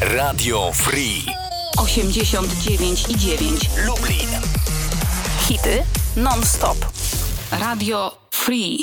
Radio 0.00 0.70
Free 0.72 1.24
89 1.76 3.08
i 3.08 3.16
9. 3.16 3.68
Lublin. 3.84 4.28
Hity 5.46 5.84
non-stop. 6.14 6.76
Radio 7.50 8.18
Free. 8.30 8.78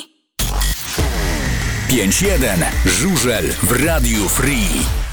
5-1. 1.90 2.66
Żużel 2.86 3.54
w 3.64 3.72
Radio 3.86 4.30
Free. 4.30 5.05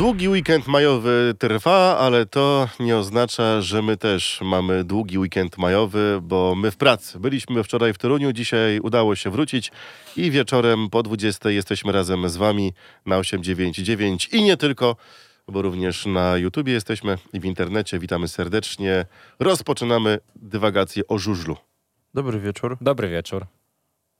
Długi 0.00 0.28
weekend 0.28 0.66
majowy 0.66 1.34
trwa, 1.38 1.98
ale 1.98 2.26
to 2.26 2.68
nie 2.80 2.96
oznacza, 2.96 3.60
że 3.60 3.82
my 3.82 3.96
też 3.96 4.40
mamy 4.44 4.84
długi 4.84 5.18
weekend 5.18 5.58
majowy, 5.58 6.18
bo 6.22 6.54
my 6.54 6.70
w 6.70 6.76
pracy. 6.76 7.18
Byliśmy 7.18 7.64
wczoraj 7.64 7.92
w 7.92 7.98
Toruniu, 7.98 8.32
dzisiaj 8.32 8.80
udało 8.80 9.16
się 9.16 9.30
wrócić 9.30 9.72
i 10.16 10.30
wieczorem 10.30 10.90
po 10.90 11.02
20 11.02 11.50
jesteśmy 11.50 11.92
razem 11.92 12.28
z 12.28 12.36
wami 12.36 12.72
na 13.06 13.16
899 13.16 14.28
i 14.32 14.42
nie 14.42 14.56
tylko, 14.56 14.96
bo 15.48 15.62
również 15.62 16.06
na 16.06 16.36
YouTubie 16.36 16.72
jesteśmy 16.72 17.18
i 17.32 17.40
w 17.40 17.44
internecie. 17.44 17.98
Witamy 17.98 18.28
serdecznie. 18.28 19.06
Rozpoczynamy 19.38 20.18
dywagację 20.36 21.06
o 21.06 21.18
żużlu. 21.18 21.56
Dobry 22.14 22.40
wieczór. 22.40 22.76
Dobry 22.80 23.08
wieczór. 23.08 23.46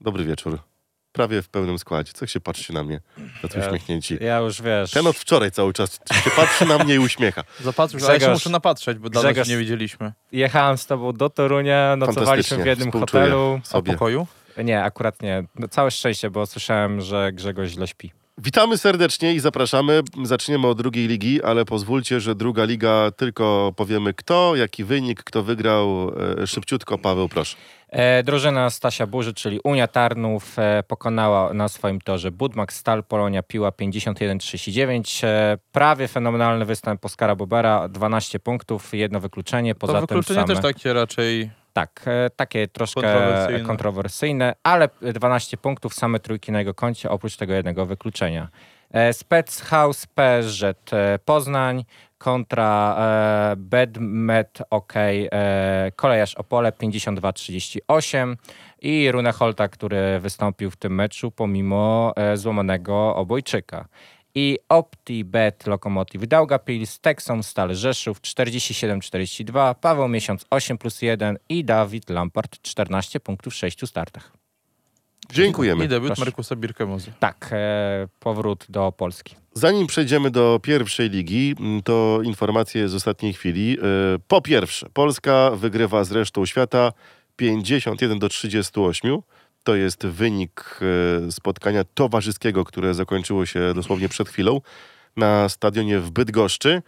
Dobry 0.00 0.24
wieczór. 0.24 0.69
Prawie 1.12 1.42
w 1.42 1.48
pełnym 1.48 1.78
składzie. 1.78 2.12
Co 2.12 2.26
się 2.26 2.40
patrzy 2.40 2.72
na 2.72 2.84
mnie? 2.84 3.00
Tacy 3.42 3.58
Ja- 3.58 3.66
uśmiechnięci. 3.66 4.18
Ja 4.20 4.38
już 4.38 4.62
wiesz. 4.62 4.90
Ten 4.90 5.06
od 5.06 5.16
wczoraj 5.16 5.50
cały 5.50 5.72
czas 5.72 6.00
się 6.24 6.30
patrzy 6.36 6.66
na 6.66 6.78
mnie 6.78 6.94
i 6.94 6.98
uśmiecha. 6.98 7.44
Zapatrzysz, 7.60 8.02
ale 8.02 8.12
ja 8.14 8.20
się 8.20 8.26
Grzegorz- 8.26 8.32
muszę 8.34 8.50
napatrzeć, 8.50 8.98
bo 8.98 9.10
dawno 9.10 9.30
Grzegorz- 9.30 9.44
się 9.46 9.50
nie 9.52 9.58
widzieliśmy. 9.58 10.12
Jechałem 10.32 10.78
z 10.78 10.86
tobą 10.86 11.12
do 11.12 11.30
Torunia, 11.30 11.96
nocowaliśmy 11.96 12.62
w 12.62 12.66
jednym 12.66 12.92
hotelu. 12.92 13.60
A 13.62 13.66
sobie. 13.66 13.92
pokoju? 13.92 14.26
Nie, 14.64 14.82
akurat 14.82 15.22
nie. 15.22 15.44
No, 15.54 15.68
całe 15.68 15.90
szczęście, 15.90 16.30
bo 16.30 16.46
słyszałem, 16.46 17.00
że 17.00 17.32
Grzegorz 17.32 17.68
źle 17.70 17.86
śpi. 17.86 18.12
Witamy 18.42 18.78
serdecznie 18.78 19.34
i 19.34 19.40
zapraszamy. 19.40 20.00
Zaczniemy 20.22 20.66
od 20.66 20.78
drugiej 20.78 21.08
ligi, 21.08 21.42
ale 21.42 21.64
pozwólcie, 21.64 22.20
że 22.20 22.34
druga 22.34 22.64
liga 22.64 23.10
tylko 23.16 23.72
powiemy 23.76 24.14
kto, 24.14 24.56
jaki 24.56 24.84
wynik, 24.84 25.24
kto 25.24 25.42
wygrał. 25.42 26.12
E, 26.42 26.46
szybciutko, 26.46 26.98
Paweł, 26.98 27.28
proszę. 27.28 27.56
E, 27.88 28.22
drużyna 28.22 28.70
Stasia 28.70 29.06
Burzy, 29.06 29.34
czyli 29.34 29.60
Unia 29.64 29.88
Tarnów, 29.88 30.58
e, 30.58 30.82
pokonała 30.88 31.54
na 31.54 31.68
swoim 31.68 32.00
torze 32.00 32.30
Budmak 32.30 32.72
Stal 32.72 33.04
Polonia 33.04 33.42
Piła 33.42 33.70
51-39. 33.70 35.24
E, 35.24 35.58
prawie 35.72 36.08
fenomenalny 36.08 36.64
występ 36.64 37.04
Oskara 37.04 37.36
Bobera, 37.36 37.88
12 37.88 38.38
punktów, 38.38 38.94
jedno 38.94 39.20
wykluczenie. 39.20 39.74
Poza 39.74 39.92
to 39.92 39.98
tym 39.98 40.06
wykluczenie 40.06 40.40
same... 40.40 40.54
też 40.54 40.62
takie 40.74 40.92
raczej... 40.92 41.50
Tak, 41.72 42.02
e, 42.06 42.30
takie 42.30 42.68
troszkę 42.68 43.00
Kontrowersyjne. 43.00 43.60
kontrowersyjne. 43.64 44.54
ale 44.62 44.88
12 45.02 45.56
punktów, 45.56 45.94
same 45.94 46.20
trójki 46.20 46.52
na 46.52 46.58
jego 46.58 46.74
koncie, 46.74 47.10
oprócz 47.10 47.36
tego 47.36 47.54
jednego 47.54 47.86
wykluczenia. 47.86 48.48
E, 48.90 49.12
Spec 49.12 49.60
House 49.60 50.06
PSG 50.06 50.92
e, 50.92 51.18
Poznań 51.24 51.84
kontra 52.18 52.96
Bedmet 53.56 54.58
OK 54.70 54.92
Kolejarz 55.96 56.34
Opole 56.34 56.72
52-38 56.72 58.36
i 58.82 59.12
Rune 59.12 59.32
Holta, 59.32 59.68
który 59.68 60.20
wystąpił 60.20 60.70
w 60.70 60.76
tym 60.76 60.94
meczu 60.94 61.30
pomimo 61.30 62.14
złamanego 62.34 63.16
obojczyka. 63.16 63.88
I 64.34 64.58
OptiBet 64.68 65.66
Lokomotiv 65.66 66.26
Daugavpils, 66.26 67.00
Texom 67.00 67.42
Stal 67.42 67.74
Rzeszów 67.74 68.20
47-42, 68.20 69.74
Paweł 69.74 70.08
Miesiąc 70.08 70.44
8 70.50 70.78
plus 70.78 71.02
1 71.02 71.38
i 71.48 71.64
Dawid 71.64 72.10
Lampard 72.10 72.62
14 72.62 73.20
punktów 73.20 73.52
w 73.52 73.56
6 73.56 73.86
startach. 73.88 74.32
Dziękujemy. 75.32 75.84
I 75.84 75.88
debiut 75.88 76.08
Proszę. 76.08 76.24
Markusa 76.24 76.56
Birkemozy. 76.56 77.12
Tak, 77.20 77.48
e, 77.52 78.08
powrót 78.20 78.66
do 78.68 78.92
Polski. 78.92 79.34
Zanim 79.54 79.86
przejdziemy 79.86 80.30
do 80.30 80.60
pierwszej 80.62 81.10
ligi, 81.10 81.54
to 81.84 82.18
informacje 82.24 82.88
z 82.88 82.94
ostatniej 82.94 83.32
chwili. 83.32 83.78
E, 83.78 84.18
Po 84.28 84.40
pierwsze, 84.42 84.86
Polska 84.92 85.50
wygrywa 85.50 86.04
z 86.04 86.12
resztą 86.12 86.46
świata 86.46 86.92
51 87.36 88.18
do 88.18 88.28
38. 88.28 89.18
To 89.62 89.74
jest 89.76 90.06
wynik 90.06 90.80
e, 91.26 91.32
spotkania 91.32 91.84
towarzyskiego, 91.84 92.64
które 92.64 92.94
zakończyło 92.94 93.46
się 93.46 93.74
dosłownie 93.74 94.08
przed 94.08 94.28
chwilą 94.28 94.60
na 95.16 95.48
stadionie 95.48 96.00
w 96.00 96.10
Bydgoszczy. 96.10 96.82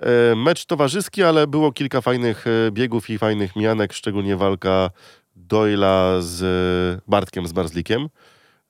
E, 0.00 0.36
Mecz 0.36 0.66
towarzyski, 0.66 1.22
ale 1.22 1.46
było 1.46 1.72
kilka 1.72 2.00
fajnych 2.00 2.46
e, 2.46 2.70
biegów 2.70 3.10
i 3.10 3.18
fajnych 3.18 3.56
mianek, 3.56 3.92
szczególnie 3.92 4.36
walka 4.36 4.90
Doyla 5.36 6.16
z 6.20 7.00
Bartkiem 7.06 7.46
z 7.46 7.52
Barzlikiem. 7.52 8.08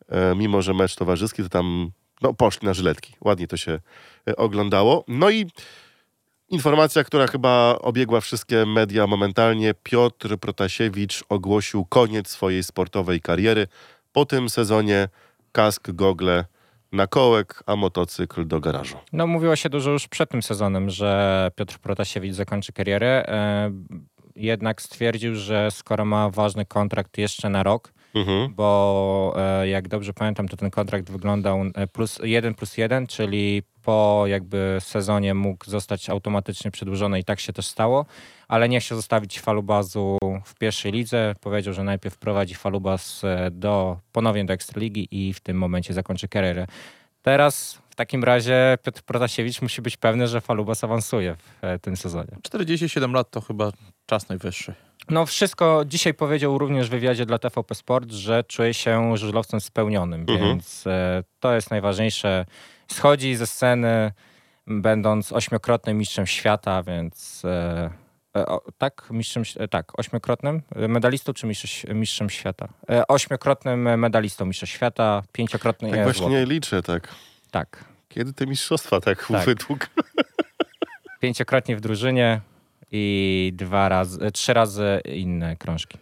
E, 0.09 0.34
Mimo, 0.34 0.62
że 0.62 0.75
mecz 0.75 0.97
towarzyski, 0.97 1.43
to 1.43 1.49
tam 1.49 1.91
no, 2.22 2.34
poszli 2.34 2.66
na 2.66 2.75
żyletki. 2.75 3.15
Ładnie 3.21 3.47
to 3.47 3.56
się 3.56 3.81
oglądało. 4.37 5.05
No 5.09 5.31
i 5.31 5.47
informacja, 6.49 7.05
która 7.05 7.27
chyba 7.27 7.79
obiegła 7.81 8.21
wszystkie 8.21 8.67
media 8.67 9.07
momentalnie. 9.07 9.75
Piotr 9.83 10.39
Protasiewicz 10.39 11.25
ogłosił 11.29 11.84
koniec 11.84 12.29
swojej 12.29 12.62
sportowej 12.62 13.21
kariery. 13.21 13.67
Po 14.12 14.25
tym 14.27 14.49
sezonie 14.51 15.09
kask, 15.53 15.91
gogle 15.91 16.45
na 16.93 17.07
kołek, 17.07 17.62
a 17.67 17.77
motocykl 17.77 18.47
do 18.47 18.61
garażu. 18.61 18.97
No 19.12 19.27
mówiło 19.27 19.57
się 19.57 19.69
dużo 19.69 19.91
już 19.91 20.09
przed 20.09 20.31
tym 20.31 20.43
sezonem, 20.43 20.91
że 20.91 21.51
Piotr 21.57 21.79
Protasiewicz 21.79 22.34
zakończy 22.34 22.73
karierę. 22.73 23.25
E, 23.28 23.71
jednak 24.37 24.83
stwierdził, 24.83 25.34
że 25.34 25.71
skoro 25.71 26.05
ma 26.05 26.31
ważny 26.31 26.67
kontrakt 26.67 27.19
jeszcze 27.19 27.49
na 27.49 27.63
rok, 27.63 27.93
Mhm. 28.15 28.55
bo 28.55 29.34
e, 29.37 29.69
jak 29.69 29.89
dobrze 29.89 30.13
pamiętam, 30.13 30.49
to 30.49 30.57
ten 30.57 30.71
kontrakt 30.71 31.11
wyglądał 31.11 31.63
e, 31.75 31.87
plus 31.87 32.19
1 32.23 32.55
plus 32.55 32.77
1, 32.77 33.07
czyli 33.07 33.63
po 33.86 34.24
jakby 34.26 34.76
sezonie 34.80 35.34
mógł 35.34 35.70
zostać 35.70 36.10
automatycznie 36.10 36.70
przedłużony 36.70 37.20
i 37.20 37.24
tak 37.24 37.41
się 37.41 37.52
też 37.52 37.66
stało, 37.66 38.06
ale 38.48 38.69
nie 38.69 38.80
chciał 38.80 38.97
zostawić 38.97 39.41
Falubazu 39.41 40.19
w 40.44 40.54
pierwszej 40.54 40.92
lidze. 40.92 41.34
Powiedział, 41.41 41.74
że 41.74 41.84
najpierw 41.84 42.19
prowadzi 42.19 42.54
Falubaz 42.54 43.24
e, 43.24 43.50
do, 43.50 43.98
ponownie 44.12 44.44
do 44.44 44.52
Ekstraligi 44.52 45.08
i 45.10 45.32
w 45.32 45.41
tym 45.41 45.58
momencie 45.58 45.94
zakończy 45.94 46.28
karierę. 46.28 46.66
Teraz 47.22 47.78
w 47.91 47.94
takim 47.94 48.24
razie 48.24 48.78
Piotr 48.82 49.02
Protasiewicz 49.02 49.62
musi 49.62 49.82
być 49.82 49.97
pewny, 49.97 50.28
że 50.28 50.41
Falubas 50.41 50.84
awansuje 50.84 51.34
w 51.36 51.64
e, 51.64 51.78
tym 51.78 51.97
sezonie. 51.97 52.30
47 52.42 53.12
lat 53.12 53.30
to 53.30 53.41
chyba 53.41 53.72
czas 54.06 54.28
najwyższy. 54.28 54.74
No 55.10 55.26
wszystko 55.26 55.84
dzisiaj 55.86 56.14
powiedział 56.14 56.58
również 56.58 56.86
w 56.86 56.91
wywiadzie 56.91 57.26
dla 57.26 57.38
TVP 57.38 57.74
Sport, 57.74 58.10
że 58.10 58.44
czuje 58.44 58.74
się 58.74 59.16
żużlowcem 59.16 59.60
spełnionym, 59.60 60.20
Mhm. 60.20 60.41
więc 60.41 60.86
e, 60.86 61.22
to 61.41 61.54
jest 61.54 61.70
najważniejsze. 61.70 62.44
Schodzi 62.92 63.36
ze 63.36 63.47
sceny, 63.47 64.12
będąc 64.66 65.32
ośmiokrotnym 65.32 65.98
mistrzem 65.98 66.26
świata, 66.26 66.82
więc 66.82 67.42
e, 67.44 67.91
e, 68.36 68.47
o, 68.47 68.62
tak, 68.78 69.08
mistrzem, 69.10 69.42
e, 69.58 69.69
tak, 69.69 69.98
ośmiokrotnym 69.98 70.62
medalistą 70.88 71.32
czy 71.32 71.47
mistrzem, 71.47 71.98
mistrzem 72.00 72.30
świata? 72.30 72.69
E, 72.91 73.06
ośmiokrotnym 73.06 73.98
medalistą 73.98 74.47
mistrza 74.47 74.66
świata, 74.66 75.22
pięciokrotny 75.32 75.91
Tak 75.91 76.02
właśnie 76.04 76.26
złoty. 76.28 76.44
liczę, 76.47 76.82
tak. 76.82 77.08
Tak, 77.50 77.84
Kiedy 78.08 78.32
te 78.32 78.47
mistrzostwa 78.47 79.00
tak, 79.00 79.26
Tak. 79.32 79.44
wydług? 79.47 79.86
pięciokrotnie 81.20 81.76
w 81.76 81.80
drużynie 81.80 82.41
i 82.92 83.53
dwa 83.54 83.88
razy, 83.88 84.30
trzy 84.32 84.54
razy 84.54 85.00
inne 85.04 85.56
krążki. 85.56 85.98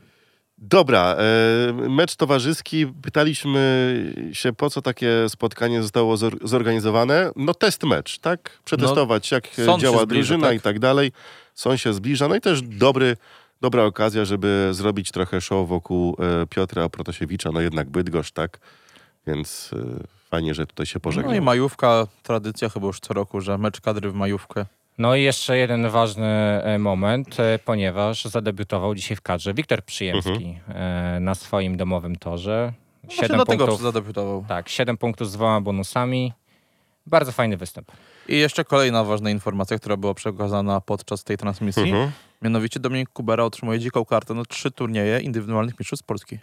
Dobra, 0.68 1.16
e, 1.18 1.72
mecz 1.88 2.16
towarzyski. 2.16 2.86
Pytaliśmy 2.86 3.94
się, 4.32 4.52
po 4.52 4.70
co 4.70 4.82
takie 4.82 5.28
spotkanie 5.28 5.82
zostało 5.82 6.16
zor- 6.16 6.48
zorganizowane. 6.48 7.30
No 7.36 7.54
test 7.54 7.82
mecz, 7.84 8.18
tak? 8.18 8.58
Przetestować, 8.64 9.30
jak 9.30 9.48
sąd 9.48 9.82
się 9.82 9.86
działa 9.86 10.02
zbliża, 10.02 10.06
drużyna 10.06 10.46
tak. 10.46 10.56
i 10.56 10.60
tak 10.60 10.78
dalej. 10.78 11.12
Sąd 11.54 11.80
się 11.80 11.94
zbliża. 11.94 12.28
No 12.28 12.36
i 12.36 12.40
też 12.40 12.62
dobry, 12.62 13.16
dobra 13.60 13.84
okazja, 13.84 14.24
żeby 14.24 14.68
zrobić 14.72 15.10
trochę 15.10 15.40
show 15.40 15.68
wokół 15.68 16.16
e, 16.42 16.46
Piotra 16.46 16.88
Protasiewicza. 16.88 17.50
No 17.52 17.60
jednak 17.60 17.90
Bydgoszcz, 17.90 18.32
tak? 18.32 18.58
Więc 19.26 19.70
e, 19.72 20.04
fajnie, 20.30 20.54
że 20.54 20.66
tutaj 20.66 20.86
się 20.86 21.00
pożegnał. 21.00 21.32
No 21.32 21.38
i 21.38 21.40
majówka, 21.40 22.06
tradycja 22.22 22.68
chyba 22.68 22.86
już 22.86 23.00
co 23.00 23.14
roku, 23.14 23.40
że 23.40 23.58
mecz 23.58 23.80
kadry 23.80 24.10
w 24.10 24.14
majówkę. 24.14 24.66
No 24.98 25.16
i 25.16 25.22
jeszcze 25.22 25.58
jeden 25.58 25.88
ważny 25.88 26.26
e, 26.26 26.78
moment, 26.78 27.40
e, 27.40 27.58
ponieważ 27.58 28.24
zadebiutował 28.24 28.94
dzisiaj 28.94 29.16
w 29.16 29.20
kadrze 29.22 29.54
Wiktor 29.54 29.82
Przyjemski 29.82 30.58
e, 30.68 31.18
na 31.20 31.34
swoim 31.34 31.76
domowym 31.76 32.16
torze. 32.16 32.72
Właśnie 33.04 33.22
Siedem 33.22 33.36
dlatego 33.36 33.66
punktów, 33.66 33.82
zadebiutował. 33.82 34.44
tak, 34.48 34.68
7 34.68 34.96
punktów 34.96 35.28
z 35.28 35.32
dwoma 35.32 35.60
bonusami. 35.60 36.32
Bardzo 37.06 37.32
fajny 37.32 37.56
występ. 37.56 37.92
I 38.28 38.38
jeszcze 38.38 38.64
kolejna 38.64 39.04
ważna 39.04 39.30
informacja, 39.30 39.78
która 39.78 39.96
była 39.96 40.14
przekazana 40.14 40.80
podczas 40.80 41.24
tej 41.24 41.36
transmisji. 41.36 41.82
Mhm. 41.82 42.10
Mianowicie 42.42 42.80
Dominik 42.80 43.08
Kubera 43.08 43.44
otrzymuje 43.44 43.78
dziką 43.78 44.04
kartę 44.04 44.34
na 44.34 44.44
trzy 44.44 44.70
turnieje 44.70 45.20
indywidualnych 45.20 45.78
mistrzostw 45.80 46.06
Polski. 46.06 46.38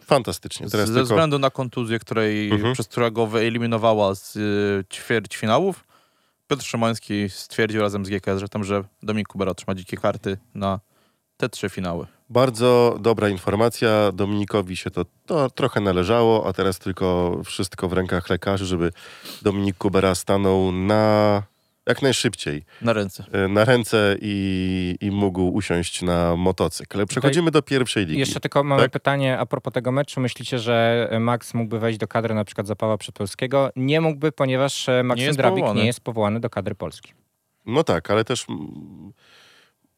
Fantastycznie. 0.00 0.70
Teraz 0.70 0.88
Ze 0.88 0.94
tylko... 0.94 1.04
względu 1.04 1.38
na 1.38 1.50
kontuzję, 1.50 1.98
której, 1.98 2.50
Mhm. 2.52 2.74
przez 2.74 2.88
którego 2.88 3.26
wyeliminowała 3.26 4.14
z 4.14 4.36
y, 4.36 4.84
ćwierćfinałów, 4.94 5.84
Piotr 6.50 6.64
Szymański 6.64 7.30
stwierdził 7.30 7.80
razem 7.80 8.06
z 8.06 8.08
GKS, 8.08 8.40
że 8.40 8.48
tam, 8.48 8.64
że 8.64 8.84
Dominik 9.02 9.28
Kubera 9.28 9.50
otrzyma 9.50 9.74
dzikie 9.74 9.96
karty 9.96 10.38
na 10.54 10.80
te 11.36 11.48
trzy 11.48 11.68
finały. 11.68 12.06
Bardzo 12.30 12.96
dobra 13.00 13.28
informacja. 13.28 14.12
Dominikowi 14.12 14.76
się 14.76 14.90
to, 14.90 15.04
to 15.26 15.50
trochę 15.50 15.80
należało, 15.80 16.46
a 16.46 16.52
teraz 16.52 16.78
tylko 16.78 17.36
wszystko 17.44 17.88
w 17.88 17.92
rękach 17.92 18.30
lekarzy, 18.30 18.66
żeby 18.66 18.92
Dominik 19.42 19.76
Kubera 19.76 20.14
stanął 20.14 20.72
na 20.72 21.42
jak 21.86 22.02
najszybciej 22.02 22.64
Na 22.82 22.92
ręce. 22.92 23.24
e, 23.32 23.48
na 23.48 23.64
ręce 23.64 24.16
i, 24.20 24.96
i 25.00 25.10
mógł 25.10 25.48
usiąść 25.48 26.02
na 26.02 26.36
motocykl. 26.36 27.06
Przechodzimy 27.06 27.50
do 27.50 27.62
pierwszej 27.62 28.06
ligi. 28.06 28.18
Jeszcze 28.20 28.40
tylko 28.40 28.64
mamy 28.64 28.82
Tak? 28.82 28.90
pytanie 28.90 29.38
a 29.38 29.46
propos 29.46 29.72
tego 29.72 29.92
meczu. 29.92 30.20
Myślicie, 30.20 30.58
że 30.58 31.08
Max 31.20 31.54
mógłby 31.54 31.78
wejść 31.78 31.98
do 31.98 32.08
kadry 32.08 32.34
na 32.34 32.44
przykład 32.44 32.66
Zapawa 32.66 32.98
Przypolskiego? 32.98 33.70
Nie 33.76 34.00
mógłby, 34.00 34.32
ponieważ 34.32 34.88
e, 34.88 35.02
Maksym 35.02 35.26
jest 35.26 35.38
Drabik 35.38 35.56
powołany. 35.58 35.80
nie 35.80 35.86
jest 35.86 36.00
powołany 36.00 36.40
do 36.40 36.50
kadry 36.50 36.74
Polski. 36.74 37.12
No 37.66 37.84
tak, 37.84 38.10
ale 38.10 38.24
też 38.24 38.46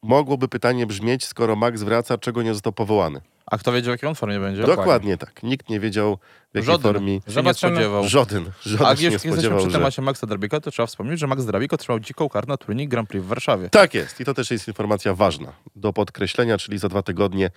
mogłoby 0.03 0.49
pytanie 0.49 0.87
brzmieć, 0.87 1.25
skoro 1.25 1.57
Max 1.57 1.83
wraca, 1.83 2.19
czego 2.19 2.43
nie 2.43 2.53
został 2.55 2.73
powołany. 2.73 3.21
A 3.47 3.59
kto 3.59 3.73
wiedział, 3.73 3.91
w 3.93 3.95
jakiej 3.95 4.09
on 4.09 4.15
formie 4.15 4.41
będzie? 4.41 4.63
Dokładnie, 4.63 5.17
tak. 5.17 5.43
Nikt 5.43 5.69
nie 5.69 5.81
wiedział, 5.81 6.19
w 6.53 6.55
jakiej 6.55 6.67
Żaden. 6.67 6.93
formie. 6.93 7.21
Się 7.29 7.43
nie 7.43 7.55
spodziewał. 7.55 8.09
Żaden. 8.09 8.51
Żaden 8.67 8.87
A 8.87 8.97
się 8.97 9.01
nie 9.01 9.05
jak 9.05 9.13
jesteśmy 9.13 9.33
spodziewał, 9.33 9.59
przy 9.59 9.71
że... 9.71 9.79
temacie 9.79 10.03
Maxa 10.03 10.27
Drabika, 10.27 10.61
to 10.61 10.71
trzeba 10.71 10.87
wspomnieć, 10.87 11.21
że 11.21 11.27
Max 11.27 11.45
Drabik 11.45 11.73
otrzymał 11.73 12.01
dziką 12.01 12.29
kartę 12.29 12.49
na 12.49 12.57
turniej 12.57 12.89
Grand 12.89 13.09
Prix 13.09 13.25
w 13.25 13.29
Warszawie. 13.29 13.69
Tak 13.71 13.95
jest. 13.95 14.21
I 14.21 14.25
to 14.25 14.35
też 14.35 14.51
jest 14.51 14.69
informacja 14.69 15.15
ważna 15.15 15.53
do 15.77 15.93
podkreślenia, 15.93 16.59
czyli 16.59 16.79
za 16.79 16.89
dwa 16.89 17.03
tygodnie 17.03 17.51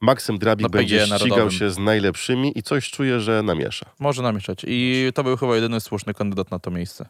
Maksym 0.00 0.38
Drabik 0.38 0.62
Na 0.62 0.68
będzie 0.68 0.96
PGE 0.98 1.06
ścigał 1.06 1.28
narodowym. 1.28 1.58
się 1.58 1.70
z 1.70 1.78
najlepszymi 1.78 2.58
i 2.58 2.62
coś 2.62 2.90
czuję, 2.90 3.20
że 3.20 3.42
namiesza. 3.42 3.86
Może 3.98 4.22
namieszać. 4.22 4.64
I 4.68 5.10
to 5.14 5.24
był 5.24 5.36
chyba 5.36 5.54
jedyny 5.54 5.80
słuszny 5.80 6.14
kandydat 6.14 6.50
na 6.50 6.58
to 6.58 6.70
miejsce. 6.70 7.08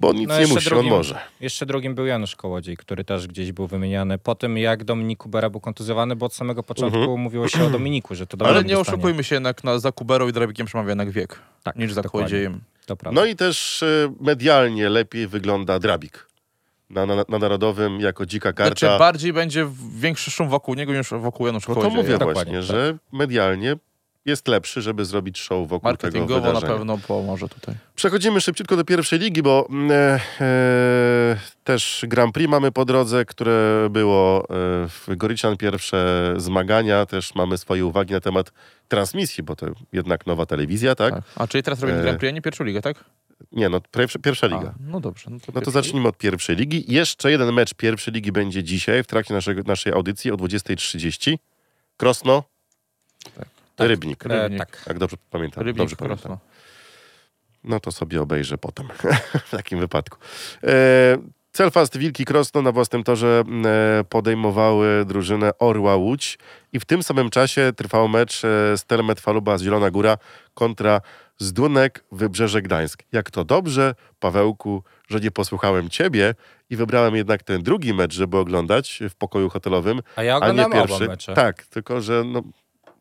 Bo 0.00 0.12
nic 0.12 0.28
No 0.28 0.34
nie 0.34 0.40
jeszcze 0.40 0.54
musi, 0.54 0.68
drugim- 0.70 0.92
on 0.92 0.98
może. 0.98 1.18
Jeszcze 1.40 1.66
drugim 1.66 1.94
był 1.94 2.06
Janusz 2.06 2.36
Kołodziej, 2.36 2.76
który 2.76 3.04
też 3.04 3.26
gdzieś 3.26 3.52
był 3.52 3.66
wymieniany 3.66 4.18
po 4.18 4.34
tym, 4.34 4.58
jak 4.58 4.84
Dominik 4.84 5.18
Kubera 5.18 5.50
był 5.50 5.60
kontuzjowany, 5.60 6.16
bo 6.16 6.26
od 6.26 6.34
samego 6.34 6.62
początku 6.62 6.98
Mhm. 6.98 7.20
mówiło 7.20 7.48
się 7.48 7.64
o 7.66 7.70
Dominiku, 7.78 8.14
że 8.14 8.26
to 8.26 8.36
Ale 8.40 8.48
Dominik 8.54 8.68
nie 8.68 8.74
dostanie. 8.74 8.94
oszukujmy 8.98 9.24
się, 9.24 9.36
jednak 9.36 9.64
na, 9.64 9.78
za 9.78 9.92
Kuberą 9.92 10.28
i 10.28 10.32
Drabikiem 10.32 10.66
przemawia 10.66 10.88
jednak 10.88 11.10
wiek. 11.10 11.38
Tak, 11.62 11.76
niż 11.76 11.92
za 11.92 12.02
dokładnie. 12.02 12.50
Prawda. 12.86 13.10
No 13.20 13.24
i 13.26 13.36
też 13.36 13.82
e, 13.82 14.12
medialnie 14.20 14.88
lepiej 14.88 15.26
wygląda 15.28 15.78
Drabik. 15.78 16.28
Na, 16.90 17.06
na, 17.06 17.24
na 17.28 17.38
Narodowym 17.38 18.00
jako 18.00 18.26
dzika 18.26 18.52
karta. 18.52 18.78
Znaczy 18.80 18.98
bardziej 18.98 19.32
będzie 19.32 19.64
w- 19.64 20.00
większy 20.00 20.30
szum 20.30 20.48
wokół 20.48 20.74
niego 20.74 20.94
niż 20.94 21.10
wokół 21.10 21.46
Janusza 21.46 21.72
no 21.74 21.82
to 21.82 21.90
mówię 21.90 22.18
właśnie, 22.18 22.52
tak. 22.52 22.62
że 22.62 22.98
medialnie 23.12 23.76
jest 24.24 24.48
lepszy, 24.48 24.82
żeby 24.82 25.04
zrobić 25.04 25.38
show 25.40 25.68
wokół 25.68 25.90
tego 25.96 26.02
Marketingowo 26.02 26.40
na 26.40 26.46
wydarzenia. 26.46 26.72
pewno 26.72 26.98
pomoże 26.98 27.48
tutaj. 27.48 27.74
Przechodzimy 27.94 28.40
szybciutko 28.40 28.76
do 28.76 28.84
pierwszej 28.84 29.18
ligi, 29.18 29.42
bo 29.42 29.66
mm, 29.70 29.90
e, 29.90 30.20
e, 30.40 31.38
też 31.64 32.04
Grand 32.08 32.34
Prix 32.34 32.50
mamy 32.50 32.72
po 32.72 32.84
drodze, 32.84 33.24
które 33.24 33.88
było 33.90 34.40
e, 34.40 34.44
w 34.88 35.06
Gorician 35.16 35.56
pierwsze 35.56 36.34
zmagania. 36.36 37.06
Też 37.06 37.34
mamy 37.34 37.58
swoje 37.58 37.86
uwagi 37.86 38.14
na 38.14 38.20
temat 38.20 38.52
transmisji, 38.88 39.42
bo 39.44 39.56
to 39.56 39.66
jednak 39.92 40.26
nowa 40.26 40.46
telewizja, 40.46 40.94
tak? 40.94 41.14
Tak. 41.14 41.24
A 41.36 41.46
czyli 41.46 41.62
teraz 41.62 41.80
robimy 41.80 41.98
E, 41.98 42.02
Grand 42.02 42.18
Prix, 42.18 42.32
a 42.32 42.34
nie 42.34 42.42
pierwszą 42.42 42.64
ligę, 42.64 42.82
tak? 42.82 43.04
Nie, 43.52 43.68
no 43.68 43.80
pierwsza, 43.80 44.18
pierwsza 44.18 44.46
liga. 44.46 44.74
A, 44.78 44.90
no 44.90 45.00
dobrze. 45.00 45.30
No 45.30 45.38
to, 45.40 45.52
No 45.54 45.60
to 45.60 45.70
zacznijmy 45.70 46.08
od 46.08 46.18
pierwszej 46.18 46.56
ligi. 46.56 46.84
Jeszcze 46.88 47.30
jeden 47.30 47.52
mecz 47.52 47.74
pierwszej 47.74 48.14
ligi 48.14 48.32
będzie 48.32 48.64
dzisiaj 48.64 49.02
w 49.02 49.06
trakcie 49.06 49.34
naszego, 49.34 49.62
naszej 49.66 49.92
audycji 49.92 50.30
o 50.30 50.34
20.30. 50.34 51.38
Krosno, 51.96 52.42
Rybnik. 53.78 54.26
E, 54.26 54.28
Rybnik. 54.28 54.58
tak. 54.58 54.82
Jak 54.86 54.98
dobrze 54.98 55.16
pamiętam. 55.30 55.64
Rybnik 55.64 55.78
dobrze 55.78 55.96
pamiętam. 55.96 56.36
No 57.64 57.80
to 57.80 57.92
sobie 57.92 58.22
obejrzę 58.22 58.58
potem 58.58 58.88
w 59.46 59.50
takim 59.50 59.78
wypadku. 59.80 60.18
E, 60.64 61.18
Celfast 61.52 61.96
Wilki 61.98 62.24
Krosno 62.24 62.62
na 62.62 62.72
własnym 62.72 63.04
torze 63.04 63.42
e, 64.00 64.04
podejmowały 64.04 65.04
drużynę 65.06 65.50
Orła 65.58 65.96
Łódź 65.96 66.38
i 66.72 66.80
w 66.80 66.84
tym 66.84 67.02
samym 67.02 67.30
czasie 67.30 67.72
trwał 67.76 68.08
mecz 68.08 68.42
e, 68.44 68.78
Stelmet 68.78 69.20
Faluba 69.20 69.58
z 69.58 69.62
Zielona 69.62 69.90
Góra 69.90 70.18
kontra 70.54 71.00
Zdunek 71.38 72.04
Wybrzeże 72.12 72.62
Gdańsk. 72.62 73.02
Jak 73.12 73.30
to 73.30 73.44
dobrze, 73.44 73.94
Pawełku, 74.20 74.82
że 75.08 75.20
nie 75.20 75.30
posłuchałem 75.30 75.90
ciebie 75.90 76.34
i 76.70 76.76
wybrałem 76.76 77.16
jednak 77.16 77.42
ten 77.42 77.62
drugi 77.62 77.94
mecz, 77.94 78.14
żeby 78.14 78.36
oglądać 78.38 79.00
w 79.10 79.14
pokoju 79.14 79.48
hotelowym, 79.50 80.02
A 80.16 80.22
ja 80.22 80.36
a 80.40 80.52
nie 80.52 80.66
pierwszy. 80.70 81.08
mecze. 81.08 81.34
Tak, 81.34 81.62
tylko 81.66 82.00
że 82.00 82.22
no, 82.26 82.42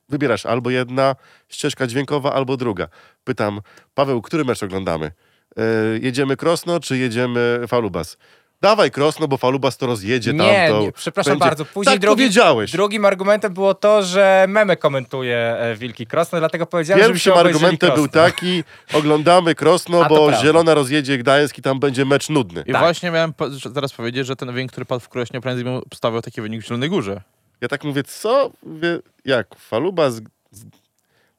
wybierasz 0.09 0.45
albo 0.45 0.69
jedna 0.69 1.15
ścieżka 1.50 1.88
dźwiękowa, 1.88 2.33
albo 2.33 2.57
druga. 2.57 2.88
Pytam, 3.24 3.62
Paweł, 3.94 4.21
który 4.21 4.45
mecz 4.45 4.63
oglądamy? 4.63 5.12
E, 5.57 5.62
jedziemy 6.01 6.38
Krosno, 6.38 6.80
czy 6.80 6.98
jedziemy 6.98 7.59
Falubas? 7.68 8.18
Dawaj 8.62 8.92
Krosno, 8.92 9.27
bo 9.27 9.38
Falubas 9.38 9.77
to 9.77 9.88
rozjedzie 9.88 10.33
Nie, 10.33 10.39
tamto. 10.69 10.81
nie, 10.81 10.92
przepraszam 10.92 11.31
będzie- 11.33 11.45
bardzo. 11.45 11.65
Później 11.65 11.94
tak 11.95 12.01
drugi, 12.01 12.15
powiedziałeś. 12.24 12.71
drugim 12.71 13.06
argumentem 13.06 13.54
było 13.54 13.74
to, 13.74 14.04
że 14.04 14.45
memy 14.50 14.77
komentuje 14.77 15.38
e, 15.38 15.75
Wilki 15.75 16.07
Krosno, 16.07 16.39
dlatego 16.39 16.65
powiedziałem, 16.65 17.03
żebyście 17.03 17.31
Pierwszym 17.31 17.48
argumentem 17.48 17.95
był 17.95 18.07
taki, 18.07 18.63
oglądamy 18.94 19.56
Krosno, 19.56 20.06
A 20.06 20.10
bo 20.10 20.15
prawda. 20.27 20.42
Zielona 20.45 20.74
rozjedzie 20.74 21.18
Gdańsk 21.18 21.57
i 21.57 21.62
tam 21.62 21.80
będzie 21.80 22.06
mecz 22.06 22.30
nudny. 22.30 22.63
I 22.68 22.71
Tak. 22.71 22.81
właśnie 22.81 23.12
miałem 23.12 23.33
po- 23.33 23.50
że 23.51 23.71
teraz 23.71 23.94
powiedzieć, 23.94 24.27
że 24.27 24.36
ten 24.36 24.51
wynik, 24.51 24.71
który 24.71 24.86
padł 24.86 25.01
w 25.01 25.10
Krośnie, 25.10 25.42
prędzej 25.42 25.63
bym 25.65 25.81
stawiał 25.94 26.21
taki 26.21 26.42
wynik 26.42 26.62
w 26.62 26.65
Zielonej 26.65 26.89
Górze. 26.89 27.21
Ja 27.62 27.68
tak 27.68 27.83
mówię, 27.83 28.04
co? 28.04 28.51
Mówię, 28.63 29.00
jak? 29.25 29.56
Falubas? 29.59 30.13
z- 30.51 30.65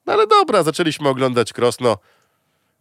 No 0.07 0.13
ale 0.13 0.27
dobra, 0.27 0.63
zaczęliśmy 0.63 1.09
oglądać 1.09 1.53
Krosno. 1.53 1.99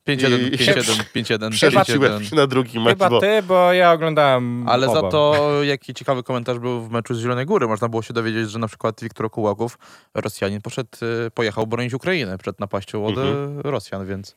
5-1, 0.07 0.39
I- 0.53 0.57
5-1, 0.57 1.03
5-1, 1.15 1.49
Przerzuciłem 1.57 2.13
5-1. 2.21 2.29
się 2.29 2.35
na 2.35 2.47
drugi 2.47 2.79
mecz, 2.79 2.89
Chyba 2.89 3.09
bo 3.09 3.19
ty, 3.19 3.43
bo 3.43 3.73
ja 3.73 3.91
oglądałem 3.91 4.67
Ale 4.69 4.87
oba. 4.87 5.01
za 5.01 5.09
to 5.09 5.49
jaki 5.63 5.93
ciekawy 5.93 6.23
komentarz 6.23 6.59
był 6.59 6.81
w 6.81 6.89
meczu 6.91 7.15
z 7.15 7.19
Zielonej 7.19 7.45
Góry. 7.45 7.67
Można 7.67 7.89
było 7.89 8.01
się 8.01 8.13
dowiedzieć, 8.13 8.49
że 8.51 8.59
na 8.59 8.67
przykład 8.67 9.01
Wiktor 9.01 9.31
Kułaków, 9.31 9.77
Rosjanin, 10.13 10.61
poszedł, 10.61 10.89
y, 11.27 11.31
pojechał 11.31 11.67
bronić 11.67 11.93
Ukrainę 11.93 12.37
przed 12.37 12.59
napaścią 12.59 13.05
od 13.05 13.17
Mhm. 13.17 13.59
y, 13.59 13.61
Rosjan, 13.63 14.05
więc 14.05 14.35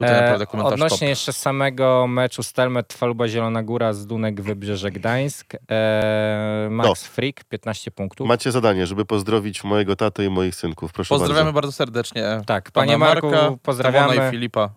tutaj 0.00 0.18
E, 0.18 0.20
naprawdę 0.22 0.46
komentarz 0.46 0.72
Odnośnie 0.74 0.98
top. 0.98 1.08
jeszcze 1.08 1.32
samego 1.32 2.06
meczu 2.06 2.42
Stelmet 2.42 2.92
Faluba 2.92 3.28
Zielona 3.28 3.62
Góra 3.62 3.92
z 3.92 4.06
Dunek 4.06 4.40
Wybrzeże 4.42 4.90
Gdańsk. 4.90 5.54
E, 5.70 6.68
Max 6.70 6.88
No. 6.88 6.94
Freak 6.94 7.44
15 7.44 7.90
punktów. 7.90 8.28
macie 8.28 8.52
zadanie, 8.52 8.86
żeby 8.86 9.04
pozdrowić 9.04 9.64
mojego 9.64 9.96
tatę 9.96 10.24
i 10.24 10.28
moich 10.30 10.54
synków. 10.54 10.92
Proszę 10.92 11.08
Pozdrawiamy 11.08 11.36
bardzo. 11.44 11.52
bardzo, 11.52 11.72
serdecznie. 11.72 12.22
tak, 12.46 12.70
pana 12.70 12.86
panie 12.86 12.98
Marku, 12.98 13.30
Marka, 13.30 13.56
pozdrawiamy. 13.62 14.08
Tymona 14.10 14.28
i 14.28 14.30
Filipa. 14.30 14.70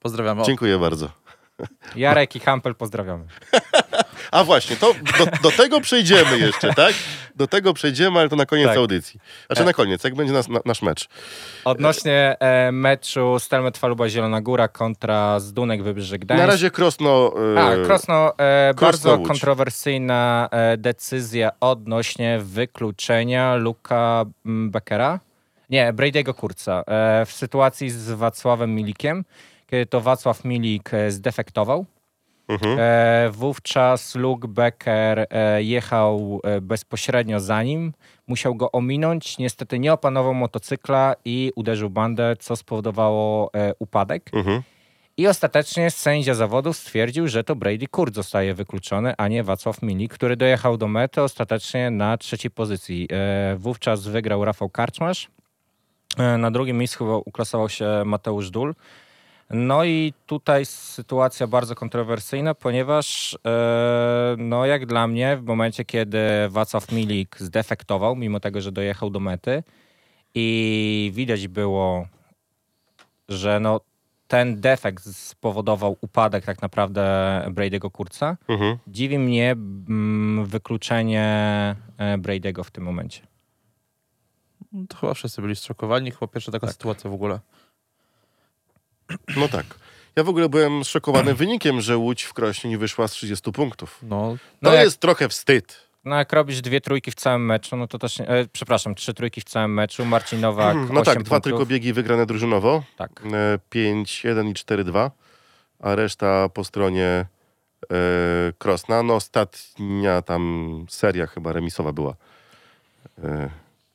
Pozdrawiamy. 0.00 0.42
Dziękuję 0.42 0.78
bardzo. 0.78 1.08
Jarek 1.96 2.36
i 2.36 2.40
Hampel 2.40 2.74
pozdrawiamy. 2.74 3.24
A 4.32 4.44
właśnie, 4.44 4.76
to 4.76 4.94
do, 5.18 5.26
do 5.42 5.50
tego 5.50 5.80
przejdziemy 5.80 6.38
jeszcze, 6.38 6.74
tak? 6.74 6.94
Do 7.36 7.46
tego 7.46 7.74
przejdziemy, 7.74 8.18
ale 8.20 8.28
to 8.28 8.36
na 8.36 8.46
koniec 8.46 8.66
Tak. 8.68 8.76
audycji. 8.76 9.20
Znaczy 9.46 9.64
na 9.64 9.72
koniec, 9.72 10.04
jak 10.04 10.14
będzie 10.14 10.32
nas, 10.32 10.48
na, 10.48 10.60
nasz 10.64 10.82
mecz. 10.82 11.08
Odnośnie 11.64 12.36
e, 12.40 12.72
meczu 12.72 13.38
Stelmet 13.38 13.78
Faluba 13.78 14.08
Zielona 14.08 14.40
Góra 14.40 14.68
kontra 14.68 15.40
Zdunek 15.40 15.82
Wybrzeże 15.82 16.18
Gdańsk. 16.18 16.40
Na 16.40 16.46
razie 16.46 16.70
Krosno... 16.70 17.32
e, 17.56 17.60
A, 17.60 17.84
Krosno, 17.86 18.38
e, 18.38 18.74
Krosno 18.74 18.86
bardzo 18.86 19.16
Łódź. 19.16 19.28
kontrowersyjna 19.28 20.48
e, 20.50 20.76
decyzja 20.76 21.50
odnośnie 21.60 22.38
wykluczenia 22.42 23.54
Luka 23.54 24.24
mm, 24.46 24.70
Beckera. 24.70 25.20
Nie, 25.70 25.92
Brady'ego 25.92 26.34
Kurca. 26.34 26.82
E, 26.86 27.26
w 27.26 27.32
sytuacji 27.32 27.90
z 27.90 28.10
Wacławem 28.10 28.74
Milikiem, 28.74 29.24
kiedy 29.66 29.86
to 29.86 30.00
Wacław 30.00 30.44
Milik 30.44 30.94
e, 30.94 31.10
zdefektował. 31.10 31.86
Mhm. 32.48 32.78
E, 32.78 33.30
wówczas 33.30 34.14
Luke 34.14 34.48
Becker 34.48 35.26
e, 35.30 35.62
jechał 35.62 36.40
e, 36.44 36.60
bezpośrednio 36.60 37.40
za 37.40 37.62
nim. 37.62 37.92
Musiał 38.26 38.54
go 38.54 38.72
ominąć. 38.72 39.38
Niestety 39.38 39.78
nie 39.78 39.92
opanował 39.92 40.34
motocykla 40.34 41.14
i 41.24 41.52
uderzył 41.56 41.90
bandę, 41.90 42.36
co 42.38 42.56
spowodowało 42.56 43.50
e, 43.54 43.74
upadek. 43.78 44.30
Mhm. 44.32 44.62
I 45.16 45.26
ostatecznie 45.26 45.90
sędzia 45.90 46.34
zawodów 46.34 46.76
stwierdził, 46.76 47.28
że 47.28 47.44
to 47.44 47.56
Brady 47.56 47.86
Kurt 47.86 48.14
zostaje 48.14 48.54
wykluczony, 48.54 49.14
a 49.18 49.28
nie 49.28 49.42
Wacław 49.42 49.82
Milik, 49.82 50.14
który 50.14 50.36
dojechał 50.36 50.76
do 50.76 50.88
mety 50.88 51.22
ostatecznie 51.22 51.90
na 51.90 52.18
trzeciej 52.18 52.50
pozycji. 52.50 53.08
E, 53.12 53.56
wówczas 53.56 54.08
wygrał 54.08 54.44
Rafał 54.44 54.70
Karczmasz. 54.70 55.30
E, 56.18 56.38
na 56.38 56.50
drugim 56.50 56.78
miejscu 56.78 57.22
uklasował 57.26 57.68
się 57.68 58.02
Mateusz 58.04 58.50
Dul. 58.50 58.74
No 59.54 59.84
i 59.84 60.12
tutaj 60.26 60.66
sytuacja 60.66 61.46
bardzo 61.46 61.74
kontrowersyjna, 61.74 62.54
ponieważ 62.54 63.38
e, 63.46 64.36
no 64.38 64.66
jak 64.66 64.86
dla 64.86 65.06
mnie 65.06 65.36
w 65.36 65.42
momencie, 65.42 65.84
kiedy 65.84 66.18
Wacław 66.48 66.92
Milik 66.92 67.36
zdefektował, 67.38 68.16
mimo 68.16 68.40
tego, 68.40 68.60
że 68.60 68.72
dojechał 68.72 69.10
do 69.10 69.20
mety 69.20 69.62
i 70.34 71.10
widać 71.14 71.48
było, 71.48 72.06
że 73.28 73.60
no 73.60 73.80
ten 74.28 74.60
defekt 74.60 75.04
spowodował 75.04 75.96
upadek 76.00 76.44
tak 76.44 76.62
naprawdę 76.62 77.02
Brady'ego 77.48 77.90
Kurca. 77.90 78.36
Mhm. 78.48 78.78
Dziwi 78.86 79.18
mnie 79.18 79.52
mm, 79.52 80.46
wykluczenie 80.46 81.26
e, 81.98 82.18
Brady'ego 82.18 82.64
w 82.64 82.70
tym 82.70 82.84
momencie. 82.84 83.20
To 84.88 84.96
chyba 84.96 85.14
wszyscy 85.14 85.42
byli 85.42 85.56
zszokowani. 85.56 86.10
Chyba 86.10 86.26
pierwsza 86.26 86.52
taka 86.52 86.66
Tak. 86.66 86.74
sytuacja 86.74 87.10
w 87.10 87.14
ogóle. 87.14 87.40
No 89.36 89.48
tak. 89.48 89.66
Ja 90.16 90.24
w 90.24 90.28
ogóle 90.28 90.48
byłem 90.48 90.84
zszokowany 90.84 91.34
wynikiem, 91.44 91.80
że 91.80 91.96
Łódź 91.96 92.22
w 92.22 92.32
Krośnie 92.32 92.70
nie 92.70 92.78
wyszła 92.78 93.08
z 93.08 93.12
30 93.12 93.52
punktów. 93.52 93.98
No, 94.02 94.30
To 94.30 94.36
No 94.62 94.72
jak- 94.74 94.84
jest 94.84 95.00
trochę 95.00 95.28
wstyd. 95.28 95.84
No 96.04 96.16
jak 96.16 96.32
robisz 96.32 96.60
dwie 96.60 96.80
trójki 96.80 97.10
w 97.10 97.14
całym 97.14 97.46
meczu, 97.46 97.76
no 97.76 97.86
to 97.88 97.98
też, 97.98 98.20
e, 98.20 98.26
przepraszam, 98.52 98.94
trzy 98.94 99.14
trójki 99.14 99.40
w 99.40 99.44
całym 99.44 99.74
meczu, 99.74 100.04
Marcin 100.04 100.40
Nowak, 100.40 100.76
No 100.92 101.02
tak, 101.02 101.08
8 101.08 101.22
dwa 101.22 101.36
punktów. 101.36 101.42
tylko 101.52 101.66
biegi 101.66 101.92
wygrane 101.92 102.26
drużynowo. 102.26 102.82
Tak. 102.96 103.10
E, 103.32 103.58
5-1 103.70 104.50
i 104.50 104.54
4-2, 104.54 105.10
a 105.80 105.94
reszta 105.94 106.48
po 106.48 106.64
stronie 106.64 107.04
e, 107.06 107.26
Krosna. 108.58 109.02
No 109.02 109.14
ostatnia 109.14 110.22
tam 110.22 110.86
seria 110.90 111.26
chyba 111.26 111.52
remisowa 111.52 111.92
była. 111.92 112.14
E, 113.24 113.50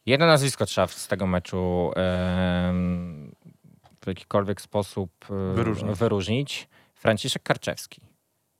Jedno 0.05 0.25
nazwisko 0.25 0.65
trzeba 0.65 0.87
z 0.87 1.07
tego 1.07 1.27
meczu 1.27 1.91
w 1.95 3.28
jakikolwiek 4.09 4.61
sposób 4.61 5.11
e, 5.29 5.53
Wyróżnić. 5.53 5.97
wyróżnić. 5.97 6.67
Franciszek 6.95 7.43
Karczewski. 7.43 8.01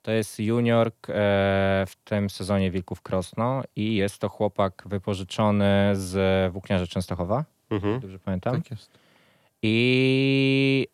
To 0.02 0.12
jest 0.12 0.40
junior 0.40 0.88
e, 0.88 0.92
w 1.88 1.94
tym 2.04 2.30
sezonie 2.30 2.72
Wilków 2.72 3.02
Krosno 3.02 3.64
i 3.76 3.96
jest 3.96 4.20
to 4.20 4.30
chłopak 4.30 4.84
wypożyczony 4.86 5.92
z 5.94 6.54
Włókniarza 6.54 6.88
Częstochowa, 6.88 7.46
mhm. 7.70 8.00
dobrze 8.00 8.20
pamiętam. 8.20 8.56
Tak 8.62 8.72
jest. 8.72 8.92
I 9.62 10.88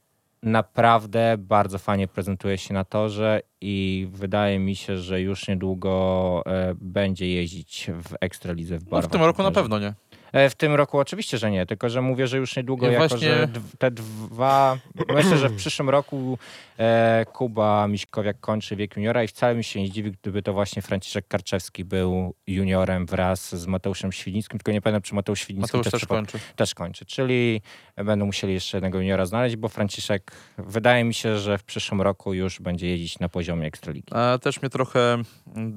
naprawdę 0.43 1.35
bardzo 1.39 1.79
fajnie 1.79 2.07
prezentuje 2.07 2.57
się 2.57 2.73
na 2.73 2.83
torze 2.85 3.41
i 3.61 4.07
wydaje 4.11 4.59
mi 4.59 4.75
się, 4.75 4.97
że 4.97 5.21
już 5.21 5.47
niedługo 5.47 6.43
e, 6.45 6.75
będzie 6.81 7.27
jeździć 7.27 7.89
w 8.03 8.15
Ekstralidze 8.21 8.79
w 8.79 8.83
No, 8.83 8.89
barwach. 8.89 9.09
w 9.09 9.13
tym 9.13 9.21
roku 9.23 9.43
na 9.43 9.51
pewno 9.51 9.79
nie. 9.79 9.93
E, 10.35 10.49
W 10.49 10.55
tym 10.55 10.75
roku 10.75 10.99
oczywiście, 10.99 11.37
że 11.37 11.51
nie, 11.51 11.65
tylko 11.65 11.89
że 11.89 12.01
mówię, 12.01 12.27
że 12.27 12.37
już 12.37 12.55
niedługo, 12.55 12.85
Ja 12.85 12.91
jako 12.91 13.07
właśnie- 13.07 13.27
że 13.29 13.47
te 13.77 13.91
dwa... 13.91 14.77
Myślę, 15.13 15.37
że 15.37 15.49
w 15.49 15.55
przyszłym 15.55 15.89
roku 15.89 16.37
e, 16.79 17.25
Kuba 17.33 17.87
Miśkowiak 17.87 18.39
kończy 18.39 18.75
wiek 18.75 18.95
juniora 18.95 19.23
i 19.23 19.27
wcale 19.27 19.55
mi 19.55 19.63
się 19.63 19.81
nie 19.81 19.87
zdziwi, 19.87 20.11
gdyby 20.11 20.41
to 20.43 20.53
właśnie 20.53 20.81
Franciszek 20.81 21.27
Karczewski 21.27 21.83
był 21.85 22.33
juniorem 22.47 23.05
wraz 23.05 23.55
z 23.55 23.67
Mateuszem 23.67 24.11
Świdnickim, 24.11 24.59
tylko 24.59 24.71
nie 24.71 24.81
pamiętam, 24.81 25.01
czy 25.01 25.15
Mateusz 25.15 25.39
Świdnicki 25.39 25.77
Mateusz 25.77 25.91
też 25.91 26.01
przypad- 26.01 26.07
kończy. 26.17 26.39
też 26.55 26.73
kończy. 26.75 27.05
Czyli 27.05 27.61
będą 27.97 28.25
musieli 28.25 28.53
jeszcze 28.53 28.77
jednego 28.77 28.97
juniora 28.99 29.25
znaleźć, 29.25 29.55
bo 29.55 29.69
Franciszek 29.69 30.31
wydaje 30.57 31.03
mi 31.03 31.13
się, 31.13 31.37
że 31.39 31.57
w 31.57 31.63
przyszłym 31.63 32.01
roku 32.01 32.33
już 32.33 32.59
będzie 32.59 32.87
jeździć 32.87 33.19
na 33.19 33.29
poziomie 33.29 33.67
Ekstraligi. 33.67 34.13
A 34.13 34.37
też 34.41 34.61
mnie 34.61 34.69
trochę 34.69 35.17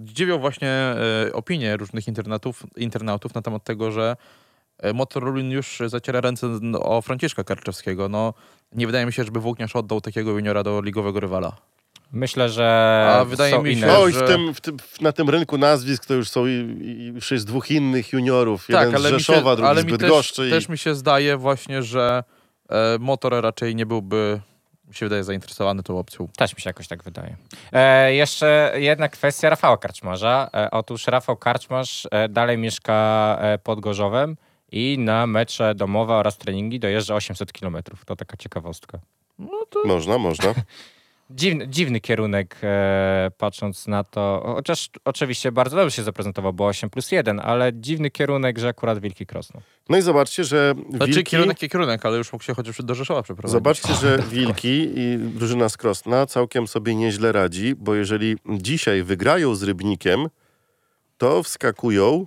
dziwią 0.05 0.39
właśnie 0.39 0.69
e, 0.71 0.97
opinie 1.33 1.77
różnych 1.77 2.09
internautów, 2.09 2.67
internautów 2.77 3.35
na 3.35 3.43
temat 3.43 3.65
tego, 3.65 3.93
że 3.93 4.17
e, 4.79 4.93
Motorolin 4.93 5.51
już 5.51 5.83
zaciera 5.87 6.21
ręce 6.21 6.47
n- 6.47 6.77
o 6.81 7.03
Franciszka 7.03 7.45
Karczewskiego. 7.45 8.09
No, 8.09 8.35
nie 8.73 8.87
wydaje 8.87 9.07
mi 9.07 9.13
się, 9.13 9.25
żeby 9.25 9.41
Włókniarz 9.41 9.77
oddał 9.77 10.01
takiego 10.01 10.31
juniora 10.31 10.63
do 10.63 10.81
ligowego 10.83 11.21
rywala. 11.21 11.53
Myślę, 12.13 12.49
że 12.49 12.67
A 13.21 13.25
wydaje 13.25 13.53
są 13.55 13.63
mi 13.63 13.71
się, 13.73 13.79
inne... 13.79 13.87
No 13.87 14.09
i 14.09 14.13
że- 14.13 14.25
w 14.25 14.29
tym, 14.29 14.55
w 14.55 14.61
tym, 14.61 14.77
na 15.01 15.13
tym 15.13 15.31
rynku 15.31 15.59
nazwisk 15.59 16.07
to 16.07 16.15
już 16.15 16.29
są 16.29 16.47
i, 16.47 16.51
i 16.81 17.07
już 17.07 17.31
jest 17.31 17.47
dwóch 17.47 17.71
innych 17.71 18.13
juniorów. 18.13 18.69
Jeden 18.69 18.89
z 18.91 18.93
Tak, 18.93 19.03
mi 19.03 19.09
Rzeszowa, 19.09 19.51
się, 19.51 19.57
drugi 19.57 19.71
ale 19.71 19.81
z 19.81 19.85
mi 19.85 19.91
też, 19.91 19.99
Bydgoszczy. 20.01 20.49
i- 20.49 20.51
też 20.51 20.69
mi 20.69 20.79
się 20.79 20.95
zdaje 20.95 21.37
właśnie, 21.37 21.83
że 21.83 22.25
e, 22.71 22.97
Motor 23.01 23.43
raczej 23.43 23.75
nie 23.77 23.87
byłby, 23.87 24.41
mi 24.89 24.95
się 24.95 25.07
wydaje, 25.07 25.25
zainteresowany 25.25 25.83
tą 25.83 25.99
opcją. 25.99 26.29
Też 26.37 26.57
mi 26.57 26.61
się 26.63 26.71
jakoś 26.71 26.89
tak 26.89 27.03
wydaje. 27.03 27.37
E, 27.73 28.15
jeszcze 28.15 28.73
jedna 28.77 29.09
kwestia 29.09 29.51
Rafała 29.51 29.77
Karczmarza. 29.77 30.51
E, 30.55 30.71
otóż 30.71 31.07
Rafał 31.07 31.37
Karczmarz 31.37 32.09
e, 32.11 32.29
dalej 32.29 32.59
mieszka 32.59 32.95
e, 33.41 33.59
pod 33.59 33.81
Gorzowem 33.81 34.37
i 34.73 34.99
na 34.99 35.27
mecze 35.27 35.75
domowe 35.75 36.15
oraz 36.15 36.39
treningi 36.39 36.81
dojeżdża 36.81 37.15
800 37.15 37.53
km. 37.53 37.77
To 38.07 38.17
taka 38.17 38.37
ciekawostka. 38.37 38.99
Można, 39.85 40.19
można. 40.19 40.55
Dziwny, 41.31 41.69
dziwny 41.69 42.01
kierunek, 42.01 42.57
e, 42.63 43.31
patrząc 43.39 43.87
na 43.87 44.05
to. 44.05 44.43
Chociaż 44.55 44.91
oczywiście 45.05 45.53
bardzo 45.53 45.77
dobrze 45.77 45.97
się 45.97 46.03
zaprezentował, 46.03 46.53
bo 46.53 46.67
8 46.67 46.91
plus 46.91 47.13
1, 47.13 47.41
ale 47.41 47.73
dziwny 47.75 48.11
kierunek, 48.11 48.59
że 48.59 48.69
akurat 48.69 48.99
Wilki 48.99 49.27
Krosno. 49.27 49.61
No 49.89 49.99
i 49.99 50.03
zobaczcie, 50.03 50.45
że 50.45 50.75
Znaczy 50.91 51.13
Wilki... 51.13 51.31
kierunek 51.31 51.63
i 51.63 51.69
kierunek, 51.69 52.07
ale 52.07 52.17
już 52.17 52.33
mógł 52.33 52.45
się 52.45 52.55
chociaż 52.55 52.83
do 52.83 52.95
Rzeszowa 52.95 53.23
przeprowadzić. 53.23 53.53
Zobaczcie, 53.53 53.95
że 53.95 54.19
Wilki 54.33 54.89
i 54.97 55.19
drużyna 55.19 55.69
z 55.69 55.77
Krosna 55.77 56.27
całkiem 56.27 56.69
sobie 56.69 56.95
nieźle 56.95 57.33
radzi, 57.33 57.75
bo 57.77 57.95
jeżeli 57.95 58.37
dzisiaj 58.49 59.03
wygrają 59.03 59.55
z 59.55 59.63
Rybnikiem, 59.63 60.29
to 61.19 61.43
wskakują 61.43 62.27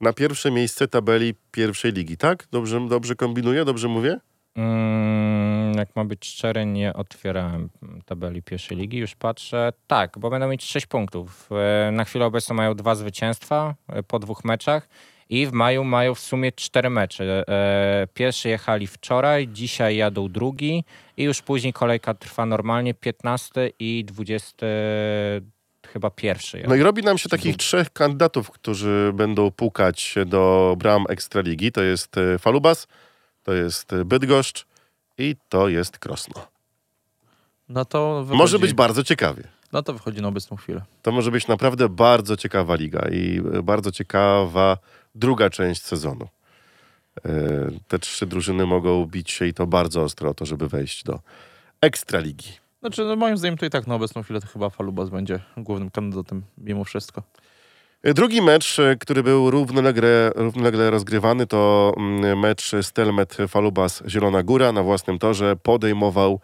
na 0.00 0.12
pierwsze 0.12 0.50
miejsce 0.50 0.88
tabeli 0.88 1.34
pierwszej 1.52 1.92
ligi, 1.92 2.16
tak? 2.16 2.46
Dobrze, 2.52 2.88
dobrze 2.88 3.14
kombinuję? 3.16 3.64
Dobrze 3.64 3.88
mówię? 3.88 4.18
Mm, 4.56 5.74
jak 5.74 5.96
ma 5.96 6.04
być 6.04 6.26
szczery, 6.26 6.66
nie 6.66 6.92
otwierałem 6.94 7.68
tabeli 8.04 8.42
pierwszej 8.42 8.76
ligi, 8.76 8.98
już 8.98 9.14
patrzę. 9.14 9.72
Tak, 9.86 10.18
bo 10.18 10.30
będą 10.30 10.48
mieć 10.48 10.64
6 10.64 10.86
punktów. 10.86 11.48
E, 11.52 11.90
Na 11.92 12.04
chwilę 12.04 12.24
obecną 12.26 12.54
mają 12.56 12.74
dwa 12.74 12.94
zwycięstwa 12.94 13.74
e, 13.88 14.02
po 14.02 14.18
dwóch 14.18 14.44
meczach 14.44 14.88
i 15.28 15.46
w 15.46 15.52
maju 15.52 15.84
mają 15.84 16.14
w 16.14 16.20
sumie 16.20 16.52
cztery 16.52 16.90
mecze. 16.90 17.44
E, 17.48 18.06
Pierwszy 18.14 18.48
jechali 18.48 18.86
wczoraj, 18.86 19.48
dzisiaj 19.48 19.96
jadą 19.96 20.28
drugi 20.28 20.84
i 21.16 21.22
już 21.24 21.42
później 21.42 21.72
kolejka 21.72 22.14
trwa 22.14 22.46
normalnie 22.46 22.94
15 22.94 23.70
i 23.78 24.04
20 24.04 24.66
chyba 25.92 26.10
pierwszy. 26.10 26.64
No 26.68 26.74
i 26.74 26.82
robi 26.82 27.02
nam 27.02 27.18
się 27.18 27.28
takich 27.28 27.56
trzech 27.56 27.92
kandydatów, 27.92 28.50
którzy 28.50 29.12
będą 29.14 29.50
pukać 29.50 30.14
do 30.26 30.74
bram 30.78 31.04
Ekstraligi. 31.08 31.72
To 31.72 31.82
jest 31.82 32.16
e, 32.18 32.38
Falubas, 32.38 32.86
to 33.42 33.52
jest 33.52 33.92
e, 33.92 34.04
Bydgoszcz 34.04 34.66
i 35.18 35.36
to 35.48 35.68
jest 35.68 35.98
Krosno. 35.98 36.46
No 37.68 37.84
to 37.84 38.24
wychodzi, 38.24 38.38
Może 38.38 38.58
być 38.58 38.72
bardzo 38.72 39.04
ciekawie. 39.04 39.42
No 39.72 39.82
to 39.82 39.92
wychodzi 39.92 40.22
na 40.22 40.28
obecną 40.28 40.56
chwilę. 40.56 40.82
To 41.02 41.12
może 41.12 41.30
być 41.30 41.48
naprawdę 41.48 41.88
bardzo 41.88 42.36
ciekawa 42.36 42.74
liga 42.74 43.08
i 43.12 43.40
e, 43.54 43.62
bardzo 43.62 43.92
ciekawa 43.92 44.78
druga 45.14 45.50
część 45.50 45.82
sezonu. 45.82 46.28
Te 47.88 47.98
trzy 47.98 48.26
drużyny 48.26 48.66
mogą 48.66 49.06
bić 49.06 49.30
się 49.30 49.46
i 49.46 49.54
to 49.54 49.66
bardzo 49.66 50.02
ostro 50.02 50.30
o 50.30 50.34
to, 50.34 50.46
żeby 50.46 50.68
wejść 50.68 51.04
do 51.04 51.20
Ekstraligi. 51.80 52.52
Znaczy, 52.80 53.04
no 53.04 53.16
moim 53.16 53.36
zdaniem 53.36 53.58
to 53.58 53.66
i 53.66 53.70
tak 53.70 53.86
na 53.86 53.94
obecną 53.94 54.22
chwilę 54.22 54.40
to 54.40 54.46
chyba 54.46 54.70
Falubas 54.70 55.08
będzie 55.08 55.40
głównym 55.56 55.90
kandydatem 55.90 56.42
mimo 56.58 56.84
wszystko. 56.84 57.22
E, 58.02 58.14
Drugi 58.14 58.42
mecz, 58.42 58.78
e, 58.78 58.96
który 58.96 59.22
był 59.22 59.50
równolegle, 59.50 60.32
równolegle 60.34 60.90
rozgrywany, 60.90 61.46
to 61.46 61.92
mm, 61.96 62.38
mecz 62.38 62.72
Stelmet 62.82 63.36
Falubas 63.48 64.02
Zielona 64.08 64.42
Góra 64.42 64.72
na 64.72 64.82
własnym 64.82 65.18
torze 65.18 65.56
podejmował 65.62 66.40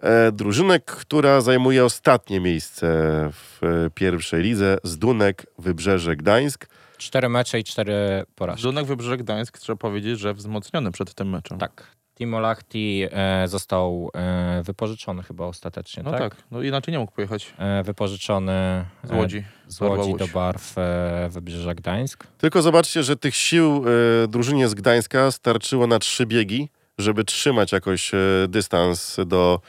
e, 0.00 0.32
drużynę, 0.32 0.80
która 0.80 1.40
zajmuje 1.40 1.84
ostatnie 1.84 2.40
miejsce 2.40 2.86
w 3.32 3.60
e, 3.62 3.90
pierwszej 3.90 4.42
lidze 4.42 4.78
Zdunek 4.84 5.46
Wybrzeże 5.58 6.16
Gdańsk. 6.16 6.66
Cztery 6.98 7.28
mecze 7.28 7.60
i 7.60 7.64
cztery 7.64 8.24
porażki. 8.34 8.62
Żonek 8.62 8.86
Wybrzeże 8.86 9.16
Gdańsk 9.16 9.58
trzeba 9.58 9.76
powiedzieć, 9.76 10.18
że 10.18 10.34
wzmocniony 10.34 10.92
przed 10.92 11.14
tym 11.14 11.30
meczem. 11.30 11.58
Tak. 11.58 11.95
Timo 12.18 12.40
Lahti 12.40 13.04
e, 13.10 13.48
został 13.48 14.10
e, 14.14 14.62
wypożyczony 14.62 15.22
chyba 15.22 15.44
ostatecznie, 15.46 16.02
No 16.02 16.10
tak? 16.10 16.20
tak? 16.20 16.36
no 16.50 16.62
inaczej 16.62 16.92
nie 16.92 16.98
mógł 16.98 17.12
pojechać 17.12 17.54
E, 17.58 17.82
wypożyczony 17.82 18.84
z 19.04 19.10
Łodzi. 19.10 19.44
z 19.66 19.80
Łodzi 19.80 20.14
do 20.14 20.26
barw 20.28 20.78
e, 20.78 21.28
Wybrzeża 21.30 21.74
Gdańsk. 21.74 22.26
Tylko 22.38 22.62
zobaczcie, 22.62 23.02
że 23.02 23.16
tych 23.16 23.36
sił 23.36 23.84
e, 24.24 24.28
drużynie 24.28 24.68
z 24.68 24.74
Gdańska 24.74 25.30
starczyło 25.30 25.86
na 25.86 25.98
trzy 25.98 26.26
biegi, 26.26 26.68
żeby 26.98 27.24
trzymać 27.24 27.72
jakoś 27.72 28.14
e, 28.14 28.18
dystans 28.48 29.16
do 29.26 29.60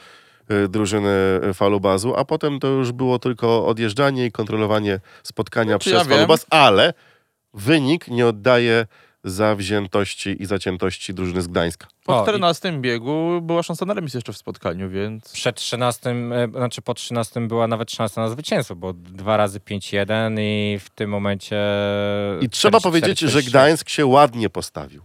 e, 0.48 0.68
drużyny 0.68 1.10
Falubazu, 1.54 2.14
a 2.16 2.24
potem 2.24 2.60
to 2.60 2.68
już 2.68 2.92
było 2.92 3.18
tylko 3.18 3.66
odjeżdżanie 3.66 4.26
i 4.26 4.32
kontrolowanie 4.32 5.00
spotkania 5.22 5.70
Znaczy, 5.70 5.90
przez 5.90 5.98
ja 6.02 6.04
wiem. 6.04 6.12
Falubaz, 6.18 6.46
ale 6.50 6.92
wynik 7.54 8.08
nie 8.08 8.26
oddaje 8.26 8.86
zawziętości 9.30 10.42
i 10.42 10.46
zaciętości 10.46 11.14
drużyny 11.14 11.42
z 11.42 11.46
Gdańska. 11.48 11.86
Po 12.04 12.16
O, 12.16 12.20
i- 12.20 12.22
14 12.22 12.72
biegu 12.80 13.40
była 13.42 13.62
szansa 13.62 13.86
na 13.86 13.94
remis 13.94 14.14
jeszcze 14.14 14.32
w 14.32 14.36
spotkaniu, 14.36 14.90
więc 14.90 15.32
Przed 15.32 15.56
13, 15.56 16.10
e, 16.10 16.48
znaczy 16.50 16.82
po 16.82 16.94
13 16.94 17.48
była 17.48 17.66
nawet 17.66 17.90
szansa 17.90 18.20
na 18.20 18.28
zwycięstwo, 18.28 18.76
bo 18.76 18.92
dwa 18.92 19.36
razy 19.36 19.60
5-1 19.60 20.40
i 20.40 20.78
w 20.78 20.90
tym 20.90 21.10
momencie... 21.10 21.56
I 22.40 22.48
trzeba 22.50 22.78
44, 22.80 22.82
powiedzieć, 22.82 23.18
że 23.20 23.26
46. 23.28 23.48
Gdańsk 23.50 23.88
się 23.88 24.06
ładnie 24.06 24.50
postawił. 24.50 25.02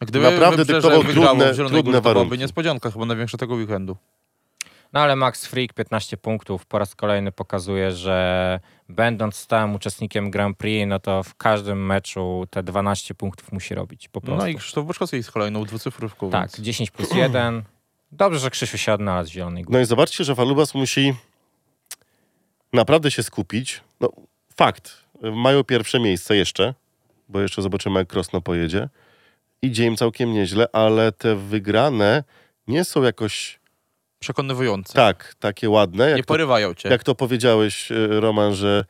gdyby 0.00 0.30
Naprawdę 0.30 0.64
dyktował 0.64 1.02
trudne- 1.02 1.12
trudne 1.14 1.46
Górze, 1.48 1.64
to 1.64 1.82
byłaby 1.82 2.00
warunki. 2.00 2.38
niespodzianka 2.38 2.90
chyba 2.90 3.04
największa 3.06 3.38
tego 3.38 3.54
weekendu. 3.54 3.96
No 4.92 5.00
ale 5.00 5.16
Max 5.16 5.46
Freak 5.46 5.72
15 5.72 6.16
punktów 6.16 6.66
po 6.66 6.78
raz 6.78 6.94
kolejny 6.94 7.32
pokazuje, 7.32 7.92
że 7.92 8.60
będąc 8.88 9.36
stałym 9.36 9.74
uczestnikiem 9.74 10.30
Grand 10.30 10.58
Prix, 10.58 10.88
no 10.88 10.98
to 10.98 11.22
w 11.22 11.34
każdym 11.34 11.86
meczu 11.86 12.46
te 12.50 12.62
12 12.62 13.14
punktów 13.14 13.52
musi 13.52 13.74
robić 13.74 14.08
po 14.08 14.20
prostu. 14.20 14.42
No 14.42 14.48
i 14.48 14.54
Krzysztof 14.54 14.86
Boczkowski 14.86 15.16
jest 15.16 15.30
kolejną 15.30 15.64
dwucyfrówką. 15.64 16.30
Tak, 16.30 16.42
więc 16.42 16.60
10 16.60 16.90
plus 16.90 17.14
1. 17.14 17.62
Dobrze, 18.12 18.38
że 18.38 18.50
Krzysiu 18.50 18.78
się 18.78 18.92
odnalazł 18.92 19.30
w 19.30 19.32
Zielonej 19.32 19.64
Górze. 19.64 19.78
No 19.78 19.82
i 19.82 19.86
zobaczcie, 19.86 20.24
że 20.24 20.34
Falubas 20.34 20.74
musi 20.74 21.14
naprawdę 22.72 23.10
się 23.10 23.22
skupić. 23.22 23.80
No, 24.00 24.12
fakt, 24.56 25.04
mają 25.22 25.64
pierwsze 25.64 26.00
miejsce 26.00 26.36
jeszcze, 26.36 26.74
bo 27.28 27.40
jeszcze 27.40 27.62
zobaczymy, 27.62 27.98
jak 27.98 28.08
Krosno 28.08 28.40
pojedzie. 28.40 28.88
Idzie 29.62 29.86
im 29.86 29.96
całkiem 29.96 30.32
nieźle, 30.32 30.66
ale 30.72 31.12
te 31.12 31.36
wygrane 31.36 32.24
nie 32.66 32.84
są 32.84 33.02
jakoś 33.02 33.59
Przekonywujące. 34.20 34.92
tak, 34.94 35.34
takie 35.38 35.70
ładne, 35.70 36.14
nie 36.14 36.22
to, 36.22 36.26
porywają 36.26 36.74
cię. 36.74 36.88
jak 36.88 37.04
to 37.04 37.14
powiedziałeś, 37.14 37.90
y, 37.90 38.20
Roman, 38.20 38.54
że 38.54 38.84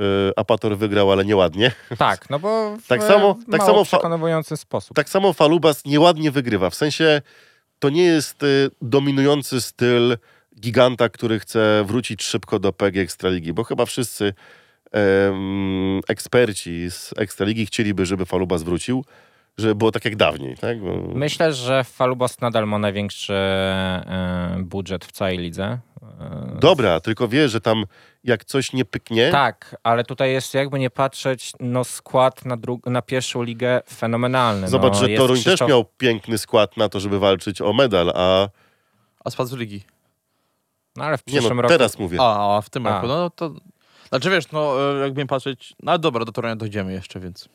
y, 0.00 0.02
Apator 0.36 0.76
wygrał, 0.78 1.12
ale 1.12 1.24
nieładnie. 1.24 1.72
Tak, 1.98 2.30
no 2.30 2.38
bo 2.38 2.76
w, 2.76 2.86
Tak 2.86 3.02
samo- 3.02 3.36
tak 3.50 3.62
samo 3.62 3.84
przekonujący 3.84 4.56
sposób. 4.56 4.96
Tak 4.96 5.08
samo 5.08 5.32
Falubas 5.32 5.84
nieładnie 5.84 6.30
wygrywa. 6.30 6.70
W 6.70 6.74
sensie 6.74 7.22
to 7.78 7.90
nie 7.90 8.02
jest 8.04 8.42
y, 8.42 8.70
dominujący 8.82 9.60
styl 9.60 10.16
giganta, 10.60 11.08
który 11.08 11.38
chce 11.40 11.84
wrócić 11.86 12.22
szybko 12.22 12.58
do 12.58 12.72
PG 12.72 13.00
Ekstraligi, 13.00 13.52
bo 13.52 13.64
chyba 13.64 13.86
wszyscy 13.86 14.34
em, 14.92 16.00
eksperci 16.08 16.90
z 16.90 17.10
Ekstraligi 17.18 17.66
chcieliby, 17.66 18.06
żeby 18.06 18.26
Falubas 18.26 18.62
wrócił, 18.62 19.04
żeby 19.60 19.74
było 19.74 19.92
tak 19.92 20.04
jak 20.04 20.16
dawniej. 20.16 20.56
Tak? 20.56 20.80
Bo- 20.80 20.96
Myślę, 21.14 21.52
że 21.52 21.84
Falubas 21.84 22.40
nadal 22.40 22.66
ma 22.66 22.78
największy 22.78 23.32
e, 23.34 24.56
budżet 24.64 25.04
w 25.04 25.12
całej 25.12 25.38
lidze. 25.38 25.78
E, 26.20 26.56
Dobra, 26.60 27.00
tylko 27.00 27.28
wiesz, 27.28 27.52
że 27.52 27.60
tam 27.60 27.84
jak 28.24 28.44
coś 28.44 28.72
nie 28.72 28.84
pyknie, 28.84 29.30
Tak, 29.30 29.76
ale 29.82 30.04
tutaj 30.04 30.32
jest 30.32 30.54
jakby 30.54 30.78
nie 30.78 30.90
patrzeć, 30.90 31.52
no 31.60 31.84
skład 31.84 32.44
na, 32.44 32.56
dru- 32.56 32.90
na 32.90 33.02
pierwszą 33.02 33.42
ligę 33.42 33.80
fenomenalny. 33.94 34.68
zobacz, 34.68 34.92
no, 34.92 35.08
że 35.08 35.08
Toruń 35.16 35.42
też 35.42 35.46
Krzysztof- 35.60 35.68
miał 35.68 35.84
piękny 35.84 36.38
skład 36.38 36.76
na 36.76 36.88
to, 36.88 37.00
żeby 37.00 37.18
walczyć 37.18 37.60
o 37.60 37.72
medal, 37.72 38.12
a 38.14 38.48
A 39.24 39.30
spadł 39.30 39.50
z 39.50 39.52
ligi. 39.52 39.82
No 40.96 41.04
ale 41.04 41.18
w 41.18 41.26
nie 41.26 41.32
przyszłym 41.32 41.56
no, 41.56 41.62
roku... 41.62 41.72
teraz 41.74 41.98
mówię. 41.98 42.18
A, 42.20 42.56
a 42.56 42.60
w 42.60 42.70
tym 42.70 42.86
A. 42.86 42.90
roku, 42.94 43.06
no 43.06 43.30
to... 43.30 43.54
Znaczy 44.08 44.30
wiesz, 44.30 44.52
no 44.52 44.92
e, 44.96 45.00
jakby 45.00 45.20
nie 45.22 45.26
patrzeć... 45.26 45.74
No 45.82 45.92
ale 45.92 45.98
dobra, 45.98 46.24
do 46.24 46.32
Torunia 46.32 46.56
dojdziemy 46.56 46.92
jeszcze, 46.92 47.20
więc... 47.20 47.48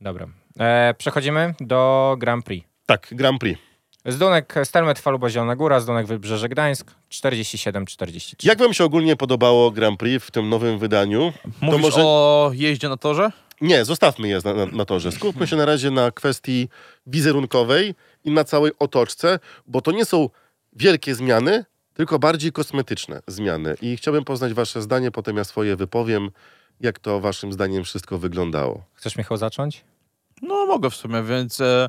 Dobra. 0.00 0.26
E, 0.60 0.94
przechodzimy 0.98 1.54
do 1.60 2.14
Grand 2.18 2.44
Prix. 2.44 2.66
Tak, 2.86 3.08
Grand 3.12 3.40
Prix. 3.40 3.60
Zdunek 4.06 4.54
Stelmet 4.64 4.98
Faluba 4.98 5.28
Zielona 5.30 5.56
Góra, 5.56 5.80
Zdunek 5.80 6.06
Wybrzeże 6.06 6.48
Gdańsk 6.48 6.90
47-43. 7.10 8.34
Jak 8.46 8.58
wam 8.58 8.74
się 8.74 8.84
ogólnie 8.84 9.16
podobało 9.16 9.70
Grand 9.70 9.98
Prix 9.98 10.24
w 10.26 10.30
tym 10.30 10.48
nowym 10.48 10.78
wydaniu? 10.78 11.32
Mówisz 11.60 11.80
może- 11.82 12.02
o 12.04 12.50
jeździe 12.54 12.88
na 12.88 12.96
torze? 12.96 13.30
Nie, 13.60 13.84
zostawmy 13.84 14.28
je 14.28 14.38
na, 14.44 14.54
na, 14.54 14.66
na 14.66 14.84
torze. 14.84 15.12
Skupmy 15.12 15.46
się 15.46 15.56
na 15.56 15.64
razie 15.64 15.90
na 15.90 16.10
kwestii 16.10 16.68
wizerunkowej 17.06 17.94
i 18.24 18.30
na 18.30 18.44
całej 18.44 18.72
otoczce, 18.78 19.38
bo 19.66 19.80
to 19.80 19.92
nie 19.92 20.04
są 20.04 20.28
wielkie 20.72 21.14
zmiany, 21.14 21.64
tylko 21.94 22.18
bardziej 22.18 22.52
kosmetyczne 22.52 23.20
zmiany. 23.26 23.74
I 23.82 23.96
chciałbym 23.96 24.24
poznać 24.24 24.52
wasze 24.54 24.82
zdanie, 24.82 25.10
potem 25.10 25.36
ja 25.36 25.44
swoje 25.44 25.76
wypowiem, 25.76 26.30
jak 26.80 26.98
to 26.98 27.20
waszym 27.20 27.52
zdaniem 27.52 27.84
wszystko 27.84 28.18
wyglądało. 28.18 28.84
Chcesz 28.94 29.16
Michał 29.16 29.36
zacząć? 29.36 29.84
No 30.42 30.66
mogę 30.66 30.90
w 30.90 30.94
sumie, 30.94 31.22
więc 31.22 31.60
e, 31.60 31.88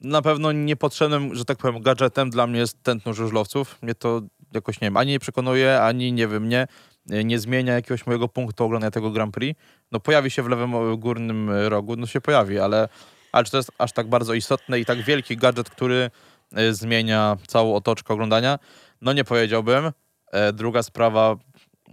na 0.00 0.22
pewno 0.22 0.52
niepotrzebnym, 0.52 1.34
że 1.34 1.44
tak 1.44 1.58
powiem, 1.58 1.82
gadżetem 1.82 2.30
dla 2.30 2.46
mnie 2.46 2.60
jest 2.60 2.82
tętno 2.82 3.14
żużlowców. 3.14 3.82
Mnie 3.82 3.94
to 3.94 4.22
jakoś, 4.54 4.80
nie 4.80 4.86
wiem, 4.86 4.96
ani 4.96 5.10
nie 5.10 5.20
przekonuje, 5.20 5.80
ani 5.82 6.12
nie 6.12 6.28
wiem, 6.28 6.48
nie, 6.48 6.66
nie 7.06 7.38
zmienia 7.38 7.74
jakiegoś 7.74 8.06
mojego 8.06 8.28
punktu 8.28 8.64
oglądania 8.64 8.90
tego 8.90 9.10
Grand 9.10 9.34
Prix. 9.34 9.60
No 9.92 10.00
pojawi 10.00 10.30
się 10.30 10.42
w 10.42 10.48
lewym 10.48 10.74
e, 10.74 10.96
górnym 10.96 11.50
e, 11.50 11.68
rogu, 11.68 11.96
no 11.96 12.06
się 12.06 12.20
pojawi, 12.20 12.58
ale, 12.58 12.88
ale 13.32 13.44
czy 13.44 13.50
to 13.50 13.56
jest 13.56 13.72
aż 13.78 13.92
tak 13.92 14.08
bardzo 14.08 14.34
istotne 14.34 14.80
i 14.80 14.84
tak 14.84 15.02
wielki 15.02 15.36
gadżet, 15.36 15.70
który 15.70 16.10
e, 16.52 16.72
zmienia 16.72 17.36
całą 17.46 17.74
otoczkę 17.74 18.14
oglądania? 18.14 18.58
No 19.00 19.12
nie 19.12 19.24
powiedziałbym. 19.24 19.92
E, 20.32 20.52
druga 20.52 20.82
sprawa, 20.82 21.36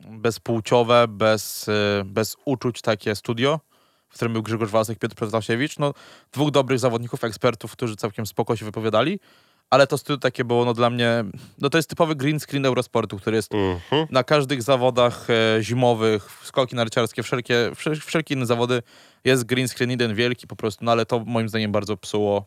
bezpłciowe, 0.07 1.07
bez, 1.07 1.69
e, 1.69 2.03
bez 2.05 2.38
uczuć 2.45 2.81
takie 2.81 3.15
studio, 3.15 3.60
w 4.12 4.13
którym 4.15 4.34
był 4.34 4.44
Grzegorz 4.44 4.70
Wasek, 4.70 5.00
Piotr 5.00 5.15
Protasiewicz. 5.15 5.80
No, 5.80 5.94
dwóch 6.34 6.51
dobrych 6.51 6.80
zawodników, 6.80 7.24
ekspertów, 7.24 7.72
którzy 7.72 7.96
całkiem 7.96 8.25
spoko 8.25 8.56
się 8.56 8.65
wypowiadali, 8.65 9.20
ale 9.70 9.88
to 9.88 9.98
studio 9.98 10.18
takie 10.18 10.44
było 10.46 10.65
no, 10.65 10.74
dla 10.74 10.89
mnie, 10.89 11.24
no 11.58 11.70
to 11.70 11.77
jest 11.77 11.89
typowy 11.89 12.15
green 12.15 12.39
screen 12.39 12.65
Eurosportu, 12.65 13.18
który 13.18 13.36
jest 13.36 13.53
Mhm. 13.53 14.08
na 14.10 14.24
każdych 14.24 14.63
zawodach 14.63 15.27
e, 15.30 15.63
zimowych, 15.63 16.39
skoki 16.44 16.75
narciarskie, 16.75 17.24
wszelkie, 17.24 17.72
wszel, 17.75 17.96
wszelkie 17.96 18.34
inne 18.36 18.46
zawody 18.46 18.82
jest 19.24 19.44
green 19.44 19.68
screen 19.68 19.89
jeden 19.91 20.15
wielki 20.15 20.48
po 20.48 20.56
prostu, 20.56 20.86
no 20.86 20.91
ale 20.91 21.06
to 21.06 21.20
moim 21.20 21.50
zdaniem 21.50 21.72
bardzo 21.72 21.98
psuło, 21.98 22.46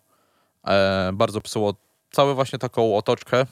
e, 0.67 1.11
bardzo 1.15 1.41
psuło 1.41 1.75
całą 2.13 2.35
właśnie 2.35 2.59
taką 2.59 2.97
otoczkę. 2.97 3.47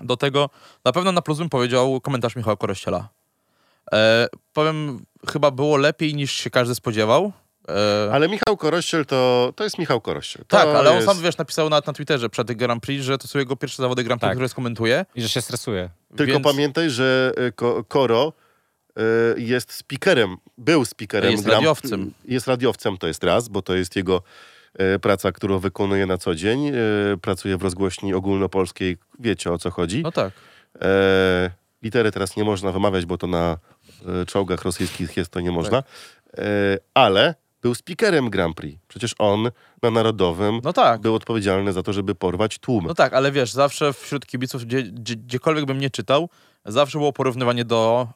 Do 0.00 0.16
tego 0.16 0.50
na 0.84 0.92
pewno 0.92 1.12
na 1.12 1.22
plus 1.22 1.38
bym 1.38 1.48
powiedział 1.48 2.00
komentarz 2.00 2.36
Michała 2.36 2.56
Korościela. 2.56 3.08
E, 3.92 4.26
powiem, 4.52 5.04
chyba 5.32 5.50
było 5.50 5.76
lepiej 5.76 6.14
niż 6.14 6.32
się 6.32 6.50
każdy 6.50 6.74
spodziewał. 6.74 7.32
E, 7.68 8.08
Ale 8.12 8.28
Michał 8.28 8.56
Korościel 8.56 9.06
to, 9.06 9.52
to 9.56 9.64
jest 9.64 9.78
Michał 9.78 10.00
Korościel. 10.00 10.44
To 10.48 10.56
tak, 10.56 10.66
ale 10.68 10.90
on 10.90 10.94
jest 10.96 11.08
sam, 11.08 11.20
wiesz, 11.22 11.36
napisał 11.38 11.68
na, 11.68 11.80
na 11.86 11.92
Twitterze 11.92 12.28
przed 12.28 12.52
Grand 12.52 12.82
Prix, 12.82 13.04
że 13.04 13.18
to 13.18 13.28
są 13.28 13.38
jego 13.38 13.56
pierwsze 13.56 13.82
zawody 13.82 14.04
Grand 14.04 14.20
Prix, 14.20 14.28
Tak. 14.30 14.36
które 14.36 14.48
skomentuje. 14.48 15.06
I 15.14 15.22
że 15.22 15.28
się 15.28 15.40
stresuje. 15.42 15.90
Tylko 16.16 16.32
więc 16.32 16.44
pamiętaj, 16.44 16.90
że 16.90 17.32
y, 17.48 17.52
Ko- 17.52 17.84
Koro 17.84 18.32
y, 18.98 19.02
jest 19.40 19.72
speakerem, 19.72 20.36
był 20.58 20.84
speakerem. 20.84 21.30
Jest 21.32 21.44
Grand- 21.44 21.52
radiowcem. 21.54 22.12
Jest 22.24 22.46
radiowcem, 22.46 22.98
to 22.98 23.06
jest 23.06 23.24
raz, 23.24 23.48
bo 23.48 23.62
to 23.62 23.74
jest 23.74 23.96
jego 23.96 24.22
y, 24.94 24.98
praca, 24.98 25.32
którą 25.32 25.58
wykonuje 25.58 26.06
na 26.06 26.18
co 26.18 26.34
dzień. 26.34 26.72
Pracuje 27.22 27.56
w 27.56 27.62
rozgłośni 27.62 28.14
ogólnopolskiej, 28.14 28.96
wiecie 29.18 29.52
o 29.52 29.58
co 29.58 29.70
chodzi. 29.70 30.02
No 30.02 30.12
tak. 30.12 30.32
E, 30.80 31.50
litery 31.82 32.12
teraz 32.12 32.36
nie 32.36 32.44
można 32.44 32.72
wymawiać, 32.72 33.06
bo 33.06 33.18
to 33.18 33.26
na 33.26 33.52
e, 33.52 33.56
czołgach 34.26 34.62
rosyjskich 34.62 35.16
jest, 35.16 35.30
to 35.30 35.40
nie 35.40 35.50
można. 35.50 35.78
E, 36.38 36.42
ale 36.94 37.34
był 37.62 37.74
speakerem 37.74 38.30
Grand 38.30 38.56
Prix. 38.56 38.78
Przecież 38.88 39.14
on 39.18 39.50
na 39.82 39.90
Narodowym 39.90 40.60
No 40.64 40.72
tak. 40.72 41.00
był 41.00 41.14
odpowiedzialny 41.14 41.72
za 41.72 41.82
to, 41.82 41.92
żeby 41.92 42.14
porwać 42.14 42.58
tłum. 42.58 42.84
No 42.86 42.94
tak, 42.94 43.12
ale 43.12 43.32
wiesz, 43.32 43.52
zawsze 43.52 43.92
wśród 43.92 44.26
kibiców, 44.26 44.64
gdzie, 44.64 44.82
gdzie, 44.82 45.16
gdziekolwiek 45.16 45.64
bym 45.64 45.78
nie 45.78 45.90
czytał, 45.90 46.28
zawsze 46.64 46.98
było 46.98 47.12
porównywanie 47.12 47.64
do 47.64 48.08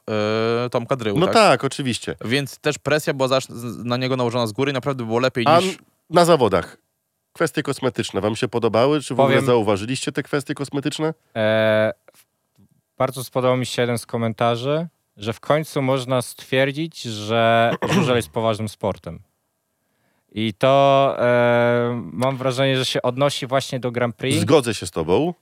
e, 0.66 0.70
Tomka 0.70 0.96
Dryłu, 0.96 1.18
no 1.18 1.26
tak? 1.26 1.34
tak, 1.34 1.64
oczywiście. 1.64 2.14
Więc 2.24 2.58
też 2.58 2.78
presja 2.78 3.14
była 3.14 3.38
na 3.84 3.96
niego 3.96 4.16
nałożona 4.16 4.46
z 4.46 4.52
góry 4.52 4.70
i 4.70 4.74
naprawdę 4.74 5.04
było 5.04 5.18
lepiej 5.18 5.44
A 5.48 5.60
niż... 5.60 5.78
na 6.10 6.24
zawodach. 6.24 6.76
Kwestie 7.32 7.62
kosmetyczne 7.62 8.20
wam 8.20 8.36
się 8.36 8.48
podobały? 8.48 9.00
Czy 9.00 9.14
w 9.14 9.20
ogóle 9.20 9.36
Powiem- 9.36 9.46
zauważyliście 9.46 10.12
te 10.12 10.22
kwestie 10.22 10.54
kosmetyczne? 10.54 11.14
E, 11.36 11.92
bardzo 12.98 13.24
spodobał 13.24 13.56
mi 13.56 13.66
się 13.66 13.82
jeden 13.82 13.98
z 13.98 14.06
komentarzy, 14.06 14.88
że 15.20 15.32
w 15.32 15.40
końcu 15.40 15.82
można 15.82 16.22
stwierdzić, 16.22 17.02
że 17.02 17.72
żużel 17.90 18.16
jest 18.16 18.28
poważnym 18.30 18.68
sportem. 18.68 19.20
I 20.32 20.54
to 20.54 21.14
e, 21.18 22.00
mam 22.12 22.36
wrażenie, 22.36 22.76
że 22.76 22.84
się 22.84 23.02
odnosi 23.02 23.46
właśnie 23.46 23.80
do 23.80 23.90
Grand 23.90 24.16
Prix. 24.16 24.40
Zgodzę 24.40 24.74
się 24.74 24.86
z 24.86 24.90
tobą. 24.90 25.34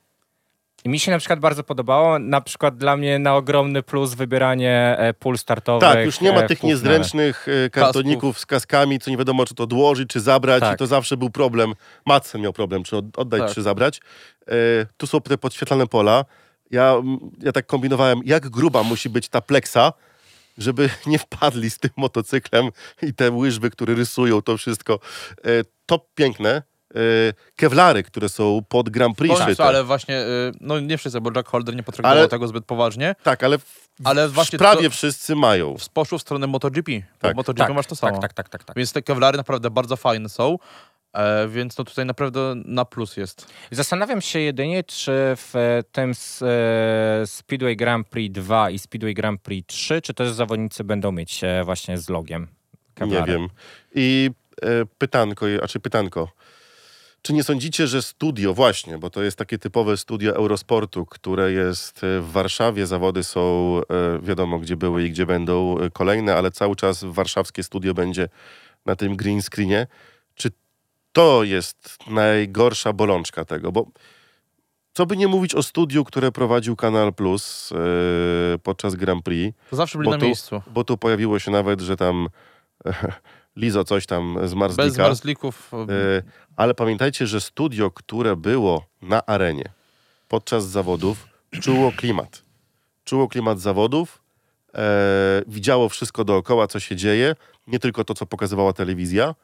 I 0.85 0.89
mi 0.89 0.99
się 0.99 1.11
na 1.11 1.17
przykład 1.17 1.39
bardzo 1.39 1.63
podobało, 1.63 2.19
na 2.19 2.41
przykład 2.41 2.77
dla 2.77 2.97
mnie 2.97 3.19
na 3.19 3.35
ogromny 3.35 3.83
plus 3.83 4.13
wybieranie 4.13 4.95
e, 4.99 5.13
pól 5.13 5.37
startowych. 5.37 5.89
Tak, 5.89 6.05
już 6.05 6.21
nie 6.21 6.31
ma 6.31 6.41
e, 6.41 6.47
tych 6.47 6.63
niezręcznych 6.63 7.47
e, 7.65 7.69
kartoników 7.69 8.39
z 8.39 8.45
kaskami, 8.45 8.99
co 8.99 9.11
nie 9.11 9.17
wiadomo, 9.17 9.45
czy 9.45 9.55
to 9.55 9.63
odłożyć, 9.63 10.09
czy 10.09 10.19
zabrać. 10.19 10.59
Tak. 10.61 10.75
I 10.75 10.77
to 10.77 10.87
zawsze 10.87 11.17
był 11.17 11.29
problem. 11.29 11.73
Madsen 12.05 12.41
miał 12.41 12.53
problem, 12.53 12.83
czy 12.83 12.97
od- 12.97 13.19
oddać, 13.19 13.41
Tak. 13.41 13.51
czy 13.53 13.61
zabrać. 13.61 14.01
E, 14.47 14.51
tu 14.97 15.07
są 15.07 15.21
te 15.21 15.37
podświetlane 15.37 15.87
pola. 15.87 16.25
Ja, 16.71 16.95
ja 17.41 17.51
tak 17.51 17.65
kombinowałem, 17.67 18.21
jak 18.25 18.49
gruba 18.49 18.83
musi 18.83 19.09
być 19.09 19.29
ta 19.29 19.41
pleksa, 19.41 19.93
żeby 20.57 20.89
nie 21.07 21.19
wpadli 21.19 21.69
z 21.69 21.77
tym 21.77 21.91
motocyklem 21.97 22.69
i 23.01 23.13
te 23.13 23.31
łyżwy, 23.31 23.69
które 23.69 23.95
rysują 23.95 24.41
to 24.41 24.57
wszystko. 24.57 24.99
E, 25.45 25.49
to 25.85 26.05
piękne. 26.15 26.63
E, 26.95 26.99
kewlary, 27.55 28.03
które 28.03 28.29
są 28.29 28.61
pod 28.69 28.89
Grand 28.89 29.17
Prix 29.17 29.39
szyte. 29.45 29.63
ale 29.63 29.83
właśnie, 29.83 30.19
y, 30.21 30.51
no 30.61 30.79
nie 30.79 30.97
wszyscy, 30.97 31.21
bo 31.21 31.31
Jack 31.35 31.49
Holder 31.49 31.75
nie 31.75 31.83
potraktował 31.83 32.17
Ale- 32.17 32.27
tego 32.27 32.47
zbyt 32.47 32.65
poważnie, 32.65 33.15
Tak, 33.23 33.43
ale, 33.43 33.57
w, 33.57 33.89
ale 34.03 34.29
właśnie 34.29 34.59
prawie 34.59 34.83
to, 34.83 34.89
wszyscy 34.89 35.35
mają. 35.35 35.75
poszło 35.93 36.17
w 36.17 36.21
stronę 36.21 36.47
MotoGP. 36.47 36.91
Tak. 37.01 37.19
Tak, 37.19 37.35
MotoGP 37.35 37.63
Tak, 37.65 37.75
masz 37.75 37.87
to 37.87 37.95
samo. 37.95 38.11
tak, 38.11 38.21
tak, 38.21 38.33
tak, 38.33 38.49
tak, 38.49 38.63
tak. 38.63 38.75
Więc 38.77 38.91
te 38.93 39.01
kewlary 39.01 39.37
naprawdę 39.37 39.69
bardzo 39.69 39.95
fajne 39.95 40.29
są, 40.29 40.57
e, 41.13 41.47
więc 41.47 41.77
no 41.77 41.83
tutaj 41.83 42.05
naprawdę 42.05 42.55
na 42.65 42.85
plus 42.85 43.17
jest. 43.17 43.53
Zastanawiam 43.71 44.21
się 44.21 44.39
jedynie, 44.39 44.83
czy 44.83 45.11
w 45.35 45.55
e, 45.55 45.83
tym 45.91 46.11
e, 46.11 47.27
Speedway 47.27 47.75
Grand 47.75 48.07
Prix 48.07 48.33
2 48.33 48.69
i 48.69 48.79
Speedway 48.79 49.13
Grand 49.13 49.41
Prix 49.41 49.75
3, 49.75 50.01
czy 50.01 50.13
też 50.13 50.31
zawodnicy 50.31 50.83
będą 50.83 51.11
mieć 51.11 51.43
e, 51.43 51.63
właśnie 51.63 51.97
z 51.97 52.09
logiem. 52.09 52.41
Nie 52.41 52.47
Kevlara. 52.95 53.25
wiem. 53.25 53.47
I 53.95 54.29
e, 54.61 54.85
pytanko, 54.97 55.45
a 55.63 55.67
czy 55.67 55.79
pytanko. 55.79 56.31
Czy 57.21 57.33
nie 57.33 57.43
sądzicie, 57.43 57.87
że 57.87 58.01
studio, 58.01 58.53
właśnie, 58.53 58.97
bo 58.97 59.09
to 59.09 59.23
jest 59.23 59.37
takie 59.37 59.57
typowe 59.57 59.97
studio 59.97 60.35
Eurosportu, 60.35 61.05
które 61.05 61.51
jest 61.51 62.03
e, 62.03 62.21
w 62.21 62.31
Warszawie, 62.31 62.87
zawody 62.87 63.23
są 63.23 63.75
e, 63.89 64.19
wiadomo 64.21 64.59
gdzie 64.59 64.77
były 64.77 65.03
i 65.03 65.11
gdzie 65.11 65.25
będą 65.25 65.77
kolejne, 65.93 66.35
ale 66.35 66.51
cały 66.51 66.75
czas 66.75 67.03
warszawskie 67.03 67.63
studio 67.63 67.93
będzie 67.93 68.29
na 68.85 68.95
tym 68.95 69.15
green 69.15 69.41
screenie. 69.41 69.87
To 71.13 71.43
jest 71.43 71.97
najgorsza 72.07 72.93
bolączka 72.93 73.45
tego? 73.45 73.71
Bo 73.71 73.85
co 74.93 75.05
by 75.05 75.17
nie 75.17 75.27
mówić 75.27 75.55
o 75.55 75.63
studiu, 75.63 76.03
które 76.03 76.31
prowadził 76.31 76.75
Kanal 76.75 77.13
Plus 77.13 77.71
e, 77.71 77.75
podczas 78.59 78.95
Grand 78.95 79.23
Prix, 79.23 79.57
To 79.69 79.75
zawsze 79.75 79.97
byli 79.97 80.09
na 80.09 80.17
tu- 80.17 80.25
miejscu. 80.25 80.61
bo 80.67 80.83
tu 80.83 80.97
pojawiło 80.97 81.39
się 81.39 81.51
nawet, 81.51 81.81
że 81.81 81.97
tam 81.97 82.27
Lizo 83.55 83.83
coś 83.83 84.05
tam 84.05 84.35
z 84.35 84.39
Bez 84.41 84.53
Marzlika. 84.55 85.03
marzlików. 85.09 85.71
e, 85.73 85.93
Y, 85.93 86.23
ale 86.55 86.73
pamiętajcie, 86.73 87.27
że 87.27 87.41
studio, 87.41 87.91
które 87.91 88.35
było 88.35 88.85
na 89.01 89.25
arenie 89.25 89.69
podczas 90.27 90.65
zawodów, 90.67 91.27
czuło 91.61 91.91
klimat. 91.91 92.43
Czuło 93.03 93.27
klimat 93.27 93.59
zawodów 93.59 94.21
e, 94.75 95.41
widziało 95.47 95.89
wszystko 95.89 96.23
dookoła, 96.23 96.67
co 96.67 96.79
się 96.79 96.95
dzieje, 96.95 97.35
nie 97.67 97.79
tylko 97.79 98.03
to, 98.03 98.13
co 98.13 98.25
pokazywała 98.25 98.73
telewizja, 98.73 99.35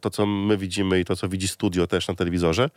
to, 0.00 0.10
co 0.10 0.26
my 0.26 0.56
widzimy 0.56 1.00
i 1.00 1.04
to, 1.04 1.16
co 1.16 1.28
widzi 1.28 1.48
studio 1.48 1.86
też 1.86 2.08
na 2.08 2.14
telewizorze. 2.14 2.70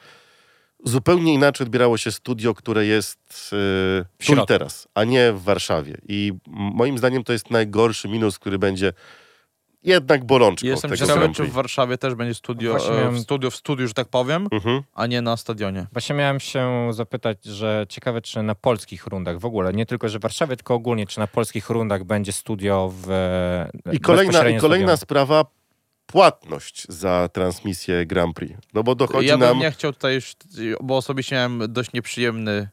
Zupełnie 0.85 1.33
inaczej 1.33 1.65
odbierało 1.65 1.97
się 1.97 2.11
studio, 2.11 2.53
które 2.53 2.85
jest 2.85 3.51
e, 4.21 4.25
tu 4.25 4.33
i 4.43 4.45
teraz, 4.45 4.87
a 4.95 5.03
nie 5.03 5.33
w 5.33 5.41
Warszawie. 5.43 5.97
I 6.07 6.33
moim 6.47 6.97
zdaniem 6.97 7.23
to 7.23 7.33
jest 7.33 7.51
najgorszy 7.51 8.07
minus, 8.09 8.39
który 8.39 8.59
będzie 8.59 8.93
jednak 9.83 10.25
bolączką 10.25 10.67
Jestem 10.67 10.91
tego 10.91 11.05
ciekawy, 11.07 11.33
czy 11.33 11.43
w. 11.43 11.51
Warszawie 11.51 11.97
też 11.97 12.15
będzie 12.15 12.33
studio, 12.33 12.77
e, 12.87 12.91
miałem- 12.97 13.15
w 13.15 13.19
studio, 13.19 13.51
w 13.51 13.55
studiu, 13.55 13.87
że 13.87 13.93
tak 13.93 14.07
powiem, 14.07 14.47
Mhm. 14.51 14.81
a 14.93 15.07
nie 15.07 15.21
na 15.21 15.37
stadionie. 15.37 15.87
Właśnie 15.93 16.15
miałem 16.15 16.39
się 16.39 16.89
zapytać, 16.93 17.45
że 17.45 17.85
ciekawe, 17.89 18.21
czy 18.21 18.43
na 18.43 18.55
polskich 18.55 19.07
rundach 19.07 19.39
w 19.39 19.45
ogóle, 19.45 19.73
nie 19.73 19.85
tylko, 19.85 20.09
że 20.09 20.19
w 20.19 20.21
Warszawie, 20.21 20.55
tylko 20.55 20.73
ogólnie, 20.73 21.07
czy 21.07 21.19
na 21.19 21.27
polskich 21.27 21.69
rundach 21.69 22.03
będzie 22.03 22.31
studio 22.31 22.93
w 22.95 23.07
I 23.93 23.99
kolejna, 23.99 24.49
i 24.49 24.57
kolejna 24.57 24.97
sprawa, 24.97 25.45
płatność 26.13 26.85
za 26.89 27.29
transmisję 27.33 28.05
Grand 28.05 28.35
Prix. 28.35 28.59
No 28.73 28.83
bo 28.83 28.95
dochodzi 28.95 29.27
ja 29.27 29.37
bym 29.37 29.47
nam... 29.49 29.59
nie 29.59 29.71
chciał 29.71 29.93
tutaj, 29.93 30.15
już- 30.15 30.35
bo 30.81 30.97
osobiście 30.97 31.35
miałem 31.35 31.73
dość 31.73 31.93
nieprzyjemny 31.93 32.69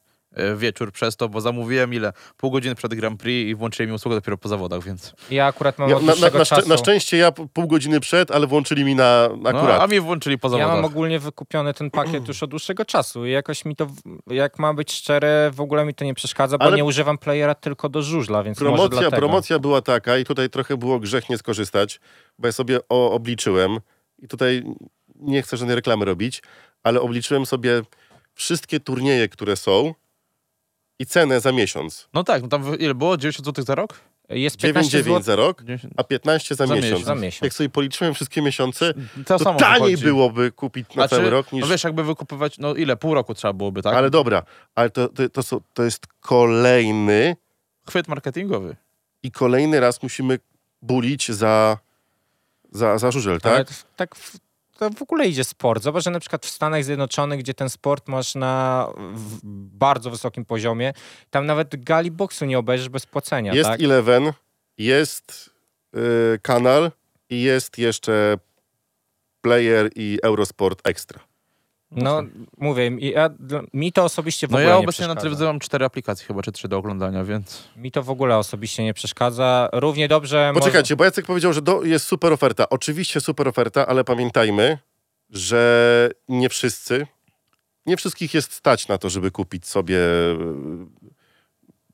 wieczór 0.57 0.93
przez 0.93 1.17
to, 1.17 1.29
bo 1.29 1.41
zamówiłem 1.41 1.95
ile? 1.95 2.13
Pół 2.37 2.51
godziny 2.51 2.75
przed 2.75 2.95
Grand 2.95 3.21
Prix 3.21 3.49
i 3.51 3.55
włączyli 3.55 3.89
mi 3.89 3.95
usługę 3.95 4.17
dopiero 4.17 4.39
po 4.39 4.49
zawodach, 4.49 4.85
więc... 4.85 5.13
Ja 5.31 5.47
akurat 5.47 5.79
mam 5.79 5.91
Ja, 5.91 5.97
od 5.97 6.03
na, 6.03 6.15
na, 6.15 6.21
na, 6.21 6.29
szczę- 6.45 6.67
na 6.69 6.77
szczęście 6.77 7.17
ja 7.17 7.33
pół 7.33 7.67
godziny 7.67 8.01
przed, 8.01 8.31
ale 8.31 8.47
włączyli 8.47 8.85
mi 8.85 8.95
na 8.95 9.29
No, 9.39 9.51
akurat. 9.51 9.81
a 9.83 9.87
mi 9.87 10.01
włączyli 10.01 10.39
po 10.39 10.49
Ja 10.49 10.51
zawodach. 10.51 10.75
mam 10.77 10.85
ogólnie 10.85 11.19
wykupiony 11.19 11.75
ten 11.75 11.91
pakiet 11.91 12.29
już 12.29 12.43
od 12.43 12.51
dłuższego 12.51 12.85
czasu 12.85 13.27
i 13.27 13.31
jakoś 13.31 13.65
mi 13.65 13.77
to, 13.77 13.87
jak 14.27 14.59
ma 14.59 14.75
być 14.75 14.93
szczere, 14.93 15.51
w 15.55 15.61
ogóle 15.61 15.85
mi 15.85 15.95
to 15.95 16.05
nie 16.05 16.15
przeszkadza, 16.15 16.59
bo 16.59 16.65
Ale- 16.65 16.77
nie 16.77 16.85
używam 16.85 17.19
playera 17.19 17.55
tylko 17.55 17.89
do 17.89 18.03
żużla, 18.03 18.43
więc 18.43 18.59
Promocja, 18.59 19.11
promocja 19.11 19.59
była 19.59 19.83
taka 19.83 20.19
i 20.19 20.25
tutaj 20.25 20.51
trochę 20.51 20.77
było 20.77 20.99
grzech 21.01 21.29
nie 21.31 21.39
skorzystać, 21.39 22.01
bo 22.39 22.49
ja 22.49 22.53
sobie 22.53 22.79
o, 22.89 23.13
obliczyłem 23.13 23.79
i 24.19 24.29
tutaj 24.29 24.63
nie 25.17 25.43
chcę 25.43 25.57
żadnej 25.57 25.77
reklamy 25.77 26.05
robić, 26.05 26.43
ale 26.83 27.01
obliczyłem 27.01 27.47
sobie 27.47 27.83
wszystkie 28.35 28.81
turnieje, 28.81 29.29
które 29.29 29.57
są 29.57 29.95
i 31.01 31.07
cenę 31.07 31.41
za 31.41 31.53
miesiąc. 31.53 32.09
No 32.15 32.25
tak, 32.25 32.43
no 32.43 32.49
tam 32.49 32.79
ile 32.79 32.95
było? 32.95 33.17
90 33.17 33.47
zł 33.47 33.65
za 33.65 33.75
rok? 33.75 34.01
Jest 34.29 34.57
15 34.57 34.99
9,9 34.99 35.05
zł 35.05 35.23
za 35.23 35.37
rok, 35.37 35.63
90... 35.63 35.95
a 35.97 36.05
15 36.05 36.55
za, 36.55 36.67
Za 36.67 36.75
miesiąc. 36.75 36.91
miesiąc. 36.93 37.07
za 37.07 37.15
miesiąc. 37.15 37.43
Jak 37.43 37.53
sobie 37.55 37.69
policzyłem 37.69 38.15
wszystkie 38.15 38.43
miesiące, 38.43 38.95
To, 39.27 39.39
to 39.39 39.45
samo 39.45 39.59
taniej 39.59 39.81
wychodzi. 39.81 40.05
byłoby 40.05 40.53
kupić 40.53 40.89
na 40.89 40.95
Znaczy, 40.95 41.17
cały 41.17 41.31
rok 41.31 41.53
niż... 41.53 41.63
No 41.63 41.69
wiesz, 41.69 41.85
jakby 41.85 42.05
wykupywać, 42.05 42.59
no 42.59 42.75
ile? 42.75 42.97
Pół 42.97 43.15
roku 43.15 43.35
trzeba 43.35 43.53
byłoby, 43.53 43.83
tak? 43.83 43.95
Ale 43.95 44.11
dobra, 44.11 44.43
ale 44.75 44.91
to, 44.91 45.09
to, 45.09 45.29
to, 45.29 45.43
są, 45.43 45.61
to 45.75 45.83
jest 45.83 46.07
kolejny 46.21 47.37
Chwyt 47.89 48.09
marketingowy. 48.09 48.77
i 49.23 49.31
kolejny 49.31 49.81
raz 49.81 50.03
musimy 50.03 50.39
bulić 50.83 51.31
za, 51.33 51.79
za, 52.73 52.99
za 52.99 53.11
żużel, 53.11 53.39
Ale 53.43 53.65
tak? 53.65 53.69
to, 53.69 53.75
tak 53.97 54.15
w, 54.17 54.37
to 54.81 54.91
w 54.91 55.03
ogóle 55.03 55.29
idzie 55.29 55.45
sport. 55.45 55.83
Zobacz, 55.83 56.05
że 56.05 56.11
na 56.11 56.21
przykład 56.21 56.47
w 56.47 56.51
Stanach 56.51 56.85
Zjednoczonych, 56.85 57.41
gdzie 57.41 57.55
ten 57.55 57.71
sport 57.71 58.09
masz 58.09 58.35
na 58.35 58.87
bardzo 59.43 60.11
wysokim 60.11 60.45
poziomie, 60.45 60.93
tam 61.31 61.47
nawet 61.47 61.85
gali 61.85 62.11
boksu 62.11 62.45
nie 62.45 62.59
obejrzysz 62.59 62.89
bez 62.89 63.07
płacenia, 63.07 63.55
Jest 63.55 63.71
tak? 63.71 63.81
Eleven, 63.81 64.33
jest 64.79 65.51
y, 65.97 66.39
kanal 66.43 66.91
i 67.31 67.43
jest 67.43 67.79
jeszcze 67.79 68.39
Player 69.41 69.91
i 69.95 70.19
Eurosport 70.23 70.89
Extra. 70.89 71.30
No, 71.91 72.23
mówię, 72.59 72.91
mi- 72.91 73.11
ja, 73.11 73.31
mi 73.75 73.93
to 73.93 74.05
osobiście 74.05 74.47
w 74.47 74.51
No 74.51 74.57
ogóle 74.57 74.71
ja 74.71 74.77
nie 74.77 74.83
obecnie 74.83 75.07
na 75.07 75.15
telewizji 75.15 75.45
mam 75.45 75.59
cztery 75.59 75.85
aplikacje 75.85 76.27
chyba, 76.27 76.43
czy 76.43 76.53
trzy 76.53 76.69
do 76.69 76.79
oglądania, 76.79 77.25
więc... 77.25 77.69
Mi 77.77 77.91
to 77.91 78.03
w 78.03 78.11
ogóle 78.11 78.37
osobiście 78.37 78.85
nie 78.85 78.95
przeszkadza. 78.95 79.69
Równie 79.73 80.09
dobrze... 80.09 80.51
Poczekajcie, 80.55 80.97
bo 80.97 81.05
Jacek 81.05 81.27
powiedział, 81.27 81.53
że 81.53 81.63
do, 81.63 81.85
jest 81.85 82.07
super 82.07 82.33
oferta. 82.33 82.69
Oczywiście 82.69 83.21
super 83.21 83.49
oferta, 83.49 83.87
ale 83.87 84.05
pamiętajmy, 84.05 84.79
że 85.31 86.11
nie 86.29 86.49
wszyscy, 86.49 87.07
nie 87.87 87.97
wszystkich 87.97 88.35
jest 88.35 88.53
stać 88.53 88.89
na 88.89 88.99
to, 88.99 89.11
żeby 89.11 89.31
kupić 89.31 89.67
sobie 89.67 89.99
y, 89.99 90.37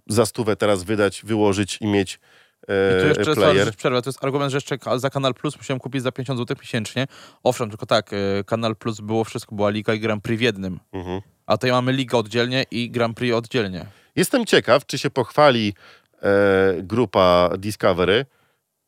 za 0.07 0.27
stówę 0.27 0.57
teraz 0.57 0.83
wydać, 0.83 1.23
wyłożyć 1.25 1.79
i 1.81 1.87
mieć 1.87 2.21
I 2.69 3.01
tu 3.01 3.07
e, 3.07 3.09
jeszcze 3.09 3.35
player. 3.35 3.65
że 3.65 3.73
przerwę, 3.73 4.03
to 4.03 4.11
jest 4.11 4.25
argument, 4.25 4.53
że 4.53 4.57
jeszcze 4.57 4.79
za 4.97 5.11
Kanal 5.11 5.35
Plus 5.35 5.57
musiałem 5.57 5.81
kupić 5.81 6.03
za 6.03 6.13
50 6.13 6.41
zł 6.41 6.57
miesięcznie. 6.61 7.07
Owszem, 7.43 7.71
tylko 7.71 7.87
tak, 7.87 8.11
e, 8.13 8.45
Kanal 8.45 8.77
Plus 8.77 9.01
było 9.01 9.25
wszystko, 9.25 9.55
była 9.55 9.71
Liga 9.71 9.95
i 9.95 10.01
Grand 10.01 10.23
Prix 10.23 10.39
w 10.39 10.43
jednym. 10.43 10.81
Mhm. 10.93 11.21
A 11.47 11.57
tutaj 11.57 11.71
mamy 11.71 11.93
Ligę 11.93 12.19
oddzielnie 12.19 12.65
i 12.71 12.91
Grand 12.91 13.17
Prix 13.17 13.35
oddzielnie. 13.35 13.87
Jestem 14.17 14.47
ciekaw, 14.47 14.87
czy 14.87 14.99
się 14.99 15.11
pochwali 15.11 15.75
e, 16.23 16.83
grupa 16.83 17.51
Discovery 17.59 18.27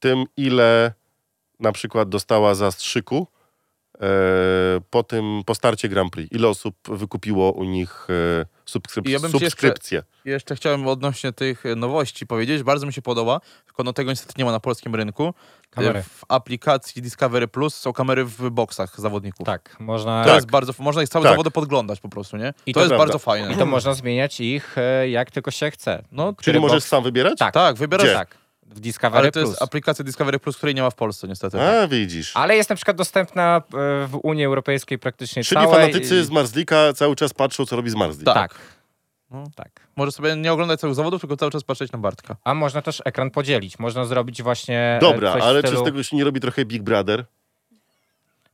tym, 0.00 0.24
ile 0.36 0.92
na 1.60 1.72
przykład 1.72 2.08
dostała 2.08 2.54
za 2.54 2.70
strzyku 2.70 3.26
e, 3.32 3.37
po 4.90 5.02
tym, 5.02 5.40
po 5.46 5.54
starcie 5.54 5.88
Grand 5.88 6.12
Prix. 6.12 6.32
Ile 6.32 6.48
osób 6.48 6.74
wykupiło 6.88 7.52
u 7.52 7.64
nich 7.64 8.06
e, 8.10 8.46
subskryp- 8.66 9.08
I 9.08 9.12
ja 9.12 9.20
bym 9.20 9.30
ci 9.30 9.34
jeszcze- 9.34 9.50
subskrypcję. 9.50 10.02
Jeszcze 10.24 10.56
chciałem 10.56 10.86
odnośnie 10.88 11.32
tych 11.32 11.66
e, 11.66 11.74
nowości 11.74 12.26
powiedzieć, 12.26 12.62
bardzo 12.62 12.86
mi 12.86 12.92
się 12.92 13.02
podoba, 13.02 13.40
tylko 13.66 13.82
no 13.82 13.92
tego 13.92 14.10
niestety 14.10 14.34
nie 14.38 14.44
ma 14.44 14.52
na 14.52 14.60
polskim 14.60 14.94
rynku. 14.94 15.34
Kamery. 15.70 15.98
E, 15.98 16.02
W 16.02 16.24
aplikacji 16.28 17.02
Discovery 17.02 17.48
Plus 17.48 17.74
są 17.74 17.92
kamery 17.92 18.24
w 18.24 18.50
boksach 18.50 19.00
zawodników. 19.00 19.46
Tak, 19.46 19.76
można... 19.80 20.22
To 20.22 20.28
Tak. 20.28 20.36
jest 20.36 20.50
bardzo, 20.50 20.72
można 20.78 21.02
ich 21.02 21.08
całe 21.08 21.22
Tak. 21.22 21.32
zawody 21.32 21.50
podglądać 21.50 22.00
po 22.00 22.08
prostu, 22.08 22.36
nie? 22.36 22.54
I 22.66 22.72
to, 22.74 22.80
to 22.80 22.84
jest 22.84 22.88
prawda. 22.90 22.98
bardzo 22.98 23.18
fajne. 23.18 23.52
I 23.52 23.56
to 23.56 23.66
można 23.66 23.94
zmieniać 23.94 24.40
ich 24.40 24.78
e, 24.78 25.08
jak 25.08 25.30
tylko 25.30 25.50
się 25.50 25.70
chce. 25.70 26.02
No, 26.12 26.32
Czyli 26.40 26.60
możesz 26.60 26.76
box? 26.82 26.88
sam 26.88 27.02
wybierać? 27.02 27.38
Tak. 27.38 27.54
tak, 27.54 27.76
wybierasz 27.76 28.06
Gdzie? 28.06 28.14
Tak, 28.14 28.38
w 28.68 28.80
Discovery 28.80 29.18
Ale 29.18 29.32
to 29.32 29.40
Plus. 29.40 29.50
jest 29.50 29.62
aplikacja 29.62 30.04
Discovery 30.04 30.38
Plus, 30.38 30.56
której 30.56 30.74
nie 30.74 30.82
ma 30.82 30.90
w 30.90 30.94
Polsce 30.94 31.28
niestety. 31.28 31.60
A, 31.62 31.88
widzisz. 31.88 32.32
Ale 32.36 32.56
jest 32.56 32.70
na 32.70 32.76
przykład 32.76 32.96
dostępna 32.96 33.56
e, 33.56 33.60
w 34.06 34.18
Unii 34.22 34.44
Europejskiej 34.44 34.98
praktycznie 34.98 35.44
Czyli 35.44 35.60
całej. 35.60 35.80
fanatycy 35.80 36.24
z 36.24 36.30
Marzlika 36.30 36.92
cały 36.92 37.16
czas 37.16 37.34
patrzą, 37.34 37.66
co 37.66 37.76
robi 37.76 37.90
z 37.90 37.94
Marzlik. 37.94 38.24
Tak. 38.24 38.34
Tak. 38.34 38.58
No. 39.30 39.44
tak. 39.56 39.68
Może 39.96 40.12
sobie 40.12 40.36
nie 40.36 40.52
oglądać 40.52 40.80
całych 40.80 40.96
zawodów, 40.96 41.20
tylko 41.20 41.36
cały 41.36 41.52
czas 41.52 41.64
patrzeć 41.64 41.92
na 41.92 41.98
Bartka. 41.98 42.36
A 42.44 42.54
można 42.54 42.82
też 42.82 43.02
ekran 43.04 43.30
podzielić. 43.30 43.78
Można 43.78 44.04
zrobić 44.04 44.42
właśnie. 44.42 44.78
e, 44.80 44.98
Dobra, 45.00 45.32
coś 45.32 45.42
w 45.42 45.44
ale 45.44 45.58
stylu... 45.60 45.74
czy 45.76 45.80
z 45.80 45.84
tego 45.84 46.02
się 46.02 46.16
nie 46.16 46.24
robi 46.24 46.40
trochę 46.40 46.64
Big 46.64 46.82
Brother? 46.82 47.24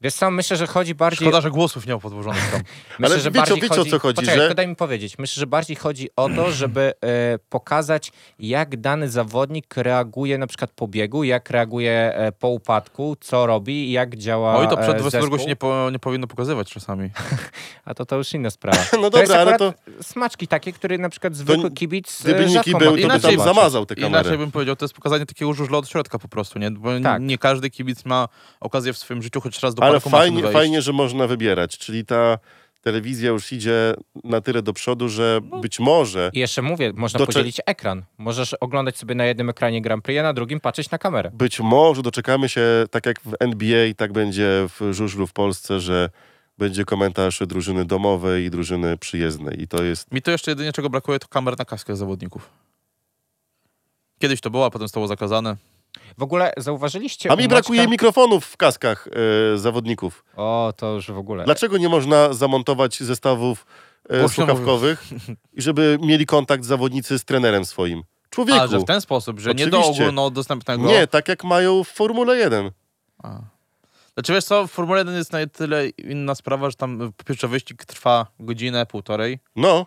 Wiesz 0.05 0.15
co, 0.15 0.31
myślę, 0.31 0.57
że 0.57 0.67
chodzi 0.67 0.95
bardziej. 0.95 1.27
Szkoda, 1.29 1.41
że 1.41 1.51
głosów 1.51 1.87
nie 1.87 1.93
ma 1.95 1.99
podłożonych 2.01 2.51
tam. 2.53 2.61
Myślę, 2.99 3.15
Ale 3.15 3.23
że 3.23 3.31
wiecie- 3.31 3.41
bardziej 3.41 3.61
wiecie, 3.61 3.75
o 3.75 3.77
chodzi... 3.77 3.91
co 3.91 3.99
chodzi, 3.99 4.17
Poczekaj, 4.17 4.49
że- 4.49 4.55
daj 4.55 4.69
mi 4.69 4.77
powiedzieć. 4.77 5.19
Myślę, 5.19 5.41
że 5.41 5.47
bardziej 5.47 5.77
chodzi 5.77 6.09
o 6.17 6.29
to, 6.29 6.53
żeby 6.53 6.93
e, 7.05 7.39
pokazać, 7.49 8.13
jak 8.39 8.81
dany 8.81 9.09
zawodnik 9.09 9.77
reaguje 9.77 10.39
na 10.39 10.47
przykład 10.47 10.71
po 10.71 10.89
biegu, 10.89 11.25
jak 11.25 11.51
reaguje 11.51 12.13
e, 12.15 12.33
po 12.33 12.49
upadku, 12.49 13.17
co 13.21 13.47
robi, 13.47 13.93
jak 13.93 14.17
działa. 14.17 14.57
Oj, 14.57 14.69
to 14.69 14.77
przed 14.77 14.95
e, 14.95 14.99
22 14.99 15.21
zespół. 15.21 15.39
się 15.39 15.47
nie, 15.47 15.57
po, 15.57 15.89
nie 15.93 15.99
powinno 15.99 16.27
pokazywać 16.27 16.71
czasami. 16.71 17.11
A 17.85 17.95
to 17.95 18.07
to 18.07 18.17
już 18.17 18.33
inna 18.33 18.51
sprawa. 18.51 18.79
No 19.03 19.11
to 19.11 19.19
jest 19.19 19.33
dobra, 19.33 19.43
ale 19.43 19.55
akurat 19.55 19.81
smaczki 20.01 20.49
takie, 20.49 20.73
które 20.73 20.99
na 20.99 21.09
przykład 21.09 21.37
zwykły 21.37 21.71
kibic 21.71 22.23
Gdyby 22.23 22.45
e, 22.45 22.49
rzadko 22.49 22.79
był, 22.79 22.97
ma 22.97 23.19
to 23.19 23.29
by 23.29 23.37
tam 23.37 23.45
zamazał 23.47 23.87
te 23.87 23.95
kamery. 23.95 24.11
Inaczej 24.11 24.39
bym 24.39 24.51
powiedział, 24.51 24.77
to 24.77 24.85
jest 24.85 24.95
pokazanie 24.95 25.27
takiego 25.27 25.53
żużla 25.53 25.79
od 25.79 25.89
środka 25.89 26.19
po 26.19 26.29
prostu, 26.29 26.59
nie? 26.59 26.71
Bo 26.71 27.01
Tak. 27.03 27.23
nie 27.23 27.39
każdy 27.39 27.71
kibic 27.71 28.05
ma 28.05 28.29
okazję 28.61 28.93
w 28.93 28.99
swoim 28.99 29.23
życiu 29.23 29.41
choć 29.41 29.61
raz 29.61 29.75
do 29.75 29.83
Ale 29.95 30.11
fajnie, 30.11 30.43
fajnie, 30.43 30.83
że 30.83 30.93
można 30.93 31.27
wybierać. 31.27 31.79
Czyli 31.79 32.05
ta 32.05 32.39
telewizja 32.83 33.29
już 33.31 33.53
idzie 33.53 33.95
na 34.25 34.41
tyle 34.41 34.63
do 34.63 34.73
przodu, 34.73 35.09
że 35.09 35.41
No. 35.51 35.59
być 35.61 35.81
może 35.81 36.31
I 36.33 36.39
jeszcze 36.39 36.63
mówię, 36.63 36.93
można 36.97 37.19
Docze- 37.19 37.27
podzielić 37.27 37.61
ekran. 37.67 38.03
Możesz 38.19 38.55
oglądać 38.55 38.99
sobie 38.99 39.15
na 39.15 39.25
jednym 39.25 39.49
ekranie 39.51 39.83
Grand 39.83 40.05
Prix, 40.05 40.21
a 40.21 40.23
na 40.23 40.33
drugim 40.33 40.61
patrzeć 40.61 40.91
na 40.91 40.99
kamerę. 40.99 41.31
Być 41.35 41.61
może 41.61 42.03
doczekamy 42.03 42.49
się, 42.49 42.63
tak 42.91 43.07
jak 43.07 43.21
w 43.21 43.35
NBA, 43.41 43.95
tak 43.97 44.13
będzie 44.13 44.67
w 44.81 44.93
żużlu 44.93 45.27
w 45.27 45.33
Polsce, 45.33 45.81
że 45.81 46.11
będzie 46.59 46.85
komentarz 46.85 47.39
drużyny 47.47 47.85
domowej 47.85 48.45
i 48.45 48.51
drużyny 48.51 48.97
przyjezdnej. 48.99 49.63
I 49.63 49.69
to 49.69 49.83
jest. 49.85 50.13
Mi 50.13 50.23
to 50.23 50.31
jeszcze 50.31 50.51
jedynie 50.51 50.73
czego 50.73 50.91
brakuje, 50.91 51.19
to 51.19 51.29
kamer 51.29 51.59
na 51.59 51.65
kaskach 51.65 51.97
zawodników. 51.97 52.51
Kiedyś 54.19 54.41
to 54.41 54.51
było, 54.51 54.67
a 54.67 54.71
potem 54.71 54.85
zostało 54.89 55.07
zakazane. 55.07 55.57
W 56.19 56.23
ogóle 56.23 56.53
zauważyliście. 56.57 57.33
A 57.33 57.37
mi 57.37 57.49
brakuje 57.49 57.83
Maćka- 57.83 57.91
mikrofonów 57.91 58.47
w 58.47 58.57
kaskach 58.57 59.09
e, 59.55 59.59
zawodników. 59.59 60.25
O, 60.37 60.73
to 60.77 60.93
już 60.93 61.11
w 61.11 61.19
ogóle. 61.19 61.45
Dlaczego 61.45 61.79
nie 61.79 61.89
można 61.89 62.33
zamontować 62.33 63.01
zestawów 63.01 63.67
e, 64.09 64.23
Bo 64.23 64.29
słuchawkowych 64.29 65.05
i 65.53 65.63
żeby 65.63 65.99
mieli 66.03 66.27
kontakt 66.27 66.65
zawodnicy 66.65 67.19
z 67.19 67.25
trenerem 67.25 67.65
swoim? 67.65 68.03
Człowieku! 68.31 68.61
A, 68.61 68.67
że 68.67 68.79
w 68.79 68.85
ten 68.85 69.01
sposób, 69.01 69.41
że 69.41 69.55
nie 69.55 69.67
do 69.67 69.79
Oczywiście. 69.79 70.03
ogólnodostępnego... 70.05 70.87
Nie, 70.87 71.07
tak 71.07 71.29
jak 71.29 71.45
mają 71.45 71.85
w 71.85 71.89
Formule 71.89 72.37
1. 72.37 72.71
A. 73.23 73.41
Znaczy 74.15 74.33
wiesz 74.33 74.45
co, 74.45 74.67
w 74.67 74.71
Formule 74.71 74.99
1 75.01 75.15
jest 75.15 75.33
na 75.33 75.47
tyle 75.47 75.89
inna 75.89 76.35
sprawa, 76.35 76.71
że 76.71 76.77
tam 76.77 77.13
po 77.17 77.25
pierwsze 77.25 77.49
wyścig 77.49 77.85
trwa 77.85 78.27
godzinę, 78.41 78.87
półtorej 78.87 79.39
No, 79.57 79.87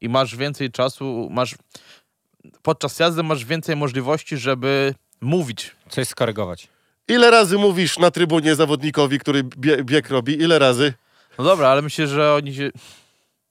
i 0.00 0.08
masz 0.08 0.36
więcej 0.36 0.70
czasu, 0.70 1.28
masz... 1.30 1.54
Podczas 2.62 2.98
jazdy 2.98 3.22
masz 3.22 3.44
więcej 3.44 3.76
możliwości, 3.76 4.36
żeby 4.36 4.94
mówić. 5.26 5.76
Coś 5.88 6.08
skorygować. 6.08 6.68
ile 7.08 7.30
razy 7.30 7.58
mówisz 7.58 7.98
na 7.98 8.10
trybunie 8.10 8.54
zawodnikowi, 8.54 9.18
który 9.18 9.42
bie, 9.44 9.84
bieg 9.84 10.10
robi? 10.10 10.42
Ile 10.42 10.58
razy? 10.58 10.94
No 11.38 11.44
dobra, 11.44 11.68
ale 11.68 11.82
myślę, 11.82 12.06
że 12.06 12.34
oni 12.34 12.54
się... 12.54 12.70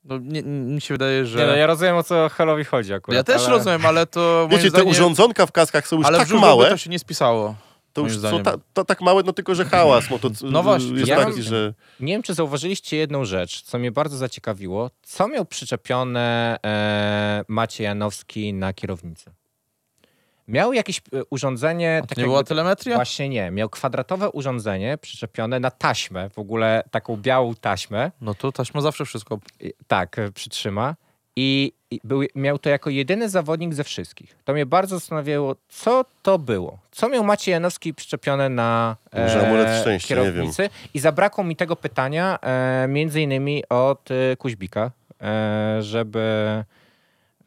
No, 0.03 0.17
nie, 0.21 0.43
mi 0.43 0.81
się 0.81 0.93
wydaje, 0.93 1.25
że... 1.25 1.39
Nie, 1.39 1.45
no, 1.45 1.55
ja 1.55 1.67
rozumiem, 1.67 1.95
o 1.95 2.03
co 2.03 2.29
Helowi 2.29 2.63
chodzi 2.63 2.93
akurat. 2.93 3.15
ja 3.15 3.23
też 3.23 3.41
ale... 3.41 3.57
rozumiem, 3.57 3.85
ale 3.85 4.05
to 4.05 4.47
Wiecie, 4.51 4.63
te 4.63 4.69
zdaniem... 4.69 4.87
urządzonka 4.87 5.45
w 5.45 5.51
kaskach 5.51 5.87
są 5.87 5.97
już 5.97 6.05
ale 6.05 6.17
tak 6.17 6.29
małe, 6.29 6.69
to 6.69 6.77
się 6.77 6.89
nie 6.89 6.99
spisało. 6.99 7.55
to 7.93 8.01
już 8.01 8.17
są 8.19 8.43
ta, 8.43 8.55
to 8.73 8.85
tak 8.85 9.01
małe, 9.01 9.23
no 9.25 9.33
tylko, 9.33 9.55
że 9.55 9.65
hałas 9.65 10.05
No 10.43 10.63
właśnie, 10.63 10.91
jest 10.91 11.07
ja 11.07 11.25
taki, 11.25 11.41
że... 11.41 11.73
Nie 11.99 12.13
wiem, 12.13 12.23
czy 12.23 12.33
zauważyliście 12.33 12.97
jedną 12.97 13.25
rzecz, 13.25 13.61
co 13.61 13.79
mnie 13.79 13.91
bardzo 13.91 14.17
zaciekawiło. 14.17 14.91
Co 15.03 15.27
miał 15.27 15.45
przyczepione 15.45 16.57
e, 16.65 17.43
Maciej 17.47 17.85
Janowski 17.85 18.53
na 18.53 18.73
kierownicy? 18.73 19.31
Miał 20.47 20.73
jakieś 20.73 20.97
e, 20.97 21.01
urządzenie... 21.29 21.97
To 22.01 22.07
tak 22.07 22.17
nie 22.17 22.21
jakby- 22.21 22.31
była 22.31 22.43
telemetria? 22.43 22.95
Właśnie 22.95 23.29
nie. 23.29 23.51
Miał 23.51 23.69
kwadratowe 23.69 24.29
urządzenie 24.29 24.97
przyczepione 24.97 25.59
na 25.59 25.71
taśmę, 25.71 26.29
w 26.29 26.39
ogóle 26.39 26.83
taką 26.91 27.17
białą 27.17 27.55
taśmę. 27.55 28.11
No 28.21 28.33
to 28.33 28.51
taśma 28.51 28.81
zawsze 28.81 29.05
wszystko. 29.05 29.39
I- 29.59 29.73
Tak, 29.87 30.19
e, 30.19 30.31
przytrzyma. 30.31 30.95
I, 31.37 31.73
i 31.91 31.99
był, 32.03 32.21
miał 32.35 32.59
to 32.59 32.69
jako 32.69 32.89
jedyny 32.89 33.29
zawodnik 33.29 33.73
ze 33.73 33.83
wszystkich. 33.83 34.35
To 34.43 34.53
mnie 34.53 34.65
bardzo 34.65 34.95
zastanawiało, 34.99 35.55
co 35.69 36.05
to 36.21 36.39
było. 36.39 36.79
Co 36.91 37.09
miał 37.09 37.23
Maciej 37.23 37.51
Janowski 37.51 37.93
przyczepione 37.93 38.49
na 38.49 38.95
Może 39.13 39.47
amulet 39.47 39.81
szczęścia, 39.81 40.15
nie 40.15 40.21
kierownicy. 40.21 40.69
I 40.93 40.99
zabrakło 40.99 41.43
mi 41.43 41.55
tego 41.55 41.75
pytania 41.75 42.39
e, 42.41 42.85
między 42.87 43.21
innymi 43.21 43.63
od 43.69 44.11
e, 44.11 44.35
Kuźbika, 44.37 44.91
e, 45.21 45.77
żeby 45.81 46.19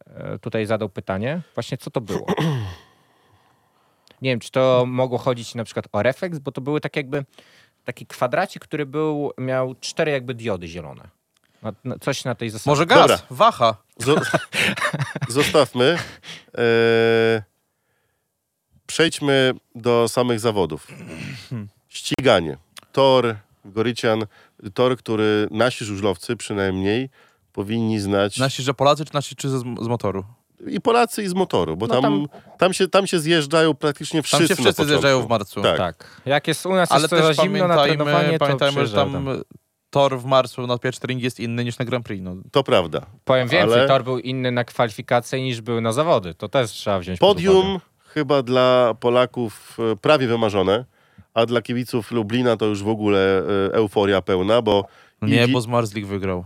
e, 0.06 0.38
tutaj 0.38 0.66
zadał 0.66 0.88
pytanie. 0.88 1.40
Właśnie 1.54 1.78
co 1.78 1.90
to 1.90 2.00
było? 2.00 2.26
Nie 4.22 4.30
wiem, 4.30 4.40
czy 4.40 4.50
to 4.50 4.84
mogło 4.86 5.18
chodzić 5.18 5.54
na 5.54 5.64
przykład 5.64 5.86
o 5.92 6.02
refleks, 6.02 6.38
bo 6.38 6.52
to 6.52 6.60
były 6.60 6.80
tak 6.80 6.96
jakby 6.96 7.24
taki 7.84 8.06
kwadracik, 8.06 8.62
który 8.64 8.86
był, 8.86 9.32
miał 9.38 9.74
cztery 9.80 10.10
jakby 10.12 10.34
diody 10.34 10.68
zielone. 10.68 11.08
Na, 11.62 11.72
na, 11.84 11.98
coś 11.98 12.24
na 12.24 12.34
tej 12.34 12.50
zasadzie. 12.50 12.70
Może 12.70 12.86
gaz, 12.86 13.00
Dobra. 13.00 13.18
waha. 13.30 13.76
Zo- 14.00 14.38
zostawmy. 15.28 15.98
E, 16.58 17.42
przejdźmy 18.86 19.54
do 19.74 20.08
samych 20.08 20.40
zawodów. 20.40 20.86
Ściganie. 21.88 22.56
Tor, 22.92 23.36
Gorycian, 23.64 24.26
tor, 24.74 24.96
który 24.96 25.48
nasi 25.50 25.84
żużlowcy 25.84 26.36
przynajmniej 26.36 27.10
powinni 27.52 28.00
znać. 28.00 28.38
Nasi, 28.38 28.62
że 28.62 28.74
Polacy, 28.74 29.04
czy 29.04 29.14
nasi, 29.14 29.36
czy 29.36 29.48
z, 29.48 29.60
z 29.60 29.88
motoru? 29.88 30.24
I 30.66 30.80
Polacy, 30.80 31.22
i 31.22 31.28
z 31.28 31.34
motoru, 31.34 31.76
bo 31.76 31.86
No 31.86 31.94
tam, 31.94 32.02
tam- 32.02 32.26
tam... 32.58 32.72
się, 32.72 32.88
tam 32.88 33.06
się 33.06 33.18
zjeżdżają 33.18 33.74
praktycznie 33.74 34.22
wszyscy. 34.22 34.48
Tam 34.48 34.56
się 34.56 34.62
wszyscy 34.62 34.84
zjeżdżają 34.84 35.22
w 35.22 35.28
marcu. 35.28 35.62
Tak. 35.62 35.76
Tak. 35.78 36.20
Jak 36.26 36.48
jest 36.48 36.66
u 36.66 36.72
nas 36.74 36.92
Ale 36.92 37.00
jest 37.00 37.10
też 37.10 37.36
zimno 37.36 37.68
na 37.68 37.76
pamiętajmy, 37.76 38.04
trenowanie, 38.04 38.38
to 38.38 38.44
pamiętajmy 38.44 38.86
że 38.86 38.96
tam 38.96 39.12
tam. 39.12 39.42
tor 39.90 40.18
w 40.18 40.24
marcu 40.24 40.66
na 40.66 40.78
pierwszy 40.78 41.00
ring 41.06 41.22
jest 41.22 41.40
inny 41.40 41.64
niż 41.64 41.78
na 41.78 41.84
Grand 41.84 42.06
Prix. 42.06 42.24
No. 42.24 42.36
To 42.52 42.62
prawda. 42.64 43.06
Powiem 43.24 43.48
więcej, 43.48 43.78
ale- 43.78 43.88
tor 43.88 44.04
był 44.04 44.18
inny 44.18 44.50
na 44.52 44.64
kwalifikacje 44.64 45.42
niż 45.42 45.60
był 45.60 45.80
na 45.80 45.92
zawody. 45.92 46.34
To 46.34 46.48
też 46.48 46.70
trzeba 46.70 46.98
wziąć 46.98 47.18
pod 47.18 47.40
uwagę. 47.40 47.46
Podium 47.52 47.80
chyba 48.06 48.42
dla 48.42 48.94
Polaków 49.00 49.76
e, 49.92 49.96
prawie 49.96 50.26
wymarzone, 50.26 50.84
a 51.34 51.46
dla 51.46 51.62
kibiców 51.62 52.10
Lublina 52.10 52.56
to 52.56 52.66
już 52.66 52.82
w 52.82 52.88
ogóle 52.88 53.42
e, 53.68 53.74
euforia 53.74 54.22
pełna, 54.22 54.62
bo 54.62 54.84
nie, 55.22 55.44
i, 55.44 55.52
bo 55.52 55.60
z 55.60 55.66
Marslik 55.66 56.06
wygrał. 56.06 56.44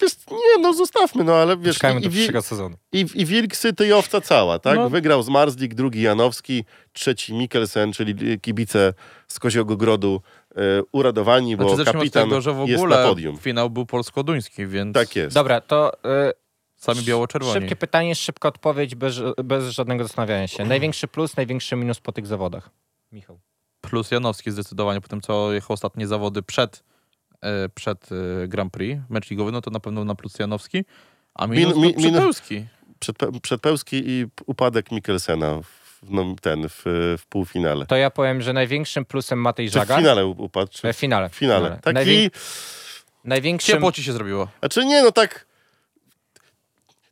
Wiesz, 0.00 0.12
nie, 0.30 0.62
no 0.62 0.74
zostawmy, 0.74 1.24
no 1.24 1.34
ale 1.34 1.56
wiesz, 1.56 1.74
Czekajmy 1.76 2.00
i, 2.00 2.32
do 2.32 2.38
i, 2.38 2.42
sezonu. 2.42 2.76
i, 2.92 3.06
i 3.14 3.26
Wilk 3.26 3.56
syty 3.56 3.86
i 3.86 3.92
owca 3.92 4.20
cała, 4.20 4.58
tak? 4.58 4.76
No. 4.76 4.90
Wygrał 4.90 5.22
z 5.22 5.28
Marslik, 5.28 5.74
drugi 5.74 6.02
Janowski, 6.02 6.64
trzeci 6.92 7.34
Mikkelsen, 7.34 7.92
czyli 7.92 8.40
kibice 8.40 8.94
z 9.28 9.38
Koziogo 9.38 9.76
Grodu 9.76 10.20
e, 10.56 10.60
uradowani, 10.92 11.56
bo 11.56 11.74
Znaczy 11.74 11.90
od 11.90 11.96
kapitan 11.96 12.24
tego, 12.24 12.40
że 12.40 12.52
w 12.52 12.58
jest 12.58 12.70
na 12.70 12.74
ogóle 12.74 13.08
podium. 13.08 13.36
finał 13.38 13.70
był 13.70 13.86
polsko-duński, 13.86 14.66
więc 14.66 14.94
Tak 14.94 15.16
jest. 15.16 15.34
Dobra, 15.34 15.60
to 15.60 15.92
y, 15.94 16.32
sami 16.76 17.02
biało-czerwoni. 17.02 17.60
szybkie 17.60 17.76
pytanie, 17.76 18.14
szybka 18.14 18.48
odpowiedź, 18.48 18.94
bez, 18.94 19.14
bez 19.44 19.68
żadnego 19.68 20.04
zastanawiania 20.04 20.48
się. 20.48 20.64
Największy 20.64 21.08
plus, 21.08 21.36
największy 21.36 21.76
minus 21.76 22.00
po 22.00 22.12
tych 22.12 22.26
zawodach. 22.26 22.70
Michał. 23.12 23.40
Plus 23.80 24.10
Janowski 24.10 24.50
zdecydowanie 24.50 25.00
po 25.00 25.08
tym, 25.08 25.20
co 25.20 25.52
jechał 25.52 25.74
ostatnie 25.74 26.06
zawody 26.06 26.42
przed, 26.42 26.84
przed 27.74 28.08
e, 28.12 28.48
Grand 28.48 28.72
Prix, 28.72 29.00
mecz 29.10 29.30
ligowy, 29.30 29.52
no 29.52 29.60
to 29.60 29.70
na 29.70 29.80
pewno 29.80 30.04
na 30.04 30.14
plus 30.14 30.38
Janowski, 30.38 30.84
a 31.34 31.46
minus 31.46 31.74
Min- 31.76 31.82
min- 31.84 31.94
Przypełski. 31.96 32.66
Przedpe- 33.00 33.40
Przedpełski 33.40 34.02
i 34.10 34.26
upadek 34.46 34.92
Mikkelsena 34.92 35.60
w, 35.62 36.10
no, 36.10 36.34
ten, 36.42 36.68
w, 36.68 36.82
w 37.18 37.26
półfinale. 37.28 37.86
To 37.86 37.96
ja 37.96 38.10
powiem, 38.10 38.42
że 38.42 38.52
największym 38.52 39.04
plusem 39.04 39.38
Matej 39.40 39.66
Czy 39.66 39.70
w 39.70 39.74
Żagar... 39.74 39.98
finale 39.98 40.26
upadł? 40.26 40.72
Czy 40.72 40.88
E, 40.88 40.92
W 40.92 40.96
finale. 40.96 41.28
w 41.28 41.34
finale. 41.34 41.78
Taki, 41.82 41.94
Najwię- 41.94 42.30
największym... 43.24 43.74
Ciepło 43.74 43.92
ci 43.92 44.02
się 44.02 44.12
zrobiło. 44.12 44.48
Znaczy 44.60 44.84
nie, 44.84 45.02
no 45.02 45.12
tak. 45.12 45.46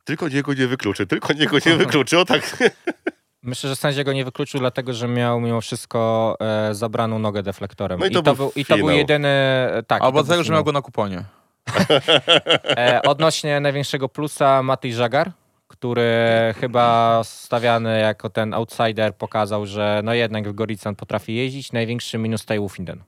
Tylko 0.04 0.28
niego 0.28 0.54
nie 0.54 0.66
wykluczy, 0.66 1.06
tylko 1.06 1.32
niego 1.32 1.56
nie 1.66 1.76
wykluczy, 1.76 2.18
o 2.18 2.24
tak. 2.24 2.56
Myślę, 3.42 3.70
że 3.70 3.76
sędzia 3.76 4.04
go 4.04 4.12
nie 4.12 4.24
wykluczył, 4.24 4.60
dlatego 4.60 4.92
że 4.92 5.08
miał 5.08 5.40
mimo 5.40 5.60
wszystko 5.60 6.36
e, 6.40 6.74
zabraną 6.74 7.18
nogę 7.18 7.42
deflektorem. 7.42 8.00
No 8.00 8.06
i 8.06 8.10
to 8.10 8.22
był 8.22 8.34
był, 8.34 8.52
I 8.56 8.64
to 8.64 8.76
był 8.76 8.86
finał. 8.86 8.96
jedyny... 8.96 9.28
Tak, 9.86 10.02
i 10.02 10.04
Albo 10.04 10.18
to 10.18 10.22
był 10.22 10.26
dlatego, 10.26 10.44
że 10.44 10.52
miał 10.52 10.64
go 10.64 10.72
na 10.72 10.82
kuponie. 10.82 11.24
E, 12.76 13.02
odnośnie 13.02 13.60
największego 13.60 14.08
plusa 14.08 14.62
Matej 14.62 14.92
Żagar, 14.92 15.32
który 15.68 16.10
chyba 16.60 17.20
stawiany 17.24 18.00
jako 18.00 18.30
ten 18.30 18.54
outsider 18.54 19.14
pokazał, 19.16 19.66
że 19.66 20.00
no 20.04 20.14
jednak 20.14 20.48
w 20.48 20.52
Gorican 20.52 20.96
potrafi 20.96 21.34
jeździć. 21.34 21.72
Największy 21.72 22.18
minus 22.18 22.44
Tai 22.44 22.58
Wufinden. 22.58 23.02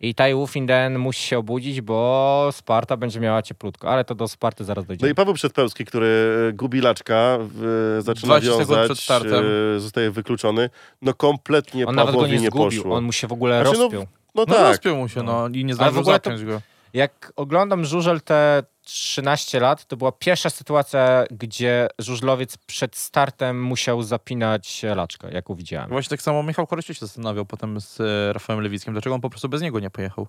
I 0.00 0.14
Tai 0.14 0.34
Wufinden 0.34 0.98
musi 0.98 1.22
się 1.22 1.38
obudzić, 1.38 1.80
bo 1.80 2.48
Sparta 2.52 2.96
będzie 2.96 3.20
miała 3.20 3.42
cieplutko, 3.42 3.90
ale 3.90 4.04
to 4.04 4.14
do 4.14 4.28
Sparty 4.28 4.64
zaraz 4.64 4.84
No 4.84 4.88
dojdziemy. 4.88 5.12
i 5.12 5.14
Paweł 5.14 5.34
Przedpełski, 5.34 5.84
który 5.84 6.06
e, 6.48 6.52
gubi 6.52 6.80
laczka, 6.80 7.38
w, 7.40 7.98
zaczyna 8.02 8.26
20 8.40 8.50
sekund 8.58 8.68
wiązać, 8.70 8.84
przed 8.86 9.04
startem. 9.04 9.44
e, 9.76 9.80
zostaje 9.80 10.10
wykluczony. 10.10 10.70
No 11.02 11.14
kompletnie 11.14 11.86
on 11.86 11.94
nawet 11.94 12.12
go 12.14 12.18
Pawłowi 12.18 12.36
nie 12.36 12.42
nie 12.42 12.46
zgubił, 12.48 12.82
poszło. 12.82 12.96
on 12.96 13.04
mu 13.04 13.12
się 13.12 13.26
w 13.26 13.32
ogóle 13.32 13.62
Znaczy, 13.62 13.78
no, 13.78 13.84
rozpiął. 13.84 14.02
No 14.34 14.44
No 14.46 14.46
tak, 14.54 14.68
rozpiął 14.68 14.96
mu 14.96 15.08
się, 15.08 15.22
no 15.22 15.48
i 15.48 15.64
nie 15.64 15.74
zdążył 15.74 16.04
to- 16.04 16.30
go. 16.46 16.60
Jak 16.94 17.32
oglądam 17.36 17.84
żużel 17.84 18.20
te 18.20 18.62
13 18.90 19.60
lat, 19.60 19.86
to 19.86 19.96
była 19.96 20.12
pierwsza 20.12 20.50
sytuacja, 20.50 21.24
gdzie 21.30 21.88
żużlowiec 21.98 22.56
przed 22.56 22.96
startem 22.96 23.62
musiał 23.62 24.02
zapinać 24.02 24.82
laczkę, 24.96 25.32
jaką 25.32 25.54
widziałem. 25.54 25.88
Właśnie 25.90 26.10
tak 26.10 26.22
samo 26.22 26.42
Michał 26.42 26.66
Koryście 26.66 26.94
się 26.94 27.06
zastanawiał 27.06 27.46
potem 27.46 27.80
z 27.80 28.00
e, 28.00 28.32
Rafałem 28.32 28.62
Lewickim, 28.62 28.92
dlaczego 28.92 29.14
on 29.14 29.20
po 29.20 29.30
prostu 29.30 29.48
bez 29.48 29.62
niego 29.62 29.80
nie 29.80 29.90
pojechał. 29.90 30.26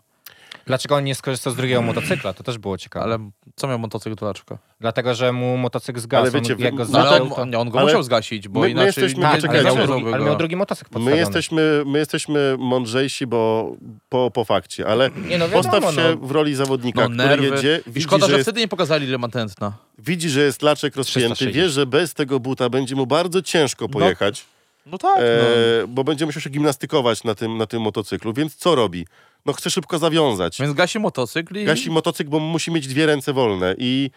Dlaczego 0.65 0.95
on 0.95 1.03
nie 1.03 1.15
skorzystał 1.15 1.53
z 1.53 1.55
drugiego 1.55 1.81
motocykla? 1.81 2.33
To 2.33 2.43
też 2.43 2.57
było 2.57 2.77
ciekawe. 2.77 3.05
Ale 3.05 3.29
co 3.55 3.67
miał 3.67 3.79
motocykl 3.79 4.15
do 4.15 4.25
laczka? 4.25 4.57
Dlatego, 4.79 5.15
że 5.15 5.31
mu 5.31 5.57
motocykl 5.57 5.99
zgasł. 5.99 6.21
Ale 6.21 6.31
wiecie, 6.31 6.53
on, 6.53 6.59
jak 6.59 6.75
go 6.75 6.83
no 6.85 6.89
No, 6.91 6.99
ale 6.99 7.09
zaczął, 7.09 7.25
on, 7.25 7.29
to... 7.33 7.41
on, 7.41 7.55
on 7.55 7.69
go 7.69 7.79
ale 7.79 7.87
musiał 7.87 8.03
zgasić, 8.03 8.47
bo 8.47 8.59
my- 8.59 8.65
my 8.65 8.71
inaczej 8.71 8.87
jesteśmy- 8.87 9.23
nie, 9.23 9.29
Tak, 9.31 9.43
nie 9.43 9.49
ale, 9.49 9.63
miał 9.63 9.73
czekajcie. 9.75 9.93
drugi, 9.93 10.13
ale 10.13 10.25
miał 10.25 10.37
drugi 10.37 10.55
motocykl 10.55 10.99
My 10.99 11.17
jesteśmy, 11.17 11.83
my 11.85 11.99
jesteśmy 11.99 12.55
mądrzejsi, 12.59 13.27
bo 13.27 13.71
po, 14.09 14.31
po 14.31 14.45
fakcie, 14.45 14.87
ale 14.87 15.09
Nie 15.09 15.37
no 15.37 15.49
wiadomo, 15.49 15.63
postaw 15.71 15.95
się 15.95 16.15
no. 16.21 16.27
w 16.27 16.31
roli 16.31 16.55
zawodnika, 16.55 17.01
No, 17.01 17.07
który 17.07 17.27
nerwy. 17.27 17.45
jedzie, 17.47 17.81
I 17.87 17.91
widzi, 17.91 18.07
szkoda, 18.07 18.25
że 18.25 18.31
że 18.31 18.37
jest, 18.37 18.45
wtedy 18.49 18.59
nie 18.59 18.67
pokazali, 18.67 19.07
ile 19.07 19.17
ma 19.17 19.29
tętna. 19.29 19.73
widzi, 19.99 20.29
że 20.29 20.41
jest 20.41 20.61
laczek 20.61 20.95
rozpięty, 20.95 21.35
360. 21.35 21.55
wie, 21.65 21.69
że 21.69 21.85
bez 21.85 22.13
tego 22.13 22.39
buta 22.39 22.69
będzie 22.69 22.95
mu 22.95 23.07
bardzo 23.07 23.41
ciężko 23.41 23.89
pojechać. 23.89 24.45
No 24.47 24.60
tak, 24.97 25.17
no. 25.17 25.23
e, 25.23 25.87
bo 25.87 26.03
będzie 26.03 26.25
musiał 26.25 26.41
się 26.41 26.49
gimnastykować 26.49 27.23
na 27.23 27.35
tym, 27.35 27.57
na 27.57 27.65
tym 27.65 27.81
motocyklu, 27.81 28.33
więc 28.33 28.55
co 28.55 28.75
robi? 28.75 29.07
No 29.45 29.53
chce 29.53 29.69
szybko 29.69 29.99
zawiązać. 29.99 30.59
Więc 30.59 30.73
gasi 30.73 30.99
motocykl 30.99 31.57
i... 31.57 31.65
Gasi 31.65 31.91
motocykl, 31.91 32.29
bo 32.29 32.39
musi 32.39 32.71
mieć 32.71 32.87
dwie 32.87 33.05
ręce 33.05 33.33
wolne 33.33 33.75
i 33.77 34.11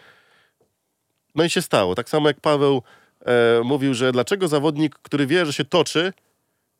no 1.34 1.44
i 1.44 1.50
się 1.50 1.62
stało. 1.62 1.94
Tak 1.94 2.08
samo 2.08 2.28
jak 2.28 2.40
Paweł 2.40 2.82
e, 3.26 3.60
mówił, 3.64 3.94
że 3.94 4.12
dlaczego 4.12 4.48
zawodnik, 4.48 4.94
który 4.94 5.26
wie, 5.26 5.46
że 5.46 5.52
się 5.52 5.64
toczy, 5.64 6.12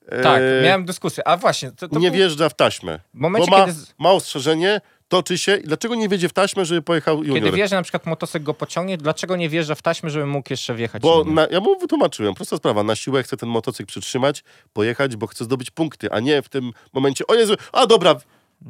e, 0.06 0.22
Tak, 0.22 0.42
miałem 0.62 0.84
dyskusję. 0.84 1.28
A 1.28 1.36
właśnie, 1.36 1.72
to, 1.72 1.88
to 1.88 1.98
nie 1.98 2.08
był 2.08 2.16
wjeżdża 2.16 2.48
w 2.48 2.54
taśmę. 2.54 2.98
w 3.14 3.20
momencie, 3.20 3.50
bo 3.50 3.58
ma, 3.58 3.66
kiedy, 3.66 3.78
ma 3.98 4.10
ostrzeżenie, 4.12 4.80
toczy 5.08 5.38
się 5.38 5.56
i 5.56 5.62
dlaczego 5.62 5.94
nie 5.94 6.08
wiedzie 6.08 6.28
w 6.28 6.32
taśmę, 6.32 6.64
żeby 6.64 6.82
pojechał 6.82 7.24
junior? 7.24 7.44
kiedy 7.44 7.56
wie, 7.56 7.68
że 7.68 7.76
na 7.76 7.82
przykład 7.82 8.06
motocykl 8.06 8.44
go 8.44 8.54
pociągnie, 8.54 8.98
dlaczego 8.98 9.36
nie 9.36 9.48
wjeżdża 9.48 9.74
w 9.74 9.82
taśmę, 9.82 10.10
żeby 10.10 10.26
mógł 10.26 10.46
jeszcze 10.50 10.74
wjechać? 10.74 11.02
Bo 11.02 11.24
na, 11.24 11.46
ja 11.50 11.60
mu 11.60 11.78
wytłumaczyłem, 11.78 12.34
prosta 12.34 12.56
sprawa, 12.56 12.82
na 12.82 12.96
siłę 12.96 13.22
chce 13.22 13.36
ten 13.36 13.48
motocykl 13.48 13.88
przytrzymać, 13.88 14.44
pojechać, 14.72 15.16
bo 15.16 15.26
chce 15.26 15.44
zdobyć 15.44 15.70
punkty, 15.70 16.12
a 16.12 16.20
nie 16.20 16.42
w 16.42 16.48
tym 16.48 16.72
momencie, 16.92 17.26
o 17.26 17.34
Jezu, 17.34 17.54
a 17.72 17.86
dobra, 17.86 18.14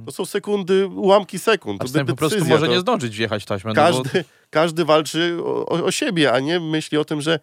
to 0.06 0.12
są 0.12 0.26
sekundy, 0.26 0.86
ułamki 0.86 1.38
sekund. 1.38 1.82
A 1.82 1.84
To 1.84 1.92
tym 1.92 2.06
po 2.06 2.16
prostu 2.16 2.36
decyzja, 2.36 2.54
może 2.54 2.66
to 2.66 2.72
nie 2.72 2.80
zdążyć 2.80 3.16
wjechać 3.16 3.42
w 3.42 3.46
taśmę. 3.46 3.72
No 3.74 3.74
bo... 3.74 3.80
każdy, 3.80 4.24
każdy 4.50 4.84
walczy 4.84 5.36
o, 5.44 5.66
o, 5.66 5.84
o 5.84 5.90
siebie, 5.90 6.32
a 6.32 6.40
nie 6.40 6.60
myśli 6.60 6.98
o 6.98 7.04
tym, 7.04 7.20
że 7.20 7.40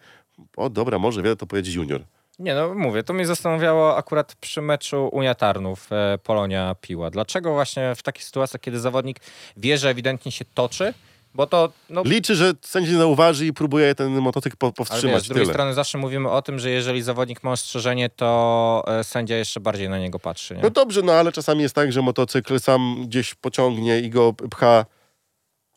o 0.56 0.70
dobra, 0.70 0.98
może 0.98 1.22
wiele 1.22 1.36
to 1.36 1.46
pojedzie 1.46 1.72
junior. 1.72 2.04
Nie 2.42 2.54
no, 2.54 2.74
mówię, 2.74 3.02
to 3.02 3.12
mnie 3.12 3.26
zastanawiało 3.26 3.96
akurat 3.96 4.34
przy 4.34 4.62
meczu 4.62 5.08
Unia 5.12 5.34
Tarnów, 5.34 5.92
e, 5.92 6.18
Polonia 6.18 6.76
Piła. 6.80 7.10
Dlaczego 7.10 7.52
właśnie 7.52 7.94
w 7.94 8.02
takich 8.02 8.24
sytuacjach, 8.24 8.60
kiedy 8.60 8.80
zawodnik 8.80 9.20
wie, 9.56 9.78
że 9.78 9.90
ewidentnie 9.90 10.32
się 10.32 10.44
toczy, 10.54 10.94
bo 11.34 11.46
to, 11.46 11.72
no, 11.90 12.02
Liczy, 12.04 12.34
że 12.34 12.52
sędzia 12.62 12.98
zauważy 12.98 13.46
i 13.46 13.52
próbuje 13.52 13.94
ten 13.94 14.18
motocykl 14.18 14.56
po, 14.56 14.66
ale 14.66 14.72
powstrzymać. 14.72 15.14
wiesz, 15.14 15.24
z 15.24 15.28
drugiej 15.28 15.44
tyle. 15.44 15.54
strony 15.54 15.74
zawsze 15.74 15.98
mówimy 15.98 16.30
o 16.30 16.42
tym, 16.42 16.58
że 16.58 16.70
jeżeli 16.70 17.02
zawodnik 17.02 17.42
ma 17.42 17.52
ostrzeżenie, 17.52 18.10
to 18.10 18.84
e, 18.86 19.04
sędzia 19.04 19.36
jeszcze 19.36 19.60
bardziej 19.60 19.88
na 19.88 19.98
niego 19.98 20.18
patrzy. 20.18 20.54
Nie? 20.56 20.62
No 20.62 20.70
dobrze, 20.70 21.02
no 21.02 21.12
ale 21.12 21.32
czasami 21.32 21.62
jest 21.62 21.74
tak, 21.74 21.92
że 21.92 22.02
motocykl 22.02 22.60
sam 22.60 22.96
gdzieś 23.06 23.34
pociągnie 23.34 24.00
i 24.00 24.10
go 24.10 24.32
pcha. 24.32 24.86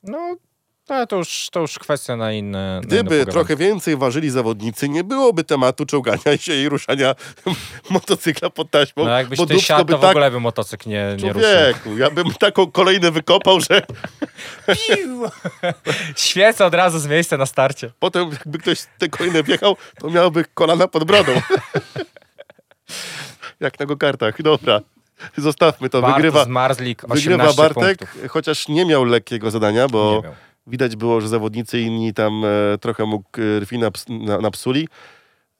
No, 0.04 0.36
Ale 0.90 1.08
to 1.08 1.16
już, 1.16 1.50
to 1.52 1.60
już 1.60 1.80
kwestia 1.80 2.16
na 2.16 2.32
inne. 2.32 2.58
na 2.58 2.78
inne 2.78 2.88
Gdyby 2.88 3.26
trochę 3.26 3.56
więcej 3.56 3.98
ważyli 3.98 4.30
zawodnicy, 4.30 4.90
nie 4.90 5.04
byłoby 5.04 5.44
tematu 5.44 5.86
czołgania 5.86 6.38
się 6.40 6.54
i 6.54 6.70
ruszania 6.70 7.16
motocykla 7.90 8.50
pod 8.50 8.72
taśmą. 8.72 9.06
No 9.06 9.18
jakbyś 9.18 9.40
bo 9.40 9.46
ty 9.46 9.62
siadł, 9.62 9.86
by 9.86 9.94
to 9.94 9.98
w 9.98 10.02
tak... 10.02 10.10
ogóle 10.10 10.32
by 10.32 10.40
motocykl 10.40 10.90
nie, 10.90 11.18
nie 11.24 11.34
ruszył. 11.34 11.50
Człowieku, 11.52 11.98
ja 11.98 12.12
bym 12.12 12.34
taką 12.34 12.72
kolejne 12.72 13.12
wykopał, 13.12 13.60
że 13.60 13.82
Świecę 16.16 16.66
od 16.66 16.74
razu 16.74 17.00
z 17.00 17.08
miejsca 17.08 17.38
na 17.38 17.46
starcie. 17.46 17.92
potem 18.00 18.30
jakby 18.32 18.58
ktoś 18.58 18.80
te 18.98 19.10
kolejne 19.10 19.44
wjechał, 19.44 19.78
to 20.00 20.10
miałby 20.10 20.46
kolana 20.54 20.88
pod 20.88 21.04
brodą. 21.04 21.32
Jak 23.60 23.80
na 23.80 23.86
go-kartach. 23.86 24.42
Dobra, 24.42 24.82
zostawmy 25.38 25.90
to. 25.90 26.02
Bartosz 26.02 26.16
Wygrywa, 26.16 26.44
z 26.44 26.48
Marzlik 26.48 27.04
18 27.04 27.30
wygrywa 27.30 27.54
Bartek, 27.54 27.98
punktów. 28.00 28.32
chociaż 28.32 28.68
nie 28.68 28.86
miał 28.86 29.06
lekkiego 29.06 29.52
zadania, 29.52 29.88
bo. 29.88 30.24
Widać 30.68 30.96
było, 30.96 31.22
że 31.22 31.28
zawodnicy 31.28 31.80
inni 31.80 32.14
tam 32.14 32.46
e, 32.46 32.78
trochę 32.78 33.06
mu 33.06 33.16
e, 33.18 33.22
krwi 33.60 33.80
naps, 33.80 34.06
na, 34.10 34.38
napsuli. 34.38 34.88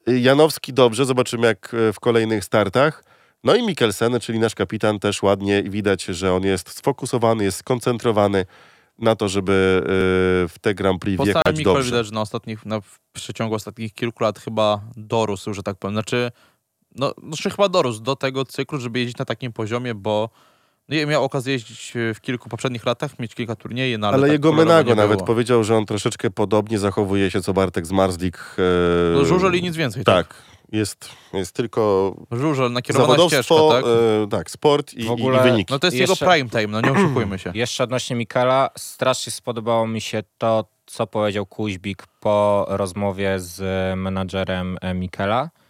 Y, 0.08 0.20
Janowski 0.20 0.72
dobrze, 0.72 1.04
zobaczymy 1.04 1.46
jak 1.46 1.74
e, 1.74 1.92
w 1.92 2.00
kolejnych 2.00 2.44
startach. 2.44 3.04
No 3.44 3.54
i 3.54 3.66
Mikkelsen, 3.66 4.20
czyli 4.20 4.38
nasz 4.38 4.54
kapitan, 4.54 4.98
też 4.98 5.22
ładnie 5.22 5.62
widać, 5.62 6.04
że 6.04 6.32
on 6.32 6.42
jest 6.42 6.78
sfokusowany, 6.78 7.44
jest 7.44 7.58
skoncentrowany 7.58 8.46
na 8.98 9.16
to, 9.16 9.28
żeby 9.28 9.82
e, 9.82 9.88
w 10.48 10.54
te 10.60 10.74
Grand 10.74 11.00
Prix 11.00 11.16
Po 11.16 11.24
wjechać 11.24 11.58
Mikol 11.58 11.74
dobrze. 11.74 11.90
widać, 11.90 12.06
że 12.06 12.12
na 12.12 12.20
ostatnich, 12.20 12.66
na, 12.66 12.80
w 12.80 12.98
przeciągu 13.12 13.54
ostatnich 13.54 13.94
kilku 13.94 14.24
lat 14.24 14.38
chyba 14.38 14.80
dorósł, 14.96 15.54
że 15.54 15.62
tak 15.62 15.76
powiem. 15.76 15.94
Znaczy, 15.94 16.30
no, 16.94 17.14
znaczy 17.22 17.50
chyba 17.50 17.68
dorósł 17.68 18.00
do 18.00 18.16
tego 18.16 18.44
cyklu, 18.44 18.80
żeby 18.80 18.98
jeździć 18.98 19.18
na 19.18 19.24
takim 19.24 19.52
poziomie, 19.52 19.94
bo 19.94 20.30
no, 20.88 20.96
ja 20.96 21.06
miał 21.06 21.24
okazję 21.24 21.52
jeździć 21.52 21.92
w 22.14 22.20
kilku 22.20 22.48
poprzednich 22.48 22.86
latach, 22.86 23.18
mieć 23.18 23.34
kilka 23.34 23.56
turniejów, 23.56 24.00
no, 24.00 24.06
ale, 24.08 24.14
Ale 24.14 24.26
tak 24.26 24.32
jego 24.32 24.52
Menago 24.52 24.94
nawet 24.94 25.16
było. 25.18 25.26
powiedział, 25.26 25.64
że 25.64 25.76
on 25.76 25.86
troszeczkę 25.86 26.30
podobnie 26.30 26.78
zachowuje 26.78 27.30
się 27.30 27.40
co 27.42 27.52
Bartek 27.52 27.86
z 27.86 27.92
Marslik. 27.92 28.38
E, 28.58 29.14
No, 29.14 29.24
żużel 29.24 29.54
i 29.54 29.62
nic 29.62 29.76
więcej. 29.76 30.04
Tak. 30.04 30.26
Tak, 30.28 30.36
jest, 30.72 31.08
jest 31.32 31.52
tylko 31.52 32.14
Żużel, 32.32 32.72
nakierowana 32.72 33.28
ścieżka, 33.28 33.54
tak? 33.70 33.84
e, 33.84 34.26
tak, 34.30 34.50
sport 34.50 34.94
i, 34.94 35.04
W 35.04 35.10
ogóle- 35.10 35.40
i 35.40 35.42
wyniki. 35.50 35.72
No 35.72 35.78
to 35.78 35.86
jest 35.86 35.96
Jeszcze- 35.96 36.24
jego 36.24 36.32
prime 36.32 36.50
time, 36.50 36.66
no 36.66 36.80
nie 36.80 36.92
oszukujmy 36.92 37.38
się. 37.38 37.50
Jeszcze 37.64 37.84
odnośnie 37.84 38.16
Mikela, 38.16 38.70
strasznie 38.78 39.32
spodobało 39.32 39.86
mi 39.86 40.00
się 40.00 40.22
to, 40.38 40.64
co 40.86 41.06
powiedział 41.06 41.46
Kuźbik 41.46 42.02
po 42.20 42.66
rozmowie 42.68 43.40
z 43.40 43.62
menadżerem 43.98 44.78
e, 44.80 44.94
Mikela, 44.94 45.42
e, 45.44 45.65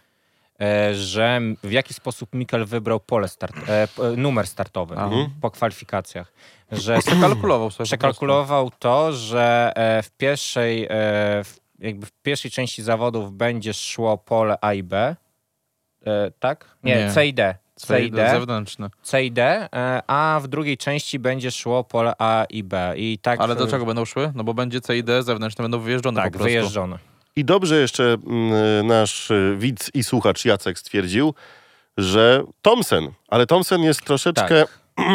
że 0.93 1.41
w 1.63 1.71
jaki 1.71 1.93
sposób 1.93 2.29
Mikel 2.35 2.65
wybrał 2.65 2.99
pole 2.99 3.27
start, 3.27 3.55
e, 3.69 3.87
p- 3.87 4.01
numer 4.17 4.47
startowy 4.47 4.95
Mhm. 4.95 5.29
po 5.41 5.51
kwalifikacjach. 5.51 6.31
Że 6.71 6.97
Przekalkulował 7.07 7.71
sobie 7.71 7.85
przekalkulował 7.85 8.71
to, 8.79 9.13
że 9.13 9.71
e, 9.75 10.03
w 10.03 10.11
pierwszej, 10.11 10.83
e, 10.83 10.87
w, 11.43 11.59
jakby 11.79 12.05
w 12.05 12.11
pierwszej 12.11 12.51
części 12.51 12.83
zawodów 12.83 13.33
będzie 13.33 13.73
szło 13.73 14.17
pole 14.17 14.57
A 14.61 14.73
i 14.73 14.83
B. 14.83 15.15
E, 16.05 16.31
tak? 16.39 16.65
Nie, 16.83 16.95
Nie. 16.95 17.11
C 17.11 17.27
i 17.27 17.33
D. 17.33 17.55
C 17.75 18.01
i. 18.01 18.11
D. 18.11 18.29
Zewnętrzne. 18.31 18.89
C 19.03 19.23
i 19.25 19.31
D, 19.31 19.69
e, 19.73 20.01
a 20.07 20.39
w 20.43 20.47
drugiej 20.47 20.77
części 20.77 21.19
będzie 21.19 21.51
szło 21.51 21.83
pole 21.83 22.13
A 22.19 22.45
i 22.49 22.63
B. 22.63 22.93
I 22.97 23.19
tak, 23.21 23.39
Ale 23.41 23.55
do 23.55 23.67
czego 23.67 23.85
będą 23.85 24.05
szły? 24.05 24.31
No 24.35 24.43
bo 24.43 24.53
będzie 24.53 24.81
C 24.81 24.97
i 24.97 25.03
D, 25.03 25.23
zewnętrzne 25.23 25.61
będą 25.63 25.79
wyjeżdżone 25.79 26.15
Tak, 26.21 26.25
po 26.25 26.31
prostu. 26.31 26.43
wyjeżdżone. 26.45 26.97
I 27.37 27.45
dobrze 27.45 27.81
jeszcze 27.81 28.03
mm, 28.03 28.87
nasz 28.87 29.29
widz 29.57 29.91
i 29.93 30.03
słuchacz 30.03 30.45
Jacek 30.45 30.79
stwierdził, 30.79 31.33
że 31.97 32.43
Thompson, 32.61 33.11
ale 33.27 33.45
Thompson 33.45 33.81
jest 33.81 34.01
troszeczkę 34.01 34.65
Tak. 34.65 34.79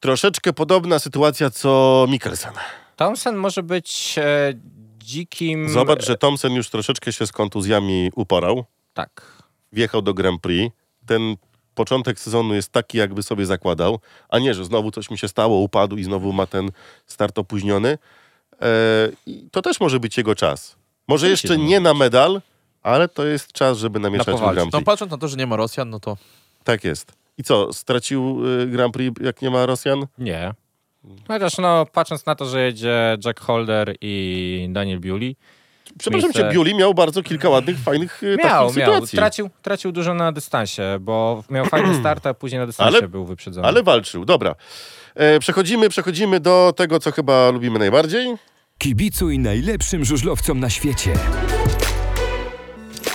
troszeczkę 0.00 0.52
podobna 0.52 0.98
sytuacja 0.98 1.50
co 1.50 2.06
Mikkelsen. 2.08 2.52
Thompson 2.96 3.36
może 3.36 3.62
być 3.62 4.14
e, 4.18 4.52
dzikim... 4.98 5.68
Zobacz, 5.68 6.06
że 6.06 6.16
Thompson 6.16 6.52
już 6.52 6.70
troszeczkę 6.70 7.12
się 7.12 7.26
z 7.26 7.32
kontuzjami 7.32 8.10
uporał. 8.14 8.64
Tak. 8.94 9.42
Wjechał 9.72 10.02
do 10.02 10.14
Grand 10.14 10.40
Prix. 10.40 10.76
Ten 11.06 11.36
początek 11.74 12.20
sezonu 12.20 12.54
jest 12.54 12.72
taki, 12.72 12.98
jakby 12.98 13.22
sobie 13.22 13.46
zakładał, 13.46 14.00
a 14.28 14.38
nie, 14.38 14.54
że 14.54 14.64
znowu 14.64 14.90
coś 14.90 15.10
mi 15.10 15.18
się 15.18 15.28
stało, 15.28 15.58
upadł 15.58 15.96
i 15.96 16.04
znowu 16.04 16.32
ma 16.32 16.46
ten 16.46 16.70
start 17.06 17.38
opóźniony. 17.38 17.98
E, 18.62 19.08
i 19.26 19.48
to 19.50 19.62
też 19.62 19.80
może 19.80 20.00
być 20.00 20.16
jego 20.16 20.34
czas. 20.34 20.76
Może 21.08 21.28
jeszcze 21.28 21.58
nie 21.58 21.80
na 21.80 21.94
medal, 21.94 22.40
ale 22.82 23.08
to 23.08 23.24
jest 23.26 23.52
czas, 23.52 23.78
żeby 23.78 24.00
namieszać 24.00 24.26
w 24.26 24.30
powalczyć. 24.30 24.54
Grand 24.54 24.72
No 24.72 24.78
Prix. 24.78 24.86
patrząc 24.86 25.12
na 25.12 25.18
to, 25.18 25.28
że 25.28 25.36
nie 25.36 25.46
ma 25.46 25.56
Rosjan, 25.56 25.90
no 25.90 26.00
to 26.00 26.16
Tak 26.64 26.84
jest. 26.84 27.12
I 27.38 27.42
co, 27.42 27.72
stracił 27.72 28.40
y, 28.60 28.66
Grand 28.66 28.94
Prix, 28.94 29.20
jak 29.24 29.42
nie 29.42 29.50
ma 29.50 29.66
Rosjan? 29.66 30.06
Nie. 30.18 30.54
Chociaż 31.28 31.58
no, 31.58 31.86
patrząc 31.92 32.26
na 32.26 32.34
to, 32.34 32.46
że 32.46 32.64
jedzie 32.64 33.18
Jack 33.24 33.40
Holder 33.40 33.96
i 34.00 34.66
Daniel 34.70 35.00
Bewley, 35.00 35.36
Przepraszam 35.98 36.28
Miejsce- 36.30 36.42
cię, 36.42 36.50
Biuli 36.52 36.74
miał 36.74 36.94
bardzo 36.94 37.22
kilka 37.22 37.48
ładnych, 37.48 37.78
fajnych 37.78 38.22
y, 38.22 38.36
miał, 38.44 38.66
takich 38.66 38.76
miał. 38.76 38.92
sytuacji. 38.92 39.16
Tracił, 39.16 39.50
tracił 39.62 39.92
dużo 39.92 40.14
na 40.14 40.32
dystansie, 40.32 40.82
bo 41.00 41.44
miał 41.50 41.64
fajny 41.66 41.94
start, 42.00 42.26
a 42.26 42.34
później 42.34 42.58
na 42.60 42.66
dystansie 42.66 42.96
Ale- 42.98 43.08
był 43.08 43.24
wyprzedzony. 43.24 43.66
Ale 43.68 43.82
walczył, 43.82 44.24
dobra. 44.24 44.54
E, 45.14 45.38
przechodzimy, 45.38 45.88
przechodzimy 45.88 46.40
do 46.40 46.72
tego, 46.76 47.00
co 47.00 47.12
chyba 47.12 47.50
lubimy 47.50 47.78
najbardziej. 47.78 48.34
Kibicuj 48.78 49.38
najlepszym 49.38 50.04
żużlowcom 50.04 50.60
na 50.60 50.70
świecie. 50.70 51.12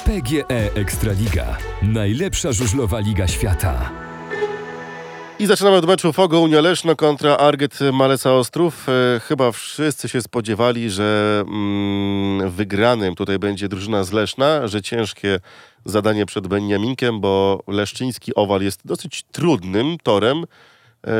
PGE 0.05 0.73
Ekstraliga. 0.75 1.57
Najlepsza 1.81 2.51
żużlowa 2.51 2.99
liga 2.99 3.27
świata. 3.27 3.91
I 5.39 5.45
zaczynamy 5.45 5.77
od 5.77 5.87
meczu 5.87 6.13
Fogo 6.13 6.39
Unia 6.39 6.61
Leszno 6.61 6.95
kontra 6.95 7.37
Arget 7.37 7.79
Maleca 7.93 8.33
Ostrów. 8.33 8.87
E, 8.89 9.19
chyba 9.19 9.51
wszyscy 9.51 10.09
się 10.09 10.21
spodziewali, 10.21 10.89
że 10.89 11.43
mm, 11.47 12.49
wygranym 12.49 13.15
tutaj 13.15 13.39
będzie 13.39 13.67
drużyna 13.67 14.03
z 14.03 14.11
Leszna, 14.11 14.67
że 14.67 14.81
ciężkie 14.81 15.39
zadanie 15.85 16.25
przed 16.25 16.47
Beniaminkiem, 16.47 17.21
bo 17.21 17.63
Leszczyński 17.67 18.35
Owal 18.35 18.61
jest 18.61 18.81
dosyć 18.85 19.23
trudnym 19.31 19.97
torem, 20.03 20.45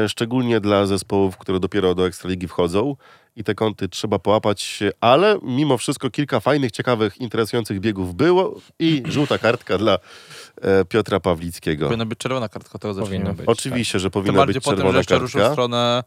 szczególnie 0.08 0.60
dla 0.60 0.86
zespołów, 0.86 1.38
które 1.38 1.60
dopiero 1.60 1.96
do 1.96 2.08
Ekstraligi 2.08 2.48
wchodzą 2.48 2.96
i 3.36 3.44
te 3.44 3.56
kąty 3.56 3.90
trzeba 3.90 4.20
połapać, 4.20 4.80
ale 5.02 5.40
mimo 5.42 5.78
wszystko 5.78 6.10
kilka 6.10 6.40
fajnych, 6.40 6.72
ciekawych, 6.72 7.18
interesujących 7.18 7.80
biegów 7.80 8.16
było 8.16 8.60
i 8.80 9.04
żółta 9.06 9.38
kartka 9.38 9.78
dla 9.78 9.98
e, 10.62 10.86
Piotra 10.86 11.20
Pawlickiego. 11.20 11.86
powinna 11.86 12.06
być 12.06 12.20
czerwona 12.20 12.50
kartka 12.50 12.80
Powinno 12.80 12.94
zacznijmy. 13.02 13.34
być. 13.34 13.48
Oczywiście, 13.48 14.00
że 14.00 14.04
Tym 14.06 14.12
powinna 14.12 14.38
bardziej 14.38 14.54
być 14.54 14.64
po 14.64 14.70
tym, 14.70 14.78
że 14.78 14.82
czerwona 14.84 14.98
jeszcze 14.98 15.18
ruszył 15.20 15.40
w 15.40 15.44
kartka. 15.44 15.54
stronę, 15.54 16.04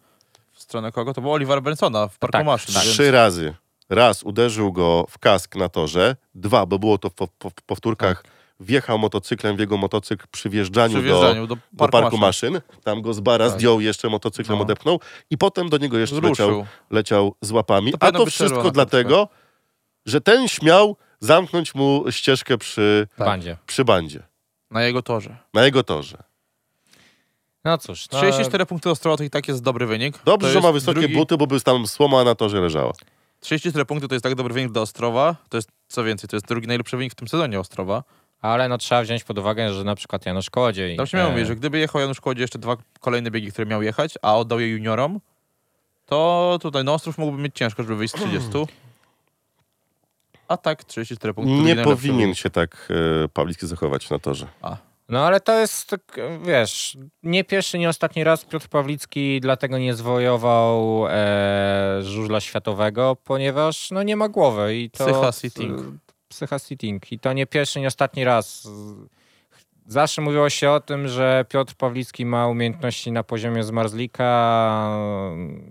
w 0.53 0.61
stronę 0.63 0.93
kogo? 0.93 1.15
To 1.15 1.21
był 1.21 1.33
Oliver 1.33 1.63
Bensona 1.63 2.09
w 2.09 2.19
parku 2.19 2.33
Tak, 2.33 2.47
maszyn. 2.47 2.75
tak. 2.75 2.85
więc- 2.85 2.95
Trzy 2.95 3.11
razy. 3.11 3.55
Raz 3.91 4.23
uderzył 4.23 4.73
go 4.73 5.07
w 5.11 5.19
kask 5.19 5.57
na 5.57 5.69
torze. 5.69 6.17
Dwa, 6.35 6.67
bo 6.67 6.79
było 6.79 6.99
to 6.99 7.09
w, 7.11 7.15
po- 7.15 7.29
powtórkach. 7.67 8.25
Wjechał 8.61 8.99
motocyklem 8.99 9.57
w 9.57 9.61
jego 9.61 9.77
motocykl 9.77 10.27
przy 10.31 10.51
wjeżdżaniu, 10.51 10.95
Przy 10.95 11.03
wjeżdżaniu 11.03 11.47
do, 11.47 11.55
do 11.57 11.61
do 11.73 11.79
parku, 11.79 11.93
parku 11.93 12.19
maszyn. 12.19 12.53
maszyn. 12.53 12.81
Tam 12.85 13.03
go 13.03 13.15
z 13.15 13.21
bara 13.21 13.49
Tak. 13.49 13.59
zdjął, 13.59 13.81
jeszcze 13.81 14.09
motocyklem 14.09 14.59
No. 14.59 14.63
odepnął 14.65 15.01
i 15.31 15.39
potem 15.39 15.69
do 15.69 15.79
niego 15.79 15.99
jeszcze 15.99 16.21
leciał, 16.21 16.67
leciał 16.91 17.35
z 17.41 17.51
łapami. 17.51 17.93
To 17.93 17.99
A 18.01 18.13
to 18.13 18.27
wszystko 18.27 18.71
dlatego, 18.71 19.29
że 20.07 20.21
ten 20.21 20.49
śmiał 20.49 20.97
zamknąć 21.21 21.75
mu 21.75 22.05
ścieżkę 22.11 22.59
przy, 22.59 23.09
w 23.15 23.19
bandzie. 23.19 23.57
przy 23.67 23.85
bandzie, 23.85 24.23
Na 24.71 24.83
jego 24.83 25.03
torze. 25.03 25.37
na 25.55 25.65
jego 25.65 25.83
torze. 25.83 26.23
No 27.65 27.79
cóż, 27.79 28.09
no, 28.13 28.19
34 28.19 28.67
punkty 28.67 28.91
Ostrowa 28.91 29.17
to 29.17 29.25
i 29.25 29.31
tak 29.31 29.49
jest 29.49 29.63
dobry 29.63 29.87
wynik. 29.87 30.19
Dobrze, 30.25 30.49
to 30.49 30.53
że 30.53 30.61
ma 30.61 30.73
wysokie 30.73 31.01
drugi... 31.01 31.15
buty, 31.15 31.37
bo 31.37 31.47
by 31.47 31.61
tam 31.61 31.87
słoma 31.87 32.25
na 32.25 32.35
torze 32.35 32.61
leżała. 32.61 32.93
34 33.41 33.85
punkty 33.85 34.09
to 34.09 34.15
jest 34.15 34.23
tak 34.23 34.35
dobry 34.35 34.55
wynik 34.55 34.73
dla 34.73 34.83
Ostrowa. 34.83 35.37
To 35.49 35.57
jest, 35.59 35.69
co 35.89 36.05
więcej, 36.05 36.29
to 36.29 36.37
jest 36.37 36.47
drugi 36.47 36.67
najlepszy 36.67 36.97
wynik 36.97 37.13
w 37.13 37.15
tym 37.17 37.29
sezonie 37.29 37.61
Ostrowa. 37.61 38.03
Ale 38.43 38.69
no 38.69 38.79
trzeba 38.79 39.03
wziąć 39.03 39.25
pod 39.25 39.39
uwagę, 39.39 39.75
że 39.75 39.85
na 39.85 39.95
przykład 39.95 40.27
Janusz 40.27 40.51
Kołodziej... 40.51 40.97
Tam 40.97 41.07
się 41.07 41.17
miało 41.17 41.29
e, 41.29 41.33
mówić, 41.33 41.47
że 41.47 41.57
gdyby 41.57 41.79
jechał 41.79 42.01
Janusz 42.01 42.21
Kołodziej 42.21 42.43
jeszcze 42.43 42.59
dwa 42.59 42.77
kolejne 43.01 43.31
biegi, 43.31 43.53
które 43.53 43.67
miał 43.67 43.83
jechać, 43.83 44.15
a 44.23 44.37
oddał 44.37 44.61
je 44.61 44.69
juniorom, 44.69 45.21
to 46.07 46.59
tutaj 46.63 46.85
no 46.85 46.95
Ostrów 46.95 47.19
mógłby 47.19 47.43
mieć 47.43 47.55
ciężko, 47.55 47.83
żeby 47.83 47.97
wyjść 47.97 48.15
z 48.15 48.17
30. 48.17 48.51
A 50.49 50.57
tak, 50.57 50.85
34 50.85 51.35
punkty. 51.35 51.53
drugi 51.53 51.67
Nie 51.67 51.77
powinien 51.77 52.35
się 52.35 52.51
tak 52.51 52.89
e, 53.25 53.29
Pawlicki 53.29 53.67
zachować 53.67 54.11
na 54.11 54.19
torze. 54.19 54.47
No 55.09 55.27
ale 55.27 55.41
to 55.41 55.59
jest, 55.59 55.89
tak, 55.89 56.21
wiesz, 56.45 56.99
nie 57.23 57.45
pierwszy, 57.45 57.79
nie 57.79 57.89
ostatni 57.89 58.25
raz 58.25 58.45
Piotr 58.45 58.69
Pawlicki 58.69 59.41
dlatego 59.41 59.79
nie 59.79 59.95
zwojował 59.95 61.07
e, 61.09 62.01
żużla 62.03 62.41
światowego, 62.41 63.17
ponieważ 63.25 63.91
no 63.91 64.03
nie 64.03 64.17
ma 64.17 64.29
głowy 64.29 64.77
i 64.77 64.91
to... 64.91 65.05
Psycha 65.05 65.33
sitting. 65.33 65.81
Psycha 66.33 66.59
sitting. 66.59 67.13
I 67.13 67.19
to 67.19 67.33
nie 67.33 67.47
pierwszy, 67.47 67.81
nie 67.81 67.87
ostatni 67.87 68.25
raz. 68.25 68.69
Zawsze 69.87 70.23
mówiło 70.23 70.51
się 70.51 70.71
o 70.71 70.81
tym, 70.81 71.09
że 71.09 71.45
Piotr 71.49 71.75
Pawlicki 71.75 72.27
ma 72.27 72.47
umiejętności 72.49 73.13
na 73.13 73.23
poziomie 73.23 73.65
Zmarzlika, 73.65 74.97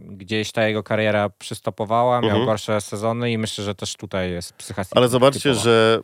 gdzieś 0.07 0.51
ta 0.51 0.67
jego 0.67 0.83
kariera 0.83 1.29
przystopowała, 1.29 2.21
miał 2.21 2.29
Mhm. 2.29 2.45
gorsze 2.45 2.81
sezony 2.81 3.31
i 3.31 3.37
myślę, 3.37 3.63
że 3.63 3.75
też 3.75 3.95
tutaj 3.95 4.31
jest 4.31 4.53
psycha 4.53 4.83
sitting 4.83 4.97
Ale 4.97 5.07
zobaczcie, 5.07 5.39
typowa. 5.41 5.61
że 5.63 5.99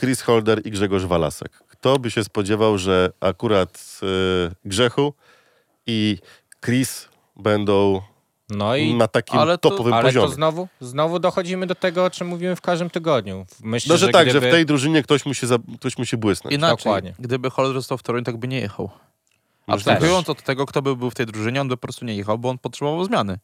Chris 0.00 0.22
Holder 0.22 0.66
i 0.66 0.70
Grzegorz 0.70 1.04
Walasek. 1.04 1.52
Kto 1.68 1.98
by 1.98 2.10
się 2.10 2.24
spodziewał, 2.24 2.78
że 2.78 3.10
akurat 3.20 4.00
e, 4.02 4.06
Grzechu 4.64 5.14
i 5.86 6.18
Chris 6.64 7.08
będą 7.36 8.02
No 8.50 8.76
i 8.76 8.94
na 8.94 9.08
takim 9.08 9.38
ale 9.38 9.58
to- 9.58 9.70
topowym 9.70 9.92
ale 9.94 10.02
poziomie. 10.04 10.26
to 10.26 10.32
znowu, 10.32 10.68
znowu 10.80 11.18
dochodzimy 11.18 11.66
do 11.66 11.74
tego, 11.74 12.04
o 12.04 12.10
czym 12.10 12.26
mówimy 12.26 12.56
w 12.56 12.60
każdym 12.60 12.90
tygodniu. 12.90 13.46
Myślę, 13.62 13.92
No, 13.92 13.98
że 13.98 14.08
tak, 14.08 14.26
gdyby... 14.28 14.40
że 14.46 14.48
w 14.48 14.52
tej 14.52 14.66
drużynie 14.66 15.02
ktoś 15.02 15.26
musi, 15.26 15.46
za, 15.46 15.58
ktoś 15.78 15.98
musi 15.98 16.16
błysnąć. 16.16 16.54
Inaczej, 16.54 16.76
Dokładnie. 16.76 17.14
gdyby 17.18 17.50
Holder 17.50 17.74
został 17.74 17.98
w 17.98 18.02
Toruniu, 18.02 18.24
tak 18.24 18.36
by 18.36 18.48
nie 18.48 18.60
jechał. 18.60 18.90
Abstrahując 19.66 20.28
od 20.28 20.42
tego, 20.42 20.66
kto 20.66 20.82
by 20.82 20.96
był 20.96 21.10
w 21.10 21.14
tej 21.14 21.26
drużynie, 21.26 21.60
on 21.60 21.68
by 21.68 21.76
po 21.76 21.80
prostu 21.80 22.04
nie 22.04 22.14
jechał, 22.16 22.38
bo 22.38 22.48
on 22.48 22.58
potrzebował 22.58 23.04
zmiany. 23.04 23.38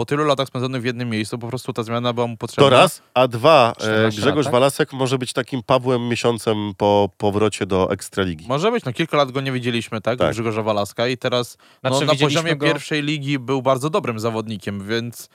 Po 0.00 0.04
tylu 0.04 0.24
latach 0.24 0.48
spędzonych 0.48 0.82
w 0.82 0.84
jednym 0.84 1.10
miejscu, 1.10 1.38
po 1.38 1.48
prostu 1.48 1.72
ta 1.72 1.82
zmiana 1.82 2.12
była 2.12 2.26
mu 2.26 2.36
potrzebna. 2.36 2.70
To 2.70 2.70
raz, 2.70 3.02
a 3.14 3.28
dwa, 3.28 3.72
e, 3.76 3.80
14 3.80 4.20
Grzegorz 4.20 4.36
lat, 4.36 4.44
tak? 4.44 4.52
Walasek 4.52 4.92
może 4.92 5.18
być 5.18 5.32
takim 5.32 5.62
Pawłem 5.62 6.08
miesiącem 6.08 6.72
po 6.76 7.10
powrocie 7.16 7.66
do 7.66 7.90
Ekstraligi. 7.90 8.48
Może 8.48 8.70
być, 8.70 8.84
no 8.84 8.92
kilka 8.92 9.16
lat 9.16 9.32
go 9.32 9.40
nie 9.40 9.52
widzieliśmy, 9.52 10.00
tak? 10.00 10.18
Tak. 10.18 10.32
Grzegorza 10.32 10.62
Walaska 10.62 11.08
i 11.08 11.16
teraz 11.16 11.58
no, 11.82 11.90
Znaczy, 11.90 12.06
na 12.06 12.14
poziomie 12.14 12.56
go- 12.56 12.66
pierwszej 12.66 13.02
ligi 13.02 13.38
był 13.38 13.62
bardzo 13.62 13.90
dobrym 13.90 14.20
zawodnikiem, 14.20 14.86
więc 14.86 15.28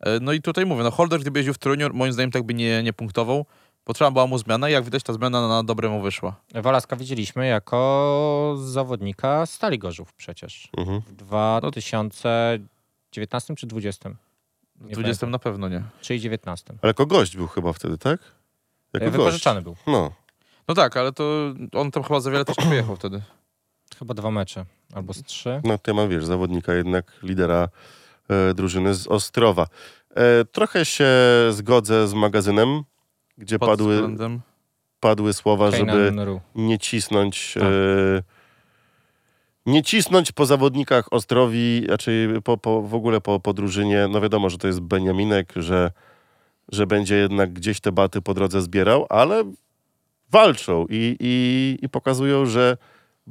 e, 0.00 0.20
no 0.20 0.32
i 0.32 0.42
tutaj 0.42 0.66
mówię, 0.66 0.82
no 0.82 0.90
Holder 0.90 1.20
gdyby 1.20 1.38
jeździł 1.38 1.54
w 1.54 1.58
Toruniu, 1.58 1.88
moim 1.92 2.12
zdaniem 2.12 2.30
tak 2.30 2.42
by 2.42 2.54
nie, 2.54 2.82
nie 2.82 2.92
punktował. 2.92 3.46
Potrzeba 3.84 4.10
była 4.10 4.26
mu 4.26 4.38
zmiana 4.38 4.68
i 4.68 4.72
jak 4.72 4.84
widać 4.84 5.02
ta 5.02 5.12
zmiana 5.12 5.48
na 5.48 5.62
dobre 5.62 5.88
mu 5.88 6.00
wyszła. 6.00 6.36
Walaska 6.54 6.96
widzieliśmy 6.96 7.46
jako 7.46 8.56
zawodnika 8.64 9.46
Stali 9.46 9.78
Gorzów 9.78 10.12
przecież. 10.12 10.68
Mhm. 10.76 11.02
W 11.08 11.34
2019 13.12 13.54
czy 13.56 13.66
20? 13.66 14.10
W 14.76 14.84
Nie 14.86 14.92
20 14.94 15.26
na 15.26 15.38
pewno 15.38 15.68
nie. 15.68 15.82
Czyli 16.00 16.20
19. 16.20 16.74
Ale 16.82 16.90
jako 16.90 17.06
gość 17.06 17.36
był 17.36 17.46
chyba 17.48 17.72
wtedy, 17.72 17.98
tak? 17.98 18.20
Jako 18.92 19.06
E, 19.06 19.10
gość. 19.10 19.18
Wypożyczany 19.18 19.62
był. 19.62 19.76
No. 19.86 20.12
No 20.68 20.74
tak, 20.74 20.96
ale 20.96 21.12
to 21.12 21.54
on 21.72 21.90
tam 21.90 22.02
chyba 22.02 22.20
za 22.20 22.30
wiele 22.30 22.44
też 22.44 22.58
nie 22.58 22.64
pojechał 22.64 22.96
wtedy. 22.96 23.22
Chyba 23.98 24.14
dwa 24.14 24.30
mecze. 24.30 24.64
Albo 24.94 25.12
z 25.12 25.22
trzy. 25.22 25.60
No 25.64 25.78
to 25.78 25.90
ja 25.90 25.94
mam, 25.94 26.08
wiesz, 26.08 26.24
zawodnika 26.24 26.74
jednak, 26.74 27.12
lidera 27.22 27.68
e, 28.28 28.54
drużyny 28.54 28.94
z 28.94 29.06
Ostrowa. 29.06 29.66
E, 30.14 30.44
trochę 30.44 30.84
się 30.84 31.08
zgodzę 31.50 32.08
z 32.08 32.14
magazynem, 32.14 32.82
gdzie 33.38 33.58
Pod 33.58 33.68
padły, 33.68 33.94
względem... 33.94 34.40
padły 35.00 35.32
słowa, 35.32 35.70
żeby 35.70 35.86
Kejnan 35.92 36.20
Ru. 36.26 36.40
nie 36.54 36.78
cisnąć. 36.78 37.54
Tak. 37.54 37.62
E, 37.62 38.22
nie 39.66 39.82
cisnąć 39.82 40.32
po 40.32 40.46
zawodnikach 40.46 41.12
Ostrowi, 41.12 41.86
raczej 41.86 42.42
po, 42.44 42.58
po, 42.58 42.82
w 42.82 42.94
ogóle 42.94 43.20
po, 43.20 43.40
po 43.40 43.52
drużynie. 43.52 44.08
No 44.10 44.20
wiadomo, 44.20 44.50
że 44.50 44.58
to 44.58 44.66
jest 44.66 44.80
Beniaminek, 44.80 45.52
że, 45.56 45.90
że 46.68 46.86
będzie 46.86 47.16
jednak 47.16 47.52
gdzieś 47.52 47.80
te 47.80 47.92
baty 47.92 48.22
po 48.22 48.34
drodze 48.34 48.62
zbierał, 48.62 49.06
ale 49.08 49.44
walczą 50.30 50.86
i, 50.90 51.16
i, 51.20 51.78
i 51.84 51.88
pokazują, 51.88 52.46
że 52.46 52.76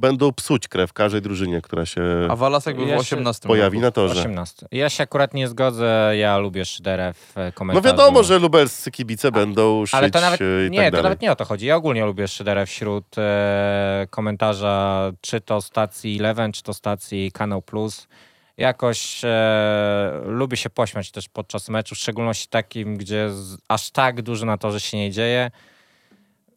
będą 0.02 0.32
psuć 0.32 0.68
krew 0.68 0.92
każdej 0.92 1.22
drużynie, 1.22 1.60
która 1.62 1.86
się 1.86 2.02
A 2.30 2.36
Walasek 2.36 2.76
był 2.76 2.86
Ja 2.86 2.98
w 2.98 3.04
się 3.06 3.16
18 3.16 3.48
pojawi 3.48 3.76
roku. 3.76 3.84
na 3.86 3.90
torze. 3.90 4.20
18. 4.20 4.66
Ja 4.72 4.90
się 4.90 5.02
akurat 5.04 5.34
nie 5.34 5.48
zgodzę, 5.48 6.12
ja 6.16 6.38
lubię 6.38 6.64
Szyderę 6.64 7.12
w 7.14 7.32
No 7.36 7.42
komentarzu. 7.54 7.86
wiadomo, 7.96 8.22
że 8.22 8.38
lubelscy 8.38 8.90
kibice 8.90 9.32
będą 9.32 9.86
szyć 9.86 9.94
Ale 9.94 10.10
to 10.10 10.20
nawet, 10.20 10.40
e, 10.40 10.66
i 10.66 10.70
nie, 10.70 10.78
tak 10.78 10.86
to 10.86 10.90
dalej. 10.90 11.02
nawet 11.02 11.20
nie 11.22 11.32
o 11.32 11.36
to 11.36 11.44
chodzi. 11.44 11.66
Ja 11.66 11.76
ogólnie 11.76 12.04
lubię 12.04 12.28
Szyderę 12.28 12.66
wśród 12.66 13.18
e, 13.18 14.06
komentarza, 14.10 15.10
czy 15.20 15.40
to 15.40 15.60
stacji 15.60 16.18
Eleven, 16.20 16.52
czy 16.52 16.62
to 16.62 16.74
stacji 16.74 17.32
Kanał 17.32 17.62
Plus. 17.62 18.08
Jakoś 18.56 19.20
e, 19.24 20.20
lubię 20.26 20.56
się 20.56 20.70
pośmiać 20.70 21.10
też 21.10 21.28
podczas 21.28 21.68
meczu, 21.68 21.94
w 21.94 21.98
szczególności 21.98 22.48
takim, 22.48 22.96
gdzie 22.96 23.30
z, 23.30 23.56
aż 23.68 23.90
tak 23.90 24.22
dużo 24.22 24.46
na 24.46 24.58
torze 24.58 24.80
się 24.80 24.96
nie 24.96 25.10
dzieje. 25.10 25.50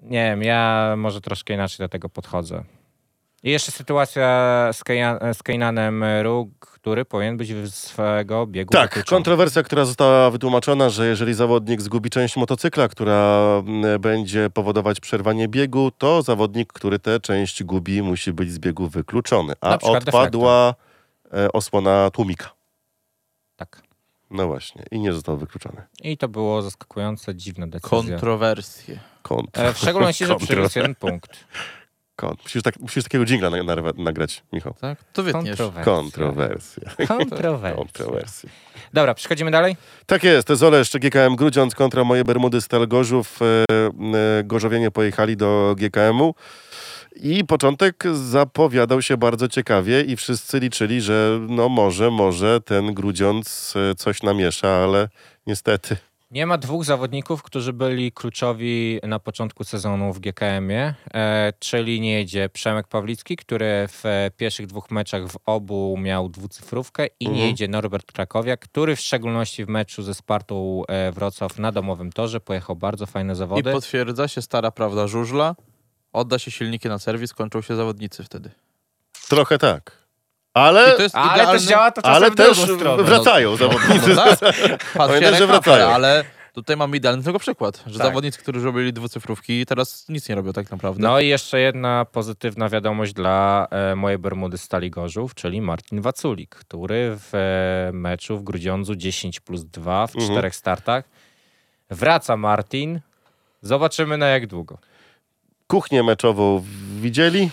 Nie 0.01 0.29
wiem, 0.29 0.43
ja 0.43 0.93
może 0.97 1.21
troszkę 1.21 1.53
inaczej 1.53 1.77
do 1.83 1.89
tego 1.89 2.09
podchodzę. 2.09 2.63
I 3.45 3.51
jeszcze 3.51 3.71
sytuacja 3.71 4.27
z, 4.73 4.83
Keja- 4.83 5.33
z 5.33 5.43
Keinanem 5.43 6.03
Rug, 6.23 6.49
który 6.59 7.05
powinien 7.05 7.37
być 7.37 7.53
w 7.53 7.69
swego 7.69 8.47
biegu 8.47 8.71
Tak, 8.71 9.05
kontrowersja, 9.05 9.63
która 9.63 9.85
została 9.85 10.31
wytłumaczona, 10.31 10.89
że 10.89 11.07
jeżeli 11.07 11.33
zawodnik 11.33 11.81
zgubi 11.81 12.09
część 12.09 12.37
motocykla, 12.37 12.87
która 12.87 13.41
mm, 13.67 14.01
będzie 14.01 14.49
powodować 14.49 14.99
przerwanie 14.99 15.47
biegu, 15.47 15.91
to 15.97 16.21
zawodnik, 16.21 16.73
który 16.73 16.99
tę 16.99 17.19
część 17.19 17.63
gubi, 17.63 18.01
musi 18.01 18.33
być 18.33 18.51
z 18.51 18.59
biegu 18.59 18.87
wykluczony. 18.87 19.53
A 19.61 19.79
odpadła 19.79 20.75
e, 21.33 21.51
osłona 21.51 22.09
tłumika. 22.09 22.49
Tak. 23.55 23.81
No 24.31 24.47
właśnie, 24.47 24.83
i 24.91 24.99
nie 24.99 25.13
został 25.13 25.37
wykluczony. 25.37 25.81
I 26.03 26.17
to 26.17 26.27
było 26.27 26.61
zaskakujące, 26.61 27.35
dziwne 27.35 27.67
decyzje. 27.67 27.89
Kontrowersje. 27.89 28.99
Kont. 29.21 29.57
E, 29.57 29.73
w 29.73 29.77
szczególności, 29.77 30.25
że 30.25 30.35
przyniósł 30.45 30.79
jeden 30.79 30.95
punkt. 30.95 31.45
Kont. 32.15 32.43
Musisz, 32.43 32.63
tak, 32.63 32.79
musisz 32.79 33.03
takiego 33.03 33.25
dżingla 33.25 33.49
na, 33.49 33.63
na, 33.63 33.75
nagrać, 33.97 34.43
Michał. 34.53 34.73
Tak? 34.81 35.03
To 35.13 35.23
wytniesz. 35.23 35.57
Kontrowersja. 35.57 36.91
Kontrowersje. 37.07 37.75
Kontrowersja. 37.75 38.49
Dobra, 38.93 39.13
przechodzimy 39.13 39.51
dalej? 39.51 39.77
Tak 40.05 40.23
jest, 40.23 40.47
Zoleszcz, 40.47 40.97
GKM 40.97 41.35
Grudziądz 41.35 41.75
kontra 41.75 42.03
moje 42.03 42.23
Bermudy 42.23 42.61
Stal 42.61 42.87
Gorzów. 42.87 43.39
E, 43.41 43.45
e, 44.39 44.43
Gorzowienie 44.43 44.91
pojechali 44.91 45.37
do 45.37 45.75
GKM-u 45.77 46.35
i 47.15 47.45
początek 47.45 48.03
zapowiadał 48.13 49.01
się 49.01 49.17
bardzo 49.17 49.47
ciekawie 49.47 50.01
i 50.01 50.15
wszyscy 50.15 50.59
liczyli, 50.59 51.01
że 51.01 51.39
no 51.49 51.69
może, 51.69 52.11
może 52.11 52.61
ten 52.61 52.93
Grudziądz 52.93 53.73
e, 53.75 53.95
coś 53.95 54.23
namiesza, 54.23 54.67
ale 54.67 55.09
niestety. 55.47 55.97
Nie 56.35 56.45
ma 56.45 56.57
dwóch 56.57 56.85
zawodników, 56.85 57.43
którzy 57.43 57.73
byli 57.73 58.11
kluczowi 58.11 58.99
na 59.03 59.19
początku 59.19 59.63
sezonu 59.63 60.13
w 60.13 60.19
GKM-ie, 60.19 60.93
e, 61.13 61.53
czyli 61.59 62.01
nie 62.01 62.11
jedzie 62.11 62.49
Przemek 62.49 62.87
Pawlicki, 62.87 63.35
który 63.35 63.87
w 63.87 64.05
e, 64.05 64.31
pierwszych 64.37 64.67
dwóch 64.67 64.91
meczach 64.91 65.27
w 65.27 65.37
obu 65.45 65.97
miał 65.97 66.29
dwucyfrówkę 66.29 67.07
i 67.19 67.25
nie 67.25 67.29
Mhm. 67.31 67.47
jedzie 67.49 67.67
Norbert 67.67 68.11
Krakowiak, 68.11 68.59
który 68.59 68.95
w 68.95 68.99
szczególności 68.99 69.65
w 69.65 69.67
meczu 69.69 70.03
ze 70.03 70.13
Spartą 70.13 70.83
e, 70.87 71.11
Wrocław 71.11 71.59
na 71.59 71.71
domowym 71.71 72.11
torze 72.11 72.39
pojechał 72.39 72.75
bardzo 72.75 73.05
fajne 73.05 73.33
I 73.33 73.35
zawody. 73.35 73.71
potwierdza 73.71 74.27
się 74.27 74.41
stara 74.41 74.71
prawda 74.71 75.07
żużla. 75.07 75.55
Odda 76.13 76.39
się 76.39 76.51
silniki 76.51 76.87
na 76.87 76.99
serwis, 76.99 77.33
kończą 77.33 77.61
się 77.61 77.75
zawodnicy 77.75 78.23
wtedy. 78.23 78.49
Trochę 79.29 79.57
tak. 79.57 80.04
Ale, 80.55 80.93
I 80.93 80.95
to 80.97 81.01
jest 81.03 81.15
Ale 81.15 81.45
też 81.45 81.63
działa 81.63 81.91
to 81.91 82.01
czasem 82.01 82.15
ale 82.15 82.31
w 82.31 82.35
też 82.35 82.57
drugą 82.65 82.75
stronę. 82.79 83.03
wracają 83.03 83.55
zawodnicy. 83.55 84.15
No 84.15 84.23
tak. 84.35 84.55
Że 85.21 85.35
że 85.37 85.47
wracają. 85.47 85.87
ale 85.89 86.23
tutaj 86.53 86.77
mamy 86.77 86.97
idealny 86.97 87.23
tego 87.23 87.39
przykład, 87.39 87.83
że 87.87 87.97
Tak. 87.99 88.07
zawodnicy, 88.07 88.39
którzy 88.39 88.65
robili 88.65 88.93
dwucyfrówki, 88.93 89.65
teraz 89.65 90.05
nic 90.09 90.29
nie 90.29 90.35
robią 90.35 90.53
tak 90.53 90.71
naprawdę. 90.71 91.03
No 91.03 91.19
i 91.19 91.27
jeszcze 91.27 91.59
jedna 91.59 92.05
pozytywna 92.11 92.69
wiadomość 92.69 93.13
dla 93.13 93.67
e, 93.71 93.95
mojej 93.95 94.17
Bermudy 94.19 94.57
Stali 94.57 94.91
Gorzów, 94.91 95.35
czyli 95.35 95.61
Martin 95.61 96.01
Waculik, 96.01 96.55
który 96.55 97.17
w 97.19 97.35
e, 97.35 97.91
meczu 97.93 98.37
w 98.37 98.43
Grudziądzu 98.43 98.95
10 98.95 99.39
plus 99.39 99.63
2 99.63 100.07
w 100.07 100.15
Mhm. 100.15 100.31
czterech 100.33 100.55
startach. 100.55 101.03
Wraca 101.89 102.37
Martin. 102.37 102.99
Zobaczymy 103.61 104.17
na 104.17 104.27
jak 104.27 104.47
długo. 104.47 104.77
Kuchnię 105.67 106.03
meczową 106.03 106.63
widzieli, 107.01 107.49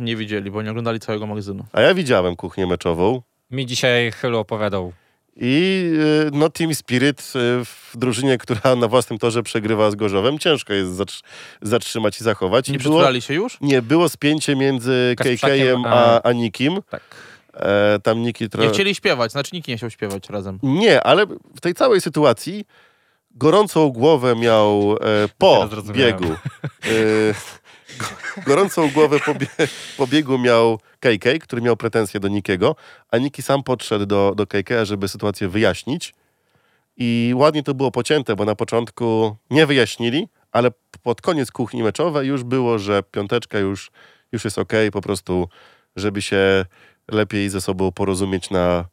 Nie 0.00 0.16
widzieli, 0.16 0.50
bo 0.50 0.62
nie 0.62 0.70
oglądali 0.70 1.00
całego 1.00 1.26
magazynu. 1.26 1.64
a 1.72 1.80
ja 1.80 1.94
widziałem 1.94 2.36
kuchnię 2.36 2.66
meczową. 2.66 3.22
Mi 3.50 3.66
dzisiaj 3.66 4.12
Chylu 4.12 4.38
opowiadał. 4.38 4.92
I 5.40 5.82
y, 6.26 6.30
no, 6.32 6.48
Team 6.50 6.74
Spirit 6.74 7.20
y, 7.20 7.64
w 7.64 7.92
drużynie, 7.94 8.38
która 8.38 8.76
na 8.76 8.88
własnym 8.88 9.18
torze 9.18 9.42
przegrywa 9.42 9.90
z 9.90 9.94
Gorzowem, 9.94 10.38
ciężko 10.38 10.72
jest 10.72 10.90
zatr- 10.90 11.22
zatrzymać 11.62 12.20
i 12.20 12.24
zachować. 12.24 12.68
I 12.68 12.72
Nie 12.72 12.78
było, 12.78 12.94
przytulali 12.94 13.22
się 13.22 13.34
już? 13.34 13.58
nie, 13.60 13.82
było 13.82 14.08
spięcie 14.08 14.56
między 14.56 15.14
KK-em 15.18 15.84
a- 15.86 16.22
a, 16.22 16.32
Nikim. 16.32 16.78
Tak. 16.90 17.02
E, 17.54 17.98
tam 18.02 18.22
Niki 18.22 18.44
Nie 18.44 18.50
trochę... 18.50 18.70
chcieli 18.70 18.94
śpiewać, 18.94 19.32
znaczy 19.32 19.50
nikt 19.52 19.68
nie 19.68 19.76
chciał 19.76 19.90
śpiewać 19.90 20.30
razem. 20.30 20.58
Nie, 20.62 21.02
ale 21.02 21.26
w 21.56 21.60
tej 21.60 21.74
całej 21.74 22.00
sytuacji 22.00 22.64
gorącą 23.30 23.88
głowę 23.90 24.36
miał 24.36 24.92
e, 24.92 24.96
po 25.38 25.68
biegu. 25.94 26.24
E, 26.84 26.88
gorącą 28.46 28.90
głowę 28.90 29.20
po, 29.26 29.34
bie, 29.34 29.46
po 29.96 30.06
biegu 30.06 30.38
miał 30.38 30.78
KK, 31.00 31.38
który 31.40 31.62
miał 31.62 31.76
pretensje 31.76 32.20
do 32.20 32.28
Nikiego, 32.28 32.76
a 33.10 33.18
Niki 33.18 33.42
sam 33.42 33.62
podszedł 33.62 34.06
do, 34.06 34.32
do 34.36 34.46
KK, 34.46 34.70
żeby 34.82 35.08
sytuację 35.08 35.48
wyjaśnić. 35.48 36.14
I 36.96 37.32
ładnie 37.36 37.62
to 37.62 37.74
było 37.74 37.90
pocięte, 37.90 38.36
bo 38.36 38.44
na 38.44 38.54
początku 38.54 39.36
nie 39.50 39.66
wyjaśnili, 39.66 40.28
ale 40.52 40.70
pod 41.02 41.20
koniec 41.20 41.50
kuchni 41.50 41.82
meczowej 41.82 42.28
już 42.28 42.44
było, 42.44 42.78
że 42.78 43.02
piąteczka 43.02 43.58
już, 43.58 43.90
już 44.32 44.44
jest 44.44 44.58
ok, 44.58 44.72
po 44.92 45.00
prostu, 45.00 45.48
żeby 45.96 46.22
się 46.22 46.64
lepiej 47.08 47.48
ze 47.50 47.60
sobą 47.60 47.92
porozumieć 47.92 48.50
na, 48.50 48.84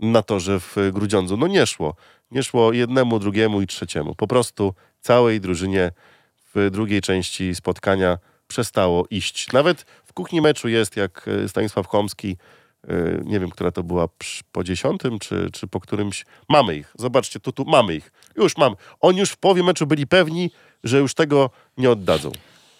na 0.00 0.22
torze 0.22 0.60
w 0.60 0.76
Grudziądzu. 0.92 1.36
No 1.36 1.46
nie 1.46 1.66
szło. 1.66 1.94
Nie 2.30 2.42
szło 2.42 2.72
jednemu, 2.72 3.18
drugiemu 3.18 3.62
i 3.62 3.66
trzeciemu. 3.66 4.14
Po 4.14 4.26
prostu 4.26 4.74
całej 5.00 5.40
drużynie 5.40 5.90
w 6.54 6.70
drugiej 6.70 7.00
części 7.00 7.54
spotkania 7.54 8.18
przestało 8.52 9.06
iść. 9.10 9.52
Nawet 9.52 9.82
w 10.04 10.12
kuchni 10.12 10.40
meczu 10.40 10.68
jest, 10.68 10.96
jak 10.96 11.28
e, 11.28 11.48
Stanisław 11.48 11.86
Chomski, 11.86 12.36
e, 12.88 12.94
nie 13.24 13.40
wiem, 13.40 13.50
która 13.50 13.70
to 13.70 13.82
była, 13.82 14.08
po 14.52 14.64
dziesiątym, 14.64 15.18
czy, 15.18 15.50
czy 15.52 15.66
po 15.66 15.80
którymś. 15.80 16.24
Mamy 16.48 16.76
ich. 16.76 16.92
Zobaczcie, 16.98 17.40
tu, 17.40 17.52
tu 17.52 17.64
mamy 17.64 17.94
ich. 17.94 18.12
Już 18.36 18.56
mam. 18.56 18.76
Oni 19.00 19.18
już 19.18 19.30
w 19.30 19.36
połowie 19.36 19.62
meczu 19.62 19.86
byli 19.86 20.06
pewni, 20.06 20.50
że 20.84 20.98
już 20.98 21.14
tego 21.14 21.50
nie 21.76 21.90
oddadzą. 21.90 22.32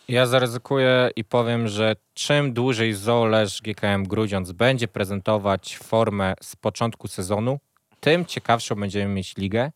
Ja 0.09 0.27
zaryzykuję 0.27 1.11
i 1.17 1.25
powiem, 1.25 1.69
że 1.69 1.97
czym 2.15 2.53
dłużej 2.53 2.95
Zolesz 2.95 3.63
GKM 3.63 4.05
Grudziądz 4.05 4.53
będzie 4.53 4.89
prezentować 4.89 5.79
formę 5.79 6.35
z 6.43 6.57
początku 6.57 7.09
sezonu, 7.09 7.59
tym 8.01 8.27
ciekawszą 8.27 8.75
będziemy 8.75 9.15
mieć 9.15 9.37
ligę, 9.37 9.73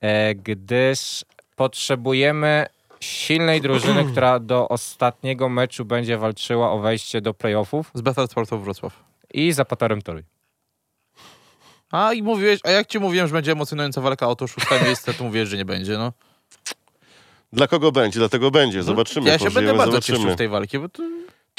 e, 0.00 0.34
gdyż 0.34 1.24
potrzebujemy 1.56 2.66
silnej 3.06 3.60
drużyny, 3.60 4.04
która 4.12 4.38
do 4.38 4.68
ostatniego 4.68 5.48
meczu 5.48 5.84
będzie 5.84 6.18
walczyła 6.18 6.72
o 6.72 6.78
wejście 6.78 7.20
do 7.20 7.34
playoffów 7.34 7.90
Z 7.94 8.00
Betar 8.00 8.28
Sportu 8.28 8.58
Wrocław. 8.58 9.04
i 9.34 9.52
za 9.52 9.64
Patorem 9.64 10.02
Toruj. 10.02 10.22
A 11.90 12.12
i 12.12 12.22
mówiłeś, 12.22 12.60
a 12.64 12.70
jak 12.70 12.86
ci 12.86 12.98
mówiłem, 12.98 13.28
że 13.28 13.32
będzie 13.32 13.52
emocjonująca 13.52 14.00
walka 14.00 14.28
o 14.28 14.36
to 14.36 14.46
szóste 14.46 14.84
miejsce, 14.84 15.14
to 15.14 15.24
mówiłeś, 15.24 15.48
że 15.48 15.56
nie 15.56 15.64
będzie, 15.64 15.98
no. 15.98 16.12
Dla 17.52 17.66
kogo 17.66 17.92
będzie? 17.92 18.18
Dlatego 18.18 18.50
będzie. 18.50 18.82
Zobaczymy. 18.82 19.30
Ja 19.30 19.38
się 19.38 19.50
będę 19.50 19.74
bardzo 19.74 19.92
zobaczymy. 19.92 20.18
cieszył 20.18 20.32
w 20.34 20.36
tej 20.36 20.48
walki, 20.48 20.78
bo 20.78 20.88
to... 20.88 21.02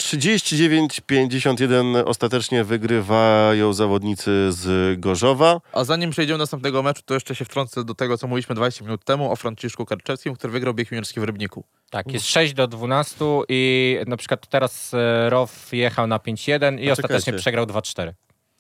39-51 0.01 2.03
ostatecznie 2.05 2.63
wygrywają 2.63 3.73
zawodnicy 3.73 4.51
z 4.51 4.99
Gorzowa. 4.99 5.61
A 5.73 5.83
zanim 5.83 6.11
przejdziemy 6.11 6.37
do 6.37 6.43
następnego 6.43 6.83
meczu, 6.83 7.01
to 7.05 7.13
jeszcze 7.13 7.35
się 7.35 7.45
wtrącę 7.45 7.83
do 7.83 7.95
tego, 7.95 8.17
co 8.17 8.27
mówiliśmy 8.27 8.55
20 8.55 8.83
minut 8.85 9.03
temu 9.03 9.31
o 9.31 9.35
Franciszku 9.35 9.85
Karczewskim, 9.85 10.35
który 10.35 10.53
wygrał 10.53 10.73
bieg 10.73 10.91
juniorski 10.91 11.19
w 11.19 11.23
Rybniku. 11.23 11.63
Tak, 11.89 12.13
jest 12.13 12.25
6 12.27 12.53
do 12.53 12.67
12 12.67 13.25
i 13.49 13.97
na 14.07 14.17
przykład 14.17 14.47
teraz 14.47 14.93
e, 14.93 15.29
Row 15.29 15.69
jechał 15.73 16.07
na 16.07 16.17
5-1 16.17 16.79
i 16.79 16.91
ostatecznie 16.91 17.19
czekajcie. 17.19 17.41
przegrał 17.41 17.65
2-4. 17.65 18.13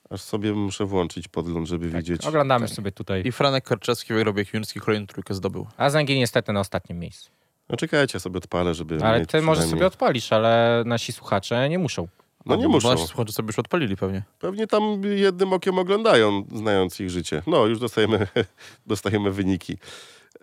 Aż 0.09 0.21
sobie 0.21 0.53
muszę 0.53 0.85
włączyć 0.85 1.27
podgląd, 1.27 1.67
żeby 1.67 1.89
widzieć. 1.89 2.25
Oglądamy 2.25 2.67
sobie 2.67 2.91
tutaj. 2.91 3.21
I 3.25 3.31
Franek 3.31 3.63
Karczewski 3.63 4.13
wygrał 4.13 4.33
bieg 4.33 4.53
juniorski, 4.53 4.79
kolejną 4.79 5.07
trójkę 5.07 5.33
zdobył. 5.33 5.67
A 5.77 5.89
Zęgi 5.89 6.19
niestety 6.19 6.53
na 6.53 6.59
ostatnim 6.59 6.99
miejscu. 6.99 7.31
No 7.69 7.77
czekajcie, 7.77 8.19
sobie 8.19 8.37
odpalę, 8.37 8.73
żeby 8.73 8.97
Ale 9.03 9.19
mieć 9.19 9.29
ty 9.29 9.41
może 9.41 9.63
sobie 9.63 9.85
odpalisz, 9.87 10.33
ale 10.33 10.83
nasi 10.85 11.13
słuchacze 11.13 11.69
nie 11.69 11.79
muszą. 11.79 12.07
No 12.45 12.55
nie 12.55 12.67
muszą. 12.67 12.89
Nasi 12.89 13.07
słuchacze 13.07 13.31
sobie 13.31 13.47
już 13.47 13.59
odpalili 13.59 13.95
pewnie. 13.95 14.23
Pewnie 14.39 14.67
tam 14.67 15.01
jednym 15.03 15.53
okiem 15.53 15.79
oglądają, 15.79 16.43
znając 16.55 16.99
ich 16.99 17.09
życie. 17.09 17.41
No, 17.47 17.65
już 17.65 17.79
dostajemy, 17.79 18.27
dostajemy 18.85 19.31
wyniki. 19.31 19.77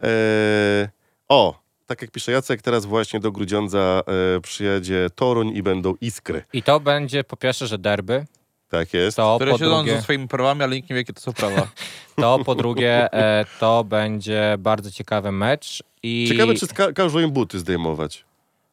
Eee, 0.03 0.89
o, 1.29 1.64
tak 1.87 2.03
jak 2.03 2.11
pisze 2.11 2.33
Jacek, 2.33 2.62
teraz 2.62 2.87
właśnie 2.87 3.20
do 3.20 3.33
Grudziądza 3.33 4.03
e, 4.37 4.41
przyjedzie 4.41 5.07
Toruń 5.14 5.49
i 5.57 5.62
będą 5.62 5.95
Iskry. 6.01 6.45
I 6.53 6.62
to 6.62 6.81
będzie 6.81 7.25
po 7.25 7.37
pierwsze, 7.37 7.66
że 7.66 7.79
derby, 7.79 8.27
Tak 8.68 8.95
jest. 8.95 9.16
to 9.16 9.37
Które 9.37 9.53
po 9.53 9.59
siedzą 9.59 9.77
drugie, 9.77 9.97
ze 9.97 10.03
swoimi 10.03 10.29
prawami, 10.29 10.62
ale 10.62 10.77
nikt 10.77 10.91
nie 10.91 10.95
wie, 10.95 11.01
jakie 11.01 11.12
to 11.12 11.20
są 11.20 11.33
prawa. 11.33 11.66
to 12.16 12.39
po 12.39 12.55
drugie 12.55 13.12
e, 13.12 13.45
to 13.61 13.85
będzie 13.85 14.57
bardzo 14.59 14.91
ciekawy 14.91 15.33
mecz 15.33 15.83
i 16.07 16.27
Ciekawe, 16.29 16.55
czy 16.55 16.67
ka- 16.67 16.93
każą 16.93 17.19
im 17.21 17.31
buty 17.31 17.59
zdejmować. 17.59 18.25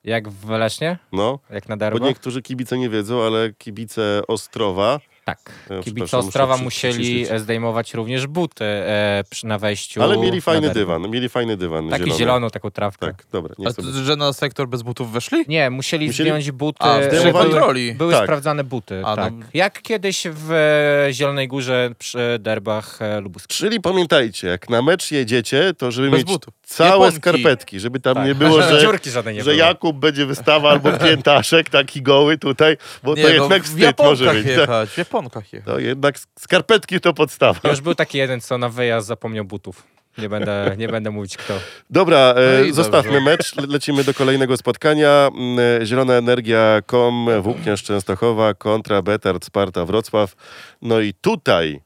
jak 0.03 0.29
w 0.29 0.49
Lesznie, 0.49 0.97
No, 1.11 1.39
jak 1.49 1.69
na 1.69 1.75
bo 1.75 1.79
derby, 1.79 1.99
niektórzy 2.01 2.41
kibice 2.41 2.77
nie 2.77 2.89
wiedzą, 2.89 3.21
ale 3.23 3.53
kibice 3.57 4.21
Ostrowa 4.27 4.99
tak. 5.35 5.51
E, 5.79 5.83
Kibice 5.83 6.17
Ostrowa 6.17 6.53
muszę 6.53 6.63
musieli 6.63 6.93
przyciszyć. 7.03 7.39
zdejmować 7.41 7.93
również 7.93 8.27
buty 8.27 8.65
e, 8.65 9.23
przy, 9.29 9.47
na 9.47 9.57
wejściu. 9.59 10.03
Ale 10.03 10.17
mieli 10.17 10.41
fajny 10.41 10.61
derby. 10.61 10.79
dywan, 10.79 11.09
mieli 11.09 11.29
fajny 11.29 11.57
dywan 11.57 11.89
Taki 11.89 12.03
zielony. 12.03 12.19
zieloną 12.19 12.49
taką 12.49 12.71
trawkę. 12.71 13.05
Tak, 13.07 13.23
dobra, 13.31 13.55
nie 13.57 13.67
A 13.67 13.73
to, 13.73 13.81
że 14.03 14.15
na 14.15 14.33
sektor 14.33 14.67
bez 14.67 14.81
butów 14.81 15.11
weszli? 15.11 15.45
Nie, 15.47 15.69
musieli, 15.69 16.07
Musieli- 16.07 16.29
zdjąć 16.29 16.51
buty. 16.51 16.77
A, 16.79 16.97
e, 16.97 17.07
przy 17.09 17.17
zdejmowali- 17.19 17.49
kontroli. 17.51 17.93
Były 17.93 18.13
Tak. 18.13 18.23
sprawdzane 18.23 18.63
buty, 18.63 19.01
A, 19.05 19.09
no. 19.09 19.15
tak. 19.15 19.33
Jak 19.53 19.81
kiedyś 19.81 20.23
w 20.31 20.51
e, 20.51 21.13
Zielonej 21.13 21.47
Górze 21.47 21.89
przy 21.99 22.37
derbach 22.39 23.01
e, 23.01 23.21
lubuskich. 23.21 23.57
Czyli 23.57 23.81
pamiętajcie, 23.81 24.47
jak 24.47 24.69
na 24.69 24.81
mecz 24.81 25.11
jedziecie, 25.11 25.73
to 25.77 25.91
żeby 25.91 26.09
Bez 26.09 26.19
mieć 26.19 26.27
butów. 26.27 26.53
całe 26.63 26.91
Japonki. 26.91 27.17
skarpetki, 27.17 27.79
żeby 27.79 27.99
tam 27.99 28.15
Tak. 28.15 28.25
nie 28.25 28.35
było, 28.35 28.61
że, 28.71 28.81
Dziurki 28.81 29.09
żadnej 29.11 29.35
nie 29.35 29.43
że 29.43 29.51
było. 29.51 29.65
Jakub 29.65 29.97
będzie 29.97 30.25
wystawa 30.25 30.69
albo 30.69 30.91
piętaszek 30.91 31.69
taki 31.69 32.01
goły 32.01 32.37
tutaj, 32.37 32.77
bo 33.03 33.15
to 33.15 33.21
no, 33.21 33.27
jednak 33.29 33.63
w 33.63 33.65
wstyd 33.65 33.99
może 33.99 34.25
Japonkach 34.25 34.33
być. 34.35 34.45
Tak? 34.55 34.69
jechać, 34.69 34.89
w 34.89 34.97
Japonkach 35.23 35.53
jechać. 35.53 35.65
To 35.73 35.79
jednak 35.79 36.15
skarpetki 36.39 36.99
to 36.99 37.13
podstawa. 37.13 37.69
Już 37.69 37.81
był 37.81 37.95
taki 37.95 38.17
jeden, 38.17 38.41
co 38.41 38.57
na 38.57 38.69
wyjazd 38.69 39.07
zapomniał 39.07 39.45
butów. 39.45 39.83
Nie 40.17 40.29
będę, 40.29 40.75
nie 40.77 40.87
będę 40.87 41.11
mówić 41.11 41.37
kto. 41.37 41.53
Dobra, 41.89 42.17
e, 42.17 42.65
No 42.67 42.73
zostawmy 42.73 43.11
dobrze. 43.11 43.25
mecz, 43.25 43.55
le- 43.55 43.67
lecimy 43.67 44.03
do 44.03 44.13
kolejnego 44.13 44.57
spotkania. 44.57 45.29
Mm, 45.33 45.59
e, 45.81 45.85
Zielona 45.85 46.13
Energia, 46.13 46.81
KOM, 46.85 47.27
Włókniarz 47.41 47.83
Częstochowa 47.83 48.53
kontra 48.53 49.01
Betard 49.01 49.45
Sparta 49.45 49.85
Wrocław. 49.85 50.35
No 50.81 50.99
i 50.99 51.13
tutaj 51.13 51.81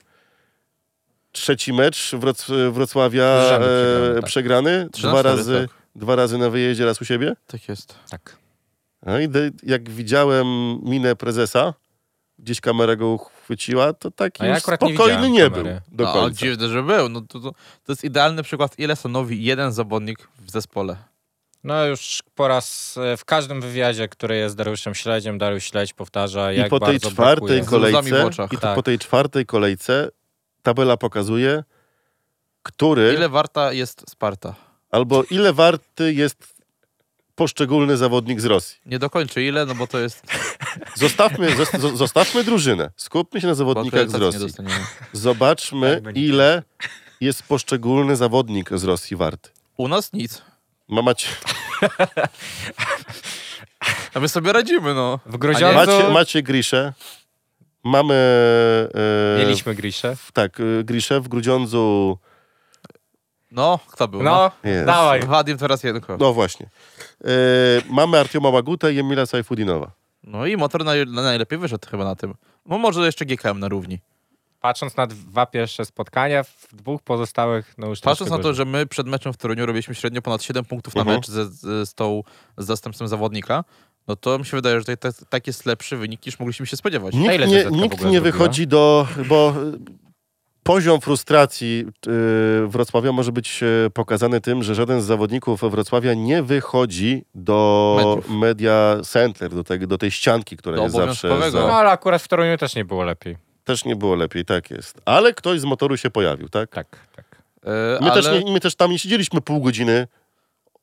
trzeci 1.32 1.74
mecz 1.74 2.12
Wroc- 2.14 2.72
Wrocławia 2.72 3.50
rzędu 3.50 3.68
e, 3.68 4.22
przegrany, 4.24 4.84
tak. 4.86 4.96
przegrany. 4.96 5.12
Dwa 5.12 5.22
razy, 5.22 5.68
tak. 5.68 5.78
dwa 5.96 6.16
razy 6.16 6.38
na 6.38 6.50
wyjeździe, 6.50 6.86
raz 6.86 7.02
u 7.02 7.06
siebie. 7.06 7.36
Tak 7.48 7.70
jest. 7.70 7.96
Tak. 8.10 8.38
No 9.06 9.20
i 9.20 9.28
jak 9.64 9.90
widziałem 9.90 10.48
minę 10.84 11.16
prezesa, 11.16 11.74
gdzieś 12.40 12.62
kamera 12.62 12.96
go 12.96 13.08
uchwyciła, 13.10 13.94
to 13.94 14.12
taki 14.12 14.44
ja 14.44 14.54
nie 14.54 14.60
spokojny 14.60 15.30
nie, 15.30 15.50
kamery. 15.50 15.82
był 15.88 15.98
do 15.98 16.04
no, 16.04 16.14
końca. 16.14 16.40
dziwne, 16.40 16.68
że 16.68 16.84
był. 16.84 17.10
No, 17.10 17.22
to, 17.22 17.40
to, 17.40 17.52
to 17.84 17.92
jest 17.92 18.04
idealny 18.04 18.44
przykład, 18.44 18.80
ile 18.80 18.96
stanowi 18.96 19.44
jeden 19.44 19.72
zawodnik 19.72 20.28
w 20.40 20.52
zespole. 20.52 20.98
No 21.64 21.86
już 21.86 22.24
po 22.36 22.48
raz 22.48 22.98
e, 22.98 23.18
w 23.18 23.26
każdym 23.26 23.62
wywiadzie, 23.62 24.08
który 24.08 24.38
jest 24.38 24.54
z 24.54 24.56
Dariuszem 24.56 24.96
Śledziem, 24.96 25.38
Dariusz 25.38 25.64
Śledź 25.64 25.94
powtarza, 25.94 26.54
I 26.54 26.58
jak 26.58 26.70
po 26.70 26.80
tej 26.80 26.88
bardzo 26.88 27.12
czwartej 27.12 27.66
kolejce, 27.66 28.30
i 28.52 28.56
to 28.56 28.58
Tak. 28.58 28.76
po 28.76 28.84
tej 28.84 29.00
czwartej 29.00 29.46
kolejce 29.46 30.10
tabela 30.62 30.98
pokazuje, 30.98 31.64
który 32.64 33.14
Ile 33.14 33.30
warta 33.30 33.74
jest 33.74 34.10
Sparta? 34.10 34.56
albo 34.92 35.24
ile 35.24 35.54
warty 35.54 36.14
jest 36.14 36.55
poszczególny 37.36 37.98
zawodnik 37.98 38.42
z 38.42 38.46
Rosji. 38.46 38.78
Nie 38.86 39.00
dokończę 39.00 39.44
ile, 39.44 39.66
no 39.66 39.76
bo 39.76 39.88
to 39.88 40.00
jest... 40.00 40.24
Zostawmy, 40.96 41.56
zos- 41.56 41.80
zo- 41.80 41.96
zostawmy 41.96 42.44
drużynę. 42.44 42.92
Skupmy 42.98 43.42
się 43.42 43.48
na 43.48 43.56
zawodnikach 43.56 44.10
z 44.10 44.14
nie 44.14 44.20
Rosji. 44.20 44.48
Zobaczmy, 45.14 46.02
Tak 46.06 46.18
ile 46.18 46.64
jest 47.22 47.44
poszczególny 47.44 48.16
zawodnik 48.16 48.70
z 48.78 48.84
Rosji 48.84 49.18
warty. 49.18 49.50
U 49.78 49.88
nas 49.88 50.14
nic. 50.14 50.42
Mamacie, 50.88 51.28
A 54.14 54.20
my 54.20 54.30
sobie 54.30 54.54
radzimy, 54.54 54.94
no. 54.94 55.20
W 55.26 55.36
A 55.36 55.38
Grudziądzu 55.38 55.76
macie, 55.92 56.10
macie 56.10 56.44
Griszę, 56.44 56.94
mamy... 57.84 58.14
E, 59.36 59.40
mieliśmy 59.40 59.76
Griszę. 59.76 60.16
w- 60.16 60.32
Tak, 60.32 60.60
e, 60.60 60.84
Griszę 60.84 61.22
w 61.22 61.28
Grudziądzu... 61.28 62.18
No, 63.56 63.80
kto 63.88 64.08
był? 64.08 64.24
No, 64.24 64.52
Jest. 64.64 64.86
dawaj. 64.86 65.22
Wadim 65.26 65.58
teraz 65.58 65.84
jedynko. 65.84 66.18
No 66.20 66.34
właśnie. 66.34 66.70
E, 67.24 67.30
mamy 67.90 68.20
Artioma 68.20 68.50
Łagutę 68.50 68.94
i 68.94 69.00
Emila 69.00 69.26
Sajfudinowa. 69.26 69.92
No 70.24 70.46
i 70.46 70.58
motor 70.58 70.86
naj, 70.86 71.06
najlepiej 71.06 71.60
wyszedł 71.60 71.88
chyba 71.92 72.04
na 72.04 72.16
tym. 72.16 72.34
No 72.66 72.78
może 72.78 73.06
jeszcze 73.06 73.26
GKM 73.26 73.60
na 73.60 73.68
równi. 73.68 74.00
Patrząc 74.62 74.98
na 74.98 75.08
dwa 75.08 75.46
pierwsze 75.46 75.86
spotkania, 75.86 76.44
w 76.44 76.68
dwóch 76.74 77.02
pozostałych, 77.02 77.74
no 77.78 77.88
już 77.88 78.00
Patrząc 78.00 78.32
na 78.32 78.40
to, 78.40 78.54
że 78.54 78.66
my 78.66 78.86
przed 78.86 79.08
meczem 79.08 79.34
w 79.34 79.38
Toruniu 79.38 79.66
robiliśmy 79.66 79.96
średnio 79.96 80.22
ponad 80.22 80.44
7 80.44 80.66
punktów 80.66 80.96
na 80.96 81.02
Mhm. 81.02 81.18
mecz 81.18 81.28
ze, 81.28 81.46
z, 81.46 81.90
z, 81.90 81.94
tą, 81.94 82.24
z 82.58 82.66
zastępstwem 82.66 83.08
zawodnika, 83.08 83.64
no 84.08 84.16
to 84.16 84.40
mi 84.40 84.46
się 84.46 84.58
wydaje, 84.58 84.76
że 84.76 84.82
tutaj 84.86 84.98
tak, 84.98 85.30
tak 85.30 85.48
jest 85.48 85.66
lepszy 85.66 85.98
wynik 85.98 86.26
niż 86.26 86.40
mogliśmy 86.40 86.66
się 86.66 86.78
spodziewać. 86.78 87.16
A 87.16 87.18
Nikt 87.18 87.36
ile 87.36 87.48
nie, 87.48 87.60
ZZK 87.62 87.70
w 87.70 87.72
nikt 87.72 87.96
ogóle 87.96 88.12
nie 88.12 88.20
zrobiła? 88.20 88.38
wychodzi 88.38 88.68
do... 88.68 89.08
bo 89.30 89.54
poziom 90.66 91.02
frustracji 91.02 91.86
e, 92.08 92.68
Wrocławia 92.68 93.12
może 93.12 93.32
być 93.32 93.64
e, 93.64 93.90
pokazany 93.90 94.42
tym, 94.42 94.64
że 94.64 94.76
żaden 94.76 95.02
z 95.02 95.06
zawodników 95.06 95.62
Wrocławia 95.62 96.14
nie 96.14 96.44
wychodzi 96.44 97.26
do 97.36 97.96
Mediów. 97.98 98.30
media 98.30 98.98
center, 99.04 99.50
do, 99.56 99.64
tego, 99.64 99.88
do 99.88 99.98
tej 99.98 100.12
ścianki, 100.12 100.58
która 100.58 100.76
Do 100.76 100.84
jest 100.84 100.96
zawsze... 100.96 101.28
obowiązkowego. 101.28 101.68
No 101.68 101.74
Za... 101.74 101.80
ale 101.80 101.90
akurat 101.92 102.22
w 102.22 102.28
Toruniu 102.28 102.58
też 102.58 102.76
nie 102.76 102.86
było 102.86 103.04
lepiej. 103.04 103.38
Też 103.64 103.86
nie 103.86 103.96
było 103.96 104.16
lepiej, 104.16 104.46
tak 104.46 104.72
jest. 104.72 105.02
Ale 105.06 105.34
ktoś 105.34 105.60
z 105.60 105.66
motoru 105.66 105.98
się 105.98 106.10
pojawił, 106.10 106.50
tak? 106.50 106.70
Tak, 106.70 106.88
tak. 107.16 107.26
E, 107.66 107.98
My, 108.02 108.12
ale, 108.12 108.24
też 108.24 108.44
nie, 108.46 108.54
my 108.54 108.60
też 108.60 108.76
tam 108.76 108.92
nie 108.92 109.00
siedzieliśmy 109.00 109.42
pół 109.42 109.62
godziny 109.62 110.08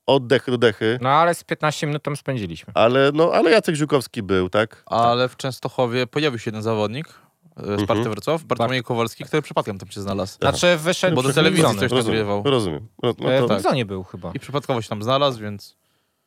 od 0.06 0.26
dechy 0.26 0.50
do 0.50 0.58
dechy, 0.58 0.98
No 1.02 1.08
ale 1.08 1.34
z 1.34 1.44
15 1.44 1.86
minut 1.86 2.02
tam 2.02 2.16
spędziliśmy. 2.16 2.72
ale, 2.76 3.10
no, 3.14 3.30
ale 3.32 3.50
Jacek 3.50 3.74
Ziółkowski 3.74 4.22
był, 4.22 4.48
tak? 4.48 4.82
ale 4.86 5.28
w 5.28 5.36
Częstochowie 5.36 6.06
pojawił 6.06 6.38
się 6.38 6.48
jeden 6.50 6.62
zawodnik 6.62 7.08
z 7.56 7.68
Mhm. 7.68 7.86
Party 7.86 8.10
Wrocław, 8.10 8.44
Bartłomiej 8.44 8.82
Kowalski, 8.82 9.24
który 9.24 9.42
przypadkiem 9.42 9.78
tam 9.78 9.88
się 9.90 10.00
znalazł. 10.00 10.38
Znaczy 10.38 10.76
wyszedł 10.76 11.16
Bo 11.16 11.22
do 11.22 11.32
telewizji 11.32 11.64
coś 11.64 11.74
Rozumiem, 11.90 12.04
nagrywał. 12.06 12.42
rozumiem. 12.44 12.86
Roz- 13.02 13.16
No 13.18 13.32
E, 13.32 13.38
to 13.40 13.48
w 13.48 13.50
Wilzonie 13.50 13.84
był 13.86 14.04
chyba. 14.04 14.32
I 14.34 14.38
przypadkowo 14.40 14.82
się 14.82 14.88
tam 14.88 15.02
znalazł, 15.02 15.40
więc... 15.40 15.76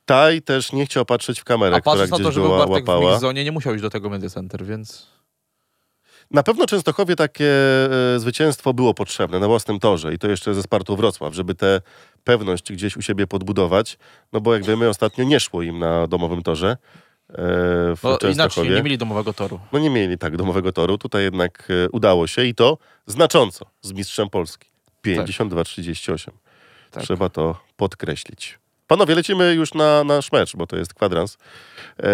Taj 0.06 0.42
też 0.42 0.72
nie 0.74 0.86
chciał 0.86 1.06
patrzeć 1.06 1.40
w 1.40 1.44
kamerę, 1.44 1.76
A 1.76 1.82
która 1.82 1.94
patrząc 1.94 2.12
na 2.12 2.18
gdzieś 2.18 2.26
to, 2.28 2.32
że 2.32 2.42
był 2.42 2.50
Bartek 2.50 2.86
w 2.86 2.88
łapała. 2.90 3.12
Mixzonie, 3.12 3.44
nie 3.44 3.52
musiał 3.52 3.74
iść 3.74 3.82
do 3.82 3.90
tego 3.90 4.10
Media 4.10 4.30
Center, 4.30 4.66
więc... 4.66 5.08
Na 6.32 6.44
pewno 6.44 6.66
Częstochowie 6.66 7.16
takie 7.16 7.52
e, 8.16 8.20
zwycięstwo 8.20 8.74
było 8.74 8.94
potrzebne 8.94 9.40
na 9.40 9.48
własnym 9.48 9.80
torze 9.80 10.14
i 10.14 10.18
to 10.20 10.28
jeszcze 10.28 10.54
ze 10.54 10.64
Spartą 10.64 10.96
Wrocław, 10.96 11.34
żeby 11.34 11.56
tę 11.56 11.82
pewność 12.24 12.72
gdzieś 12.74 12.98
u 12.98 13.02
siebie 13.02 13.28
podbudować, 13.28 13.98
no 14.34 14.42
bo 14.42 14.54
jak 14.54 14.66
wiemy 14.66 14.90
ostatnio 14.90 15.24
nie 15.24 15.40
szło 15.40 15.62
im 15.62 15.80
na 15.80 16.08
domowym 16.08 16.44
torze 16.44 16.70
e, 16.70 16.78
w 17.30 18.00
No, 18.04 18.18
inaczej, 18.30 18.70
nie 18.70 18.84
mieli 18.84 18.98
domowego 18.98 19.34
toru. 19.34 19.60
No 19.72 19.80
nie 19.80 19.90
mieli 19.90 20.18
tak 20.18 20.38
domowego 20.38 20.72
toru, 20.72 20.98
tutaj 20.98 21.24
jednak 21.24 21.68
e, 21.86 21.90
udało 21.90 22.28
się 22.28 22.46
i 22.46 22.56
to 22.56 22.78
znacząco 23.08 23.66
z 23.82 23.94
mistrzem 23.94 24.30
Polski. 24.30 24.70
52-38. 25.06 26.30
Tak. 26.92 27.04
Trzeba 27.04 27.30
to 27.30 27.56
podkreślić. 27.78 28.60
Panowie, 28.88 29.16
lecimy 29.16 29.54
już 29.54 29.74
na 29.74 30.04
nasz 30.04 30.32
mecz, 30.32 30.56
bo 30.56 30.68
to 30.68 30.78
jest 30.78 30.94
kwadrans. 30.94 31.38
E, 32.00 32.08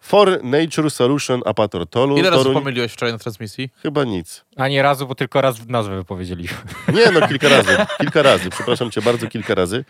For 0.00 0.44
Nature 0.44 0.90
Solution 0.90 1.42
Apator 1.44 1.86
Tolu. 1.86 2.18
Ile 2.18 2.30
razy 2.30 2.42
Toruń, 2.42 2.54
pomyliłeś 2.54 2.92
wczoraj 2.92 3.12
na 3.12 3.18
transmisji? 3.18 3.70
Chyba 3.82 4.04
nic. 4.04 4.44
Ani 4.56 4.82
razu, 4.82 5.06
bo 5.06 5.14
tylko 5.14 5.40
raz 5.40 5.68
nazwę 5.68 5.96
wypowiedzieli. 5.96 6.48
Nie, 6.94 7.10
no 7.12 7.28
kilka 7.28 7.48
razy. 7.48 7.76
Kilka 8.00 8.22
razy. 8.22 8.50
Przepraszam 8.50 8.90
cię 8.90 9.02
bardzo, 9.02 9.26
kilka 9.28 9.54
razy. 9.54 9.84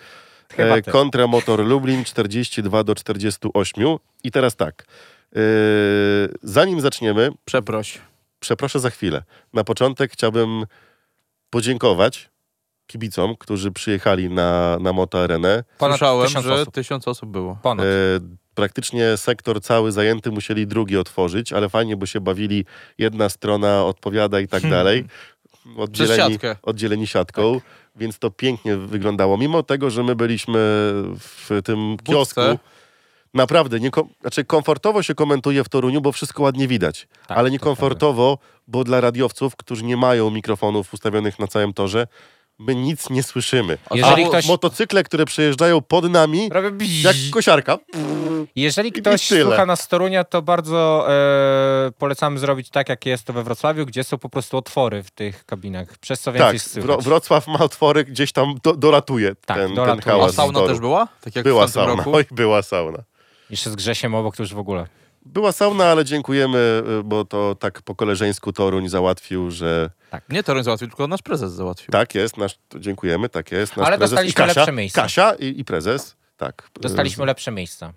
Chyba 0.57 0.76
E, 0.76 0.82
kontra 0.82 1.26
Motor 1.26 1.66
Lublin 1.66 2.05
42 2.05 2.84
do 2.84 2.94
48. 2.94 3.84
I 4.24 4.30
teraz 4.30 4.57
tak. 4.57 4.84
E, 5.36 5.40
zanim 6.42 6.80
zaczniemy, 6.80 7.30
Przeproś. 7.44 7.99
przeproszę 8.40 8.80
za 8.80 8.90
chwilę. 8.90 9.22
Na 9.53 9.64
początek 9.64 10.12
chciałbym 10.12 10.64
podziękować 11.51 12.30
kibicom, 12.86 13.36
którzy 13.38 13.72
przyjechali 13.72 14.30
na, 14.30 14.78
na 14.80 14.92
Moto 14.92 15.22
Arenę. 15.22 15.64
Słyszałem, 15.78 16.26
tysiąc 16.26 16.44
że 16.46 16.55
osób. 16.55 16.74
tysiąc 16.74 17.09
osób 17.09 17.30
było. 17.30 17.59
Ponad. 17.62 17.86
E, 17.86 17.88
praktycznie 18.55 19.16
sektor 19.16 19.61
cały 19.62 19.92
zajęty, 19.92 20.30
musieli 20.30 20.66
drugi 20.66 20.96
otworzyć, 20.96 21.53
ale 21.53 21.68
fajnie, 21.68 21.96
bo 21.96 22.07
się 22.07 22.20
bawili, 22.20 22.64
jedna 22.99 23.28
strona 23.28 23.84
odpowiada 23.84 24.40
i 24.40 24.49
tak 24.49 24.62
dalej. 24.70 25.05
Oddzieleni, 25.76 26.32
siatkę. 26.32 26.57
oddzieleni 26.62 27.07
siatką, 27.07 27.61
więc 27.99 28.18
to 28.18 28.30
pięknie 28.30 28.76
wyglądało. 28.76 29.36
Mimo 29.36 29.62
tego, 29.62 29.90
że 29.90 30.03
my 30.03 30.16
byliśmy 30.16 30.59
w 31.18 31.49
tym 31.64 31.96
kiosku, 32.05 32.40
naprawdę, 33.34 33.80
nie, 33.80 33.90
znaczy 34.20 34.44
komfortowo 34.44 35.03
się 35.03 35.14
komentuje 35.14 35.64
w 35.64 35.68
Toruniu, 35.68 36.01
bo 36.01 36.12
wszystko 36.12 36.42
ładnie 36.42 36.68
widać, 36.68 37.09
Tak, 37.26 37.38
ale 37.38 37.49
to 37.49 37.53
niekomfortowo, 37.53 38.38
bo 38.68 38.84
dla 38.84 39.01
radiowców, 39.01 39.57
którzy 39.57 39.84
nie 39.84 39.96
mają 39.96 40.30
mikrofonów 40.30 40.94
ustawionych 40.94 41.38
na 41.38 41.46
całym 41.46 41.72
torze, 41.72 42.07
my 42.59 42.74
nic 42.74 43.11
nie 43.11 43.22
słyszymy. 43.22 43.78
Jeżeli 43.94 44.24
A 44.24 44.28
ktoś- 44.28 44.46
motocykle, 44.46 45.04
które 45.04 45.24
przejeżdżają 45.24 45.80
pod 45.80 46.11
nami, 46.11 46.50
jak 47.02 47.16
kosiarka, 47.32 47.78
Jeżeli 48.56 48.92
ktoś 48.92 49.28
słucha 49.28 49.66
nas 49.66 49.80
z 49.80 49.88
Torunia, 49.88 50.24
to 50.24 50.42
bardzo 50.42 51.06
e, 51.12 51.90
polecamy 51.98 52.38
zrobić 52.38 52.70
tak, 52.70 52.88
jak 52.88 53.06
jest 53.06 53.24
to 53.24 53.32
we 53.32 53.42
Wrocławiu, 53.42 53.86
gdzie 53.86 54.04
są 54.04 54.18
po 54.18 54.28
prostu 54.28 54.56
otwory 54.56 55.02
w 55.02 55.11
tych 55.11 55.44
kabinach, 55.44 55.98
przez 55.98 56.20
co 56.20 56.32
więcej 56.32 56.59
Tak, 56.61 56.68
słychać. 56.68 56.90
Wro- 56.90 57.02
Wrocław 57.02 57.46
ma 57.46 57.59
otwory, 57.59 58.04
gdzieś 58.04 58.32
tam 58.32 58.54
do, 58.62 58.72
dolatuje 58.76 59.34
Tak, 59.46 59.56
ten, 59.56 59.74
dolatuje. 59.74 60.02
ten 60.02 60.12
A 60.12 60.16
hałas. 60.16 60.34
sauna 60.34 60.52
z 60.52 60.54
toru. 60.62 60.68
też 60.68 60.80
była? 60.80 61.09
Tak 61.20 61.36
jak 61.36 61.44
Była 61.44 61.66
w 61.66 61.70
sauna, 61.70 61.94
roku? 61.94 62.14
oj, 62.16 62.24
była 62.30 62.62
sauna. 62.62 62.98
Jeszcze 63.50 63.70
z 63.70 63.76
Grzesiem 63.76 64.14
obok, 64.14 64.36
to 64.36 64.42
już 64.42 64.54
w 64.54 64.59
ogóle. 64.59 64.86
Była 65.32 65.52
sauna, 65.52 65.84
ale 65.86 66.04
dziękujemy, 66.04 66.82
y, 67.00 67.04
bo 67.04 67.24
to 67.24 67.54
tak 67.54 67.82
po 67.82 67.94
koleżeńsku 67.94 68.52
Toruń 68.52 68.88
załatwił, 68.88 69.50
że 69.50 69.90
Nie 70.28 70.42
Toruń 70.42 70.64
załatwił, 70.64 70.88
tylko 70.88 71.06
nasz 71.06 71.22
prezes 71.22 71.52
załatwił. 71.52 71.92
tak 71.92 72.14
jest, 72.14 72.36
nasz, 72.36 72.58
dziękujemy, 72.76 73.28
tak 73.28 73.52
jest. 73.52 73.76
Nasz 73.76 73.86
Ale 73.86 73.98
prezes 73.98 74.10
dostaliśmy 74.10 74.44
i 74.44 74.46
Kasia, 74.46 74.60
lepsze 74.60 74.72
miejsce. 74.72 75.00
Kasia 75.02 75.34
i, 75.34 75.60
i 75.60 75.64
prezes, 75.64 76.16
tak. 76.36 76.70
Dostaliśmy 76.80 77.26
lepsze 77.26 77.50
miejsca. 77.50 77.92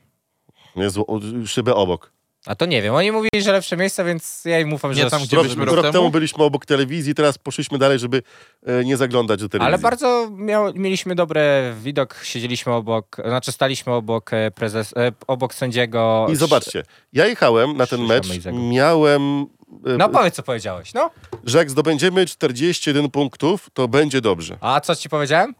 Jezu, 0.76 1.06
szybę 1.46 1.76
obok. 1.76 2.12
A 2.46 2.56
to 2.56 2.66
nie 2.66 2.82
wiem, 2.82 2.96
oni 2.96 3.12
mówili, 3.12 3.42
że 3.44 3.52
lepsze 3.52 3.78
miejsca, 3.78 4.04
więc 4.04 4.46
ja 4.46 4.60
im 4.60 4.74
ufam, 4.74 4.92
Nie 4.92 5.04
że... 5.04 5.10
tam, 5.10 5.24
gdzie 5.24 5.36
Rok, 5.36 5.44
byliśmy 5.46 5.66
rok, 5.66 5.76
rok 5.76 5.84
temu? 5.86 5.94
temu? 5.94 6.10
byliśmy 6.12 6.44
obok 6.44 6.66
telewizji, 6.66 7.16
teraz 7.16 7.38
poszliśmy 7.38 7.78
dalej, 7.78 8.00
żeby 8.00 8.24
e, 8.66 8.84
nie 8.86 8.98
zaglądać 8.98 9.40
do 9.40 9.50
telewizji. 9.50 9.68
Ale 9.74 9.78
bardzo 9.78 10.30
miał, 10.32 10.74
mieliśmy 10.74 11.16
dobry 11.16 11.42
widok, 11.82 12.20
siedzieliśmy 12.24 12.74
obok, 12.74 13.18
znaczy 13.26 13.52
staliśmy 13.52 13.94
obok 13.94 14.34
e, 14.34 14.52
prezes, 14.52 14.94
e, 14.98 15.12
obok 15.28 15.54
sędziego. 15.54 16.28
I 16.32 16.36
zobaczcie, 16.36 16.84
ja 17.14 17.28
jechałem 17.28 17.78
na 17.78 17.88
ten 17.88 18.02
mecz, 18.06 18.30
Mejzego. 18.30 18.58
miałem... 18.60 19.42
e, 19.86 19.98
No 19.98 20.10
powiedz, 20.10 20.36
co 20.36 20.44
powiedziałeś, 20.44 20.94
no. 20.94 21.10
że 21.44 21.58
jak 21.58 21.72
zdobędziemy 21.72 22.26
41 22.26 23.10
punktów, 23.12 23.70
to 23.74 23.88
będzie 23.88 24.22
dobrze. 24.22 24.58
A 24.62 24.80
co 24.82 24.96
ci 24.96 25.10
powiedziałem? 25.10 25.56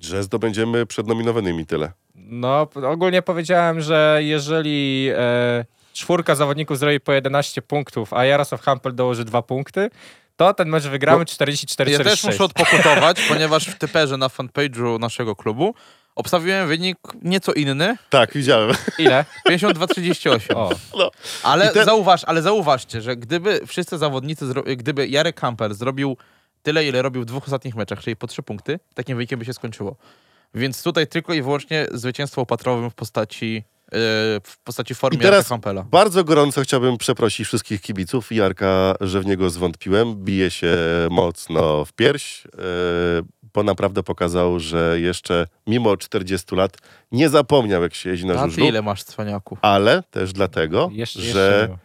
Że 0.00 0.22
zdobędziemy 0.22 0.86
przed 0.86 1.06
nominowanymi 1.06 1.66
tyle. 1.66 1.92
No, 2.14 2.68
ogólnie 2.88 3.22
powiedziałem, 3.22 3.80
że 3.80 4.18
jeżeli 4.22 5.10
e, 5.16 5.64
czwórka 5.92 6.34
zawodników 6.34 6.78
zrobi 6.78 7.00
po 7.00 7.12
11 7.12 7.62
punktów, 7.62 8.12
a 8.12 8.24
Jarosław 8.24 8.60
Hampel 8.60 8.94
dołoży 8.94 9.24
dwa 9.24 9.42
punkty, 9.42 9.90
to 10.36 10.54
ten 10.54 10.68
mecz 10.68 10.84
wygramy 10.84 11.18
No, 11.18 11.24
44 11.24 11.90
Ja 11.90 11.98
też 11.98 12.24
muszę 12.24 12.44
odpokutować, 12.44 13.20
ponieważ 13.28 13.66
w 13.66 13.78
typerze 13.78 14.16
na 14.16 14.28
fanpage'u 14.28 15.00
naszego 15.00 15.36
klubu 15.36 15.74
obstawiłem 16.16 16.68
wynik 16.68 16.96
nieco 17.22 17.52
inny, 17.52 17.96
Tak, 18.10 18.32
widziałem. 18.32 18.74
Ile? 18.98 19.24
52-38. 19.50 20.54
O, 20.56 20.70
No. 20.98 21.10
Ale, 21.42 21.72
ten- 21.72 21.84
zauważ, 21.84 22.24
ale 22.24 22.42
zauważcie, 22.42 23.00
że 23.00 23.16
gdyby 23.16 23.60
wszyscy 23.66 23.98
zawodnicy, 23.98 24.44
gdyby 24.76 25.08
Jarek 25.08 25.36
Kamper 25.40 25.74
zrobił 25.74 26.16
tyle, 26.62 26.84
ile 26.86 27.02
robił 27.02 27.22
w 27.22 27.24
dwóch 27.24 27.44
ostatnich 27.44 27.74
meczach, 27.76 28.00
czyli 28.00 28.16
po 28.16 28.26
trzy 28.26 28.42
punkty, 28.42 28.78
takim 28.94 29.16
wynikiem 29.16 29.38
by 29.38 29.44
się 29.44 29.52
skończyło. 29.52 29.96
Więc 30.54 30.82
tutaj 30.82 31.06
tylko 31.06 31.34
i 31.34 31.42
wyłącznie 31.42 31.86
zwycięstwo 31.92 32.42
opatrowym 32.42 32.90
w 32.90 32.94
postaci, 32.94 33.54
yy, 33.54 33.62
w 34.42 34.58
postaci 34.64 34.94
formy 34.94 35.18
I 35.18 35.20
teraz 35.20 35.36
Jarka 35.36 35.48
Kampela. 35.48 35.82
bardzo 35.82 36.24
gorąco 36.24 36.60
chciałbym 36.62 36.98
przeprosić 36.98 37.46
wszystkich 37.46 37.80
kibiców 37.80 38.32
i 38.32 38.36
Jarka, 38.36 38.94
że 39.00 39.20
w 39.20 39.26
niego 39.26 39.50
zwątpiłem. 39.50 40.16
Bije 40.16 40.50
się 40.50 40.76
mocno 41.10 41.84
w 41.84 41.92
pierś, 41.92 42.46
e, 42.46 42.50
bo 43.54 43.62
naprawdę 43.62 44.02
pokazał, 44.02 44.60
że 44.60 45.00
jeszcze 45.00 45.46
mimo 45.66 45.96
40 45.96 46.56
lat 46.56 46.76
nie 47.12 47.28
zapomniał, 47.28 47.82
jak 47.82 47.94
się 47.94 48.10
jeździ 48.10 48.26
na 48.26 48.44
żużlu. 48.46 48.64
ile 48.66 48.82
masz 48.82 49.04
cwaniaku? 49.04 49.58
Ale 49.62 50.02
też 50.10 50.32
dlatego, 50.32 50.88
jeszcze, 50.92 51.20
że 51.20 51.26
jeszcze 51.26 51.78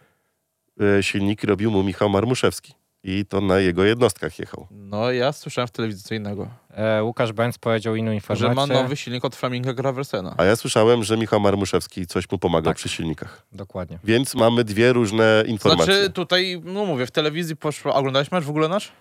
e, 0.97 1.03
silniki 1.03 1.47
robił 1.47 1.72
mu 1.72 1.84
Michał 1.84 2.09
Marmuszewski. 2.09 2.74
I 3.07 3.26
to 3.26 3.41
na 3.41 3.59
jego 3.59 3.84
jednostkach 3.84 4.39
jechał. 4.39 4.68
No 4.72 5.11
ja 5.11 5.32
słyszałem 5.32 5.68
w 5.68 5.72
telewizji 5.72 6.03
co 6.03 6.16
innego, 6.16 6.49
e, 6.76 7.03
Łukasz 7.03 7.32
Benz 7.34 7.57
powiedział 7.57 7.95
inną 7.95 8.11
informację. 8.11 8.47
że 8.47 8.53
ma 8.55 8.65
nowy 8.67 8.95
silnik 8.95 9.26
od 9.26 9.36
Flaminga 9.36 9.73
Graversena. 9.73 10.36
A 10.38 10.43
ja 10.45 10.55
słyszałem, 10.55 11.03
że 11.03 11.17
Michał 11.17 11.39
Marmuszewski 11.39 12.07
coś 12.07 12.32
mu 12.32 12.38
pomagał 12.39 12.71
Tak. 12.71 12.78
przy 12.78 12.89
silnikach. 12.89 13.45
Dokładnie. 13.51 13.99
Więc 14.03 14.36
mamy 14.36 14.63
dwie 14.63 14.93
różne 14.93 15.43
informacje. 15.47 15.86
Znaczy 15.86 16.09
tutaj, 16.09 16.61
no 16.63 16.86
mówię, 16.86 17.05
w 17.05 17.11
telewizji 17.11 17.55
poszło, 17.55 17.93
oglądałeś 17.93 18.32
mecz 18.32 18.43
w 18.43 18.49
ogóle 18.49 18.67
nasz? 18.67 18.91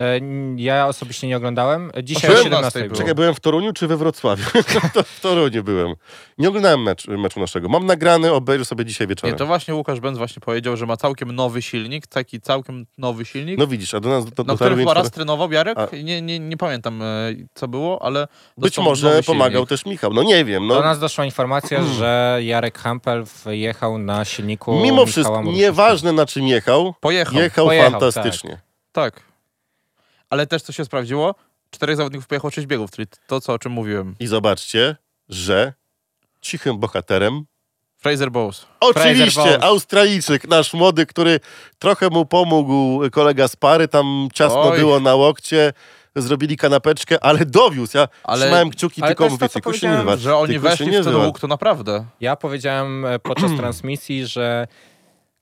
E, 0.00 0.20
ja 0.56 0.86
osobiście 0.86 1.26
nie 1.26 1.36
oglądałem. 1.36 1.90
Dzisiaj 2.02 2.30
O 2.30 2.34
o 2.34 2.36
17 2.36 2.44
17 2.70 2.80
było. 2.88 2.98
Czekaj, 2.98 3.14
byłem 3.14 3.34
w 3.34 3.40
Toruniu 3.40 3.72
czy 3.72 3.86
we 3.86 3.96
Wrocławiu? 3.96 4.44
to 4.94 5.02
w 5.02 5.20
Toruniu 5.20 5.64
byłem. 5.64 5.94
Nie 6.38 6.48
oglądałem 6.48 6.82
mecz, 6.82 7.08
meczu 7.08 7.40
naszego. 7.40 7.68
Mam 7.68 7.86
nagrany, 7.86 8.32
obejrzę 8.32 8.64
sobie 8.64 8.84
dzisiaj 8.84 9.06
wieczorem. 9.06 9.34
Nie, 9.34 9.38
to 9.38 9.46
właśnie 9.46 9.74
Łukasz 9.74 10.00
Benz 10.00 10.18
właśnie 10.18 10.40
powiedział, 10.40 10.76
że 10.76 10.86
ma 10.86 10.96
całkiem 10.96 11.32
nowy 11.32 11.62
silnik, 11.62 12.06
taki 12.06 12.40
całkiem 12.40 12.86
nowy 12.98 13.24
silnik, 13.24 13.58
No 13.58 13.66
widzisz, 13.66 13.94
a 13.94 14.00
do 14.00 14.08
nas 14.08 14.24
do, 14.24 14.30
no, 14.38 14.44
dotarły 14.44 14.56
który 14.56 14.76
chyba 14.76 14.94
raz 14.94 15.10
trenował 15.10 15.52
Jarek. 15.52 15.78
A- 15.78 15.96
Nie, 15.96 16.22
nie, 16.22 16.38
nie 16.38 16.56
pamiętam 16.56 17.02
e, 17.02 17.06
co 17.54 17.68
było, 17.68 18.02
ale 18.02 18.28
Być 18.58 18.78
może 18.78 19.22
pomagał 19.26 19.52
silnik. 19.52 19.68
też 19.68 19.86
Michał. 19.86 20.12
No 20.14 20.22
nie 20.22 20.44
wiem. 20.44 20.68
Do 20.68 20.74
No, 20.74 20.80
nas 20.80 20.98
doszła 20.98 21.24
informacja, 21.24 21.82
że 21.82 22.38
Jarek 22.42 22.78
Hampel 22.78 23.24
wjechał 23.46 23.98
na 23.98 24.24
silniku 24.24 24.72
mimo 24.74 24.84
Michała 24.84 25.06
wszystko, 25.06 25.42
nieważne 25.42 26.12
na 26.12 26.26
czym 26.26 26.46
jechał, 26.46 26.94
Pojechał, 27.00 27.40
jechał 27.42 27.66
Pojechał, 27.66 27.90
fantastycznie. 27.90 28.60
tak. 28.92 29.29
Ale 30.30 30.46
też 30.46 30.62
co 30.62 30.72
się 30.72 30.84
sprawdziło, 30.84 31.34
czterech 31.70 31.96
zawodników 31.96 32.26
pojechało 32.26 32.50
sześć 32.50 32.66
biegów, 32.66 32.90
czyli 32.90 33.08
to, 33.26 33.40
co 33.40 33.52
o 33.52 33.58
czym 33.58 33.72
mówiłem. 33.72 34.16
I 34.20 34.26
zobaczcie, 34.26 34.96
że 35.28 35.72
cichym 36.40 36.78
bohaterem 36.78 37.44
Fraser 37.98 38.30
Bowes. 38.30 38.66
Oczywiście, 38.80 39.40
Bowles. 39.40 39.62
Australijczyk, 39.62 40.48
nasz 40.48 40.74
młody, 40.74 41.06
który 41.06 41.40
trochę 41.78 42.08
mu 42.10 42.26
pomógł 42.26 43.10
kolega 43.10 43.48
z 43.48 43.56
pary, 43.56 43.88
tam 43.88 44.28
ciasno 44.34 44.62
Oj. 44.62 44.78
było 44.78 45.00
na 45.00 45.14
łokcie, 45.14 45.72
zrobili 46.16 46.56
kanapeczkę, 46.56 47.24
ale 47.24 47.46
dowiózł. 47.46 47.96
Ja 47.98 48.08
Ale- 48.24 48.42
trzymałem 48.42 48.70
kciuki, 48.70 49.02
ale 49.02 49.10
tylko 49.10 49.28
mówię, 49.28 49.48
to, 49.48 49.52
tylko 49.54 49.72
się 49.72 49.90
nie 49.90 49.96
wywal. 49.96 50.18
Że 50.18 50.36
oni 50.36 50.58
weszli 50.58 50.86
nie 50.86 51.02
w 51.02 51.04
ten 51.04 51.16
łuk, 51.16 51.40
to 51.40 51.46
naprawdę. 51.46 52.04
Ja 52.20 52.36
powiedziałem 52.36 53.06
podczas 53.22 53.50
transmisji, 53.58 54.26
że 54.26 54.66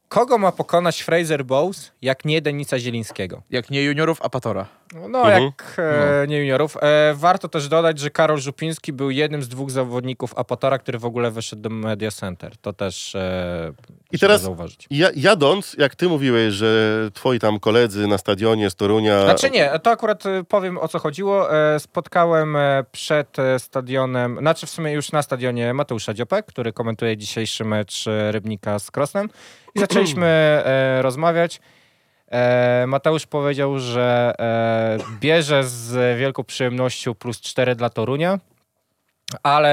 kogo 0.08 0.38
ma 0.38 0.52
pokonać 0.52 1.02
Fraser 1.02 1.44
Bowes, 1.44 1.92
jak 2.02 2.24
nie 2.24 2.42
Denisa 2.42 2.78
Zielińskiego? 2.78 3.42
Jak 3.50 3.70
nie 3.70 3.82
juniorów, 3.82 4.22
a 4.22 4.28
Patora. 4.28 4.66
No, 5.08 5.18
Mhm. 5.18 5.42
jak 5.44 5.76
e, 5.78 6.26
nie 6.26 6.38
juniorów. 6.38 6.76
E, 6.80 7.14
warto 7.14 7.48
też 7.48 7.68
dodać, 7.68 7.98
że 7.98 8.10
Karol 8.10 8.38
Żupiński 8.40 8.92
był 8.92 9.10
jednym 9.10 9.42
z 9.42 9.48
dwóch 9.48 9.70
zawodników 9.70 10.34
Apatora, 10.38 10.78
który 10.78 10.98
w 10.98 11.04
ogóle 11.04 11.30
wyszedł 11.30 11.62
do 11.62 11.70
Media 11.70 12.10
Center. 12.10 12.56
To 12.56 12.72
też 12.72 13.14
e, 13.14 13.72
I 14.12 14.18
teraz- 14.18 14.42
zauważyć. 14.42 14.86
Ja, 14.90 15.08
jadąc, 15.16 15.76
jak 15.78 15.94
ty 15.96 16.08
mówiłeś, 16.08 16.54
że 16.54 16.94
twoi 17.14 17.38
tam 17.38 17.60
koledzy 17.60 18.06
na 18.06 18.18
stadionie 18.18 18.70
z 18.70 18.74
Torunia... 18.74 19.24
Znaczy 19.24 19.50
nie, 19.50 19.70
to 19.82 19.90
akurat 19.90 20.26
e, 20.26 20.44
powiem 20.44 20.78
o 20.78 20.88
co 20.88 20.98
chodziło. 20.98 21.56
E, 21.74 21.80
Spotkałem 21.80 22.56
e, 22.56 22.84
przed 22.92 23.38
e, 23.38 23.58
stadionem, 23.58 24.36
znaczy 24.40 24.66
w 24.66 24.70
sumie 24.70 24.92
już 24.92 25.12
na 25.12 25.22
stadionie 25.22 25.74
Mateusza 25.74 26.14
Dziopek, 26.14 26.46
który 26.46 26.72
komentuje 26.72 27.16
dzisiejszy 27.16 27.64
mecz 27.64 28.04
Rybnika 28.30 28.78
z 28.78 28.90
Krosnem 28.90 29.28
i 29.74 29.80
zaczęliśmy 29.80 30.26
e, 30.26 31.02
rozmawiać. 31.02 31.60
E, 32.30 32.84
Mateusz 32.86 33.26
powiedział, 33.26 33.78
że 33.78 34.34
e, 34.38 34.98
bierze 35.20 35.64
z 35.64 36.18
wielką 36.18 36.44
przyjemnością 36.44 37.14
plus 37.14 37.40
4 37.40 37.74
dla 37.74 37.90
Torunia, 37.90 38.38
ale 39.42 39.70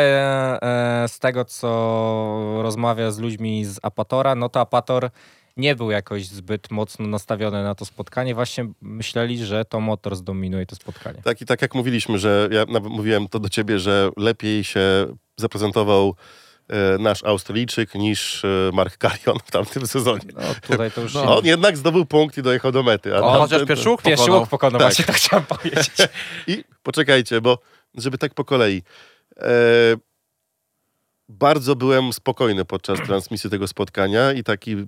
e, 1.03 1.07
z 1.07 1.19
tego, 1.19 1.45
co 1.45 2.59
rozmawia 2.63 3.11
z 3.11 3.19
ludźmi 3.19 3.65
z 3.65 3.79
Apatora, 3.83 4.35
no 4.35 4.49
to 4.49 4.59
Apator 4.59 5.09
nie 5.57 5.75
był 5.75 5.91
jakoś 5.91 6.27
zbyt 6.27 6.71
mocno 6.71 7.07
nastawiony 7.07 7.63
na 7.63 7.75
to 7.75 7.85
spotkanie. 7.85 8.35
Właśnie 8.35 8.67
myśleli, 8.81 9.45
że 9.45 9.65
to 9.65 9.79
motor 9.79 10.15
zdominuje 10.15 10.65
to 10.65 10.75
spotkanie. 10.75 11.21
Tak 11.23 11.41
i 11.41 11.45
tak 11.45 11.61
jak 11.61 11.75
mówiliśmy, 11.75 12.17
że 12.17 12.49
ja 12.51 12.65
mówiłem 12.89 13.27
to 13.27 13.39
do 13.39 13.49
ciebie, 13.49 13.79
że 13.79 14.09
lepiej 14.17 14.63
się 14.63 14.81
zaprezentował 15.37 16.15
nasz 16.99 17.23
Australijczyk 17.23 17.95
niż 17.95 18.45
e, 18.45 18.47
Mark 18.73 18.97
Carrion 18.97 19.39
w 19.45 19.51
tamtym 19.51 19.87
sezonie. 19.87 20.21
No, 20.35 20.41
tutaj 20.67 20.91
to 20.91 21.01
już... 21.01 21.13
No. 21.13 21.37
On 21.37 21.45
jednak 21.45 21.77
zdobył 21.77 22.05
punkt 22.05 22.37
i 22.37 22.41
dojechał 22.41 22.71
do 22.71 22.83
mety. 22.83 23.15
A 23.15 23.19
O, 23.19 23.39
chociaż 23.39 23.65
pierwszy 23.67 23.89
łuk 23.89 24.01
Pierwszy 24.01 24.25
pokonał. 24.25 24.39
łuk 24.41 24.49
pokonał, 24.49 24.79
Tak. 24.79 24.87
właśnie 24.87 25.05
to 25.05 25.13
chciałem 25.13 25.45
powiedzieć. 25.57 25.91
I 26.47 26.63
poczekajcie, 26.83 27.41
bo 27.41 27.57
żeby 27.95 28.17
tak 28.17 28.33
po 28.33 28.45
kolei. 28.45 28.83
E, 29.37 29.47
bardzo 31.29 31.75
byłem 31.75 32.13
spokojny 32.13 32.65
podczas 32.65 32.99
transmisji 32.99 33.49
tego 33.49 33.67
spotkania 33.67 34.33
i 34.33 34.43
taki 34.43 34.75
b- 34.75 34.85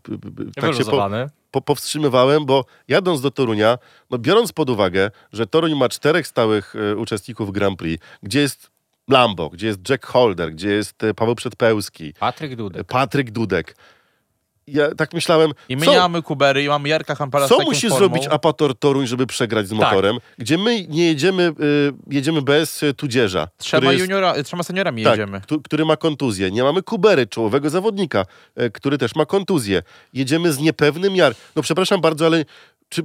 tak 0.56 0.76
się 0.76 0.86
po, 0.86 1.10
po, 1.52 1.62
powstrzymywałem, 1.62 2.46
bo 2.46 2.66
jadąc 2.88 3.22
do 3.22 3.32
Torunia, 3.32 3.78
no 4.10 4.18
biorąc 4.18 4.52
pod 4.54 4.70
uwagę, 4.70 5.12
że 5.32 5.48
Toruń 5.48 5.76
ma 5.76 5.90
czterech 5.90 6.28
stałych 6.28 6.76
e, 6.76 6.96
uczestników 6.96 7.52
Grand 7.52 7.80
Prix, 7.80 8.04
gdzie 8.24 8.40
jest 8.40 8.72
Lambo, 9.12 9.50
gdzie 9.50 9.68
jest 9.68 9.90
Jack 9.90 10.06
Holder, 10.06 10.52
gdzie 10.52 10.70
jest 10.70 11.04
e, 11.04 11.14
Paweł 11.14 11.36
Przedpełski, 11.36 12.14
Patryk 12.20 12.52
e, 12.52 12.56
Dudek. 12.56 12.88
Patryk 12.88 13.32
Dudek. 13.32 13.76
Ja 14.68 14.96
tak 14.96 15.14
myślałem, 15.14 15.52
I 15.70 15.78
my 15.78 15.86
co, 15.86 15.92
nie 15.92 15.98
mamy 16.00 16.22
Kubery 16.22 16.64
i 16.64 16.68
mamy 16.68 16.90
Jarka 16.90 17.16
Hampela 17.16 17.46
z 17.46 17.50
co 17.50 17.60
musi 17.60 17.82
formą. 17.90 17.98
zrobić 17.98 18.28
Apator 18.28 18.76
Toruń, 18.80 19.08
żeby 19.08 19.28
przegrać 19.28 19.68
z 19.68 19.70
Tak. 19.70 19.80
motorem, 19.80 20.18
gdzie 20.38 20.58
my 20.58 20.88
nie 20.88 21.06
jedziemy, 21.06 21.44
y, 21.44 22.14
jedziemy 22.16 22.42
bez 22.42 22.84
y, 22.84 22.94
Tudzierza. 22.94 23.48
Trzema, 23.58 23.92
jest- 23.92 24.02
juniora, 24.06 24.44
trzema 24.44 24.64
seniorami 24.64 25.04
tak, 25.04 25.12
jedziemy. 25.20 25.42
któ- 25.42 25.62
który 25.62 25.86
ma 25.86 25.98
kontuzję. 25.98 26.52
Nie 26.52 26.64
mamy 26.64 26.82
Kubery, 26.84 27.28
czołowego 27.28 27.70
zawodnika, 27.70 28.26
e, 28.56 28.70
który 28.70 28.98
też 28.98 29.16
ma 29.16 29.26
kontuzję. 29.26 29.84
Jedziemy 30.14 30.54
z 30.54 30.60
niepewnym 30.60 31.16
Jar. 31.16 31.34
No 31.56 31.62
przepraszam 31.62 32.02
bardzo, 32.02 32.26
ale 32.26 32.46
czy 32.90 33.02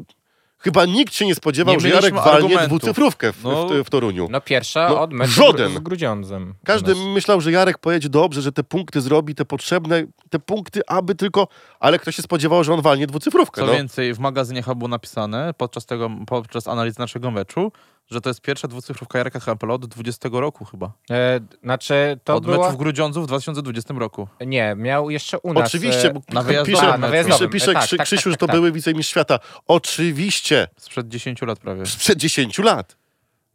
chyba 0.65 0.87
nikt 0.87 1.15
się 1.15 1.27
nie 1.27 1.35
spodziewał, 1.35 1.75
Nie 1.75 1.81
że 1.81 1.89
Jarek 1.89 2.15
mieliśmy 2.15 2.33
walnie 2.33 2.59
dwucyfrówkę 2.59 3.33
w, 3.33 3.45
No. 3.45 3.69
w, 3.69 3.85
w 3.85 3.91
Toruniu? 3.91 4.29
No 4.31 4.41
pierwsza 4.41 4.89
No, 4.89 5.01
od 5.01 5.13
meczu 5.13 5.33
żaden. 5.33 5.75
z 5.75 5.79
Grudziądzem. 5.79 6.55
Każdy 6.65 6.95
myślał, 6.95 7.41
że 7.41 7.53
Jarek 7.53 7.79
pojedzie 7.79 8.09
dobrze, 8.09 8.43
że 8.43 8.53
te 8.53 8.65
punkty 8.65 9.01
zrobi, 9.01 9.35
te 9.35 9.45
potrzebne, 9.45 10.05
te 10.31 10.39
punkty, 10.39 10.81
aby 10.87 11.15
tylko... 11.15 11.49
Ale 11.81 11.99
ktoś 11.99 12.17
się 12.17 12.23
spodziewał, 12.23 12.65
że 12.65 12.75
on 12.75 12.83
walnie 12.83 13.07
dwucyfrówkę. 13.07 13.61
Co 13.61 13.67
no. 13.67 13.73
więcej, 13.73 14.15
w 14.15 14.19
magazynie 14.19 14.63
chyba 14.63 14.75
było 14.75 14.89
napisane 14.89 15.55
podczas, 15.55 15.87
tego, 15.87 16.11
podczas 16.27 16.69
analizy 16.69 16.99
naszego 17.01 17.31
meczu, 17.31 17.73
że 18.13 18.21
to 18.21 18.31
jest 18.31 18.41
pierwsza 18.41 18.69
dwucyfrówka 18.69 19.19
Jarka 19.19 19.41
Hampela 19.41 19.75
od 19.75 19.87
20 19.87 20.29
roku 20.33 20.65
chyba. 20.65 20.93
E, 21.11 21.41
znaczy, 21.63 22.19
to 22.25 22.35
od 22.35 22.45
była... 22.45 22.59
meczu 22.59 22.73
w 22.73 22.77
Grudziądzu 22.77 23.23
w 23.23 23.27
2020 23.27 23.95
roku. 23.95 24.29
Nie, 24.47 24.75
miał 24.75 25.11
jeszcze 25.11 25.39
u 25.39 25.53
nas... 25.53 25.69
Oczywiście, 25.69 26.09
e, 26.09 26.13
bo 26.13 26.21
na 26.29 26.45
pisze. 26.65 26.99
Na 26.99 27.09
pisze, 27.25 27.49
pisze 27.49 27.73
tak, 27.73 27.85
Krzy, 27.85 27.97
tak, 27.97 28.07
Krzysiu, 28.07 28.23
tak, 28.23 28.33
że 28.33 28.37
to 28.37 28.47
tak. 28.47 28.57
były 28.57 28.73
wicemistrz 28.73 29.11
świata. 29.11 29.39
Oczywiście, 29.67 30.69
Sprzed 30.77 31.09
10 31.09 31.43
lat 31.43 31.59
prawie. 31.59 31.87
sprzed 31.87 32.19
10 32.19 32.59
lat. 32.59 32.97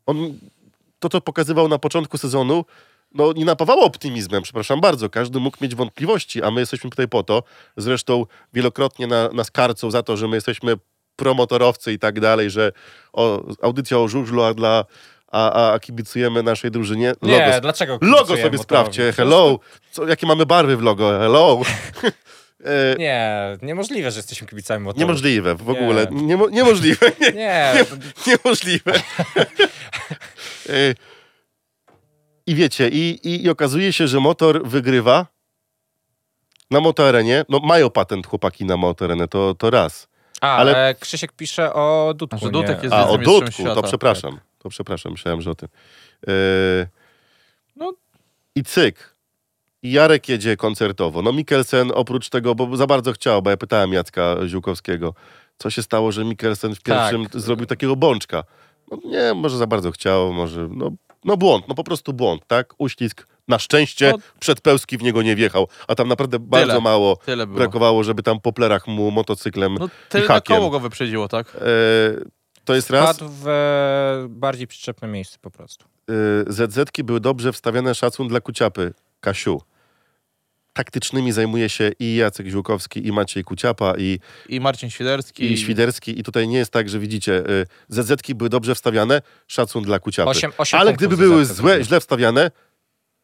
On 0.05 0.39
to, 0.99 1.10
co 1.10 1.22
pokazywał 1.22 1.68
na 1.68 1.80
początku 1.80 2.18
sezonu, 2.18 2.66
no 3.14 3.34
nie 3.34 3.45
napawało 3.45 3.84
optymizmem, 3.84 4.43
przepraszam 4.43 4.82
bardzo. 4.82 5.10
Każdy 5.10 5.39
mógł 5.39 5.58
mieć 5.62 5.76
wątpliwości, 5.76 6.43
a 6.43 6.51
my 6.51 6.60
jesteśmy 6.60 6.89
tutaj 6.89 7.08
po 7.08 7.24
to. 7.24 7.43
Zresztą 7.78 8.26
wielokrotnie 8.53 9.08
na, 9.08 9.30
nas 9.30 9.51
karcą 9.51 9.91
za 9.91 10.03
to, 10.03 10.18
że 10.18 10.28
my 10.28 10.36
jesteśmy 10.36 10.76
promotorowcy 11.18 11.93
i 11.93 11.99
tak 11.99 12.20
dalej, 12.20 12.49
że 12.49 12.72
o, 13.13 13.43
audycja 13.61 13.97
o 13.99 14.07
żużlu, 14.07 14.43
a, 14.43 14.53
dla, 14.53 14.86
a, 15.32 15.72
a 15.74 15.80
kibicujemy 15.80 16.43
naszej 16.43 16.72
drużynie. 16.72 17.13
Nie, 17.22 17.45
Logo, 17.47 17.61
dlaczego 17.61 17.97
logo 18.01 18.38
sobie 18.38 18.57
sprawdźcie. 18.57 19.13
Hello. 19.13 19.59
Co, 19.91 20.07
jakie 20.07 20.28
mamy 20.28 20.45
barwy 20.45 20.78
w 20.78 20.82
logo? 20.82 21.09
Hello. 21.20 21.61
E, 22.65 22.95
Nie, 22.97 23.57
niemożliwe, 23.61 24.11
że 24.11 24.20
jesteśmy 24.20 24.47
kibicami 24.47 24.84
motoru. 24.84 24.99
Niemożliwe, 24.99 25.55
w 25.55 25.68
Nie. 25.68 25.72
ogóle. 25.80 26.07
Niemo, 26.11 26.49
niemożliwe. 26.49 27.11
Nie, 27.22 27.32
Nie, 27.34 27.86
niemożliwe. 28.28 28.93
Y, 30.70 30.95
I 32.47 32.55
wiecie, 32.55 32.89
i, 32.89 33.20
i, 33.24 33.43
i 33.43 33.49
okazuje 33.49 33.93
się, 33.93 34.07
że 34.07 34.20
motor 34.20 34.68
wygrywa 34.68 35.26
na 36.72 36.80
motoarenie. 36.80 37.45
No 37.49 37.59
mają 37.59 37.89
patent 37.89 38.28
chłopaki 38.28 38.65
na 38.65 38.78
motoarenę, 38.78 39.28
to, 39.28 39.55
to 39.55 39.70
raz. 39.70 40.07
A, 40.42 40.56
Ale- 40.58 40.76
ale 40.76 40.96
Krzysiek 40.96 41.32
pisze 41.32 41.74
o 41.74 42.14
Dudku. 42.16 42.38
Że? 42.38 42.52
Dudek 42.52 42.84
jest- 42.84 42.96
A 42.96 43.10
o 43.10 43.18
Dudku, 43.18 43.52
świata. 43.52 43.76
to 43.76 43.84
przepraszam. 43.84 44.40
To 44.60 44.70
przepraszam, 44.70 45.12
myślałem, 45.12 45.42
że 45.42 45.52
o 45.52 45.56
tym. 45.56 45.70
Y, 46.30 46.88
No. 47.76 47.94
I 48.56 48.64
cyk. 48.64 49.16
I 49.84 49.92
Jarek 49.92 50.30
jedzie 50.30 50.58
koncertowo. 50.58 51.22
No 51.22 51.34
Mikkelsen 51.34 51.92
oprócz 51.96 52.30
tego, 52.30 52.56
bo 52.56 52.78
za 52.78 52.88
bardzo 52.88 53.14
chciał, 53.14 53.42
bo 53.42 53.50
ja 53.50 53.58
pytałem 53.58 53.94
Jacka 53.94 54.36
Ziółkowskiego, 54.48 55.14
co 55.58 55.70
się 55.70 55.84
stało, 55.84 56.12
że 56.12 56.26
Mikkelsen 56.26 56.76
w 56.76 56.82
pierwszym 56.82 57.24
Tak. 57.28 57.42
zrobił 57.42 57.66
takiego 57.66 57.96
bączka. 57.96 58.44
No 58.92 58.98
nie, 59.06 59.34
może 59.34 59.58
za 59.58 59.68
bardzo 59.68 59.92
chciał, 59.92 60.34
może, 60.34 60.68
no, 60.72 60.92
no 61.26 61.38
błąd, 61.38 61.68
no 61.68 61.76
po 61.76 61.84
prostu 61.84 62.14
błąd, 62.14 62.42
tak? 62.48 62.74
Uścisk. 62.78 63.28
Na 63.48 63.60
szczęście 63.60 64.12
No. 64.12 64.18
przedpełski 64.39 64.98
w 64.98 65.04
niego 65.04 65.22
nie 65.22 65.36
wjechał, 65.36 65.68
a 65.88 65.95
tam 65.95 66.08
naprawdę 66.08 66.39
bardzo 66.39 66.82
mało 66.82 67.16
Tyle 67.16 67.48
było. 67.48 67.58
brakowało, 67.58 68.04
żeby 68.04 68.24
tam 68.24 68.39
po 68.41 68.54
plerach 68.54 68.88
mu 68.88 69.12
motocyklem 69.12 69.76
No 69.80 69.86
i 69.86 69.89
tylne 70.10 70.28
hakiem. 70.28 70.58
koło 70.58 70.70
go 70.70 70.80
wyprzedziło, 70.80 71.28
tak? 71.28 71.56
E, 71.56 71.60
to 72.66 72.76
jest 72.76 72.89
raz. 72.89 73.16
Wpadł 73.18 73.32
w 73.43 73.48
e, 73.48 74.28
bardziej 74.30 74.68
przyczepne 74.68 75.08
miejsce 75.08 75.38
po 75.41 75.52
prostu. 75.52 75.86
y, 76.10 76.54
ZZ-ki 76.54 77.04
były 77.04 77.20
dobrze 77.20 77.54
wstawiane 77.54 77.95
szacun 77.95 78.28
dla 78.28 78.41
Kuciapy. 78.41 78.93
Kasiu. 79.20 79.62
Taktycznymi 80.74 81.32
zajmuje 81.32 81.70
się 81.70 81.91
i 82.00 82.16
Jacek 82.16 82.48
Ziółkowski, 82.48 83.08
i 83.08 83.12
Maciej 83.12 83.43
Kuciapa, 83.43 83.93
i, 83.98 84.20
I 84.50 84.60
Marcin 84.60 84.89
Świderski. 84.89 85.52
i 85.54 85.58
Świderski. 85.58 86.20
I 86.20 86.24
tutaj 86.24 86.48
nie 86.48 86.58
jest 86.58 86.72
tak, 86.72 86.89
że 86.89 87.00
widzicie, 87.00 87.34
y, 87.50 87.66
ZZ-ki 87.89 88.36
były 88.36 88.50
dobrze 88.50 88.76
wstawiane, 88.76 89.22
szacun 89.48 89.84
dla 89.84 90.00
Kuciapy. 90.00 90.30
Osiem- 90.32 90.52
osiem 90.58 90.80
Ale 90.80 90.91
punktów 90.91 91.08
gdyby 91.08 91.24
były 91.30 91.45
złe, 91.45 91.84
źle 91.84 92.00
wstawiane, 92.00 92.52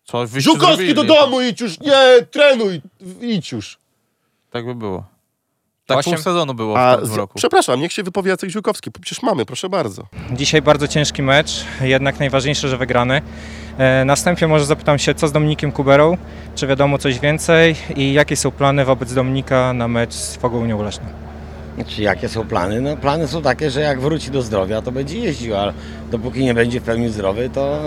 Co 0.03 0.27
wyście 0.27 0.41
Ziółkowski 0.51 0.87
do 0.93 1.01
zrobili? 1.01 1.15
domu 1.15 1.41
idź 1.41 1.61
już, 1.61 1.79
nie, 1.79 2.25
trenuj, 2.31 2.81
idź 3.21 3.51
już. 3.51 3.77
Tak 4.51 4.65
by 4.65 4.75
było. 4.75 5.03
Tak 5.85 5.97
Osiem- 5.97 6.13
pół 6.13 6.23
sezonu 6.23 6.53
było 6.53 6.79
A 6.79 6.97
w 6.97 6.99
tym 6.99 7.07
z, 7.09 7.15
roku. 7.15 7.33
przepraszam, 7.37 7.79
niech 7.79 7.93
się 7.93 8.03
wypowie 8.03 8.29
Jacek 8.29 8.49
Ziółkowski, 8.49 8.91
przecież 8.91 9.21
mamy, 9.23 9.45
proszę 9.45 9.69
bardzo. 9.69 10.03
Dzisiaj 10.31 10.61
bardzo 10.61 10.87
ciężki 10.87 11.21
mecz, 11.21 11.65
jednak 11.81 12.19
najważniejsze, 12.19 12.67
że 12.69 12.77
wygrany. 12.77 13.21
E, 13.77 14.05
Na 14.05 14.15
wstępie 14.15 14.47
może 14.47 14.65
zapytam 14.65 14.99
się, 14.99 15.15
co 15.15 15.27
z 15.27 15.31
Dominikiem 15.31 15.71
Kuberą? 15.71 16.17
Czy 16.55 16.67
wiadomo 16.67 16.97
coś 16.97 17.19
więcej 17.19 17.75
i 17.95 18.13
jakie 18.13 18.35
są 18.35 18.51
plany 18.51 18.85
wobec 18.85 19.13
Dominika 19.13 19.73
na 19.73 19.87
mecz 19.87 20.13
z 20.13 20.35
Fogołunią 20.35 20.83
Leszną? 20.83 21.05
Znaczy, 21.75 22.01
jakie 22.01 22.29
są 22.29 22.47
plany? 22.47 22.81
No, 22.81 22.97
plany 22.97 23.27
są 23.27 23.41
takie, 23.41 23.71
że 23.71 23.81
jak 23.81 24.01
wróci 24.01 24.31
do 24.31 24.41
zdrowia, 24.41 24.81
to 24.81 24.91
będzie 24.91 25.19
jeździł, 25.19 25.55
ale 25.55 25.73
dopóki 26.11 26.43
nie 26.43 26.53
będzie 26.53 26.79
w 26.79 26.83
pełni 26.83 27.09
zdrowy, 27.09 27.49
to, 27.49 27.81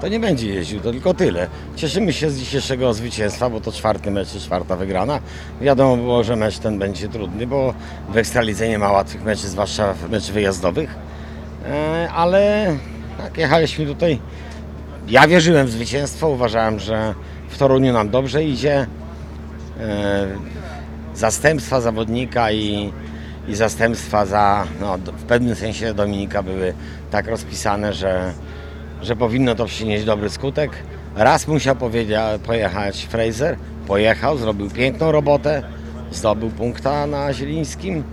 to 0.00 0.08
nie 0.08 0.20
będzie 0.20 0.54
jeździł, 0.54 0.80
to 0.80 0.92
tylko 0.92 1.14
tyle. 1.14 1.46
Cieszymy 1.76 2.12
się 2.12 2.30
z 2.30 2.38
dzisiejszego 2.38 2.94
zwycięstwa, 2.94 3.50
bo 3.50 3.60
to 3.60 3.72
czwarty 3.72 4.10
mecz 4.10 4.28
czwarta 4.28 4.76
wygrana. 4.76 5.20
Wiadomo 5.60 5.96
było, 5.96 6.24
że 6.24 6.36
mecz 6.36 6.58
ten 6.58 6.78
będzie 6.78 7.08
trudny, 7.08 7.46
bo 7.46 7.74
w 8.08 8.16
Ekstralidze 8.16 8.68
nie 8.68 8.78
ma 8.78 8.92
łatwych 8.92 9.24
meczy, 9.24 9.48
zwłaszcza 9.48 9.94
meczy 10.10 10.32
wyjazdowych. 10.32 10.94
E, 11.66 12.08
ale 12.10 12.66
tak, 13.18 13.38
jechaliśmy 13.38 13.86
tutaj. 13.86 14.18
Ja 15.08 15.28
wierzyłem 15.28 15.66
w 15.66 15.70
zwycięstwo, 15.70 16.28
uważałem, 16.28 16.78
że 16.78 17.14
w 17.48 17.58
Toruniu 17.58 17.92
nam 17.92 18.10
dobrze 18.10 18.44
idzie. 18.44 18.86
E, 19.80 20.26
zastępstwa 21.14 21.80
zawodnika 21.80 22.52
i, 22.52 22.92
i 23.48 23.54
zastępstwa 23.54 24.26
za, 24.26 24.66
no, 24.80 24.98
w 24.98 25.22
pewnym 25.22 25.54
sensie 25.54 25.94
Dominika 25.94 26.42
były 26.42 26.74
tak 27.10 27.26
rozpisane, 27.26 27.92
że, 27.92 28.32
że 29.02 29.16
powinno 29.16 29.54
to 29.54 29.66
przynieść 29.66 30.04
dobry 30.04 30.30
skutek. 30.30 30.70
Raz 31.16 31.48
musiał 31.48 31.76
pojechać 32.46 33.04
Fraser, 33.04 33.56
pojechał, 33.86 34.38
zrobił 34.38 34.70
piękną 34.70 35.12
robotę, 35.12 35.62
zdobył 36.12 36.50
punkta 36.50 37.06
na 37.06 37.32
Zielińskim. 37.32 38.04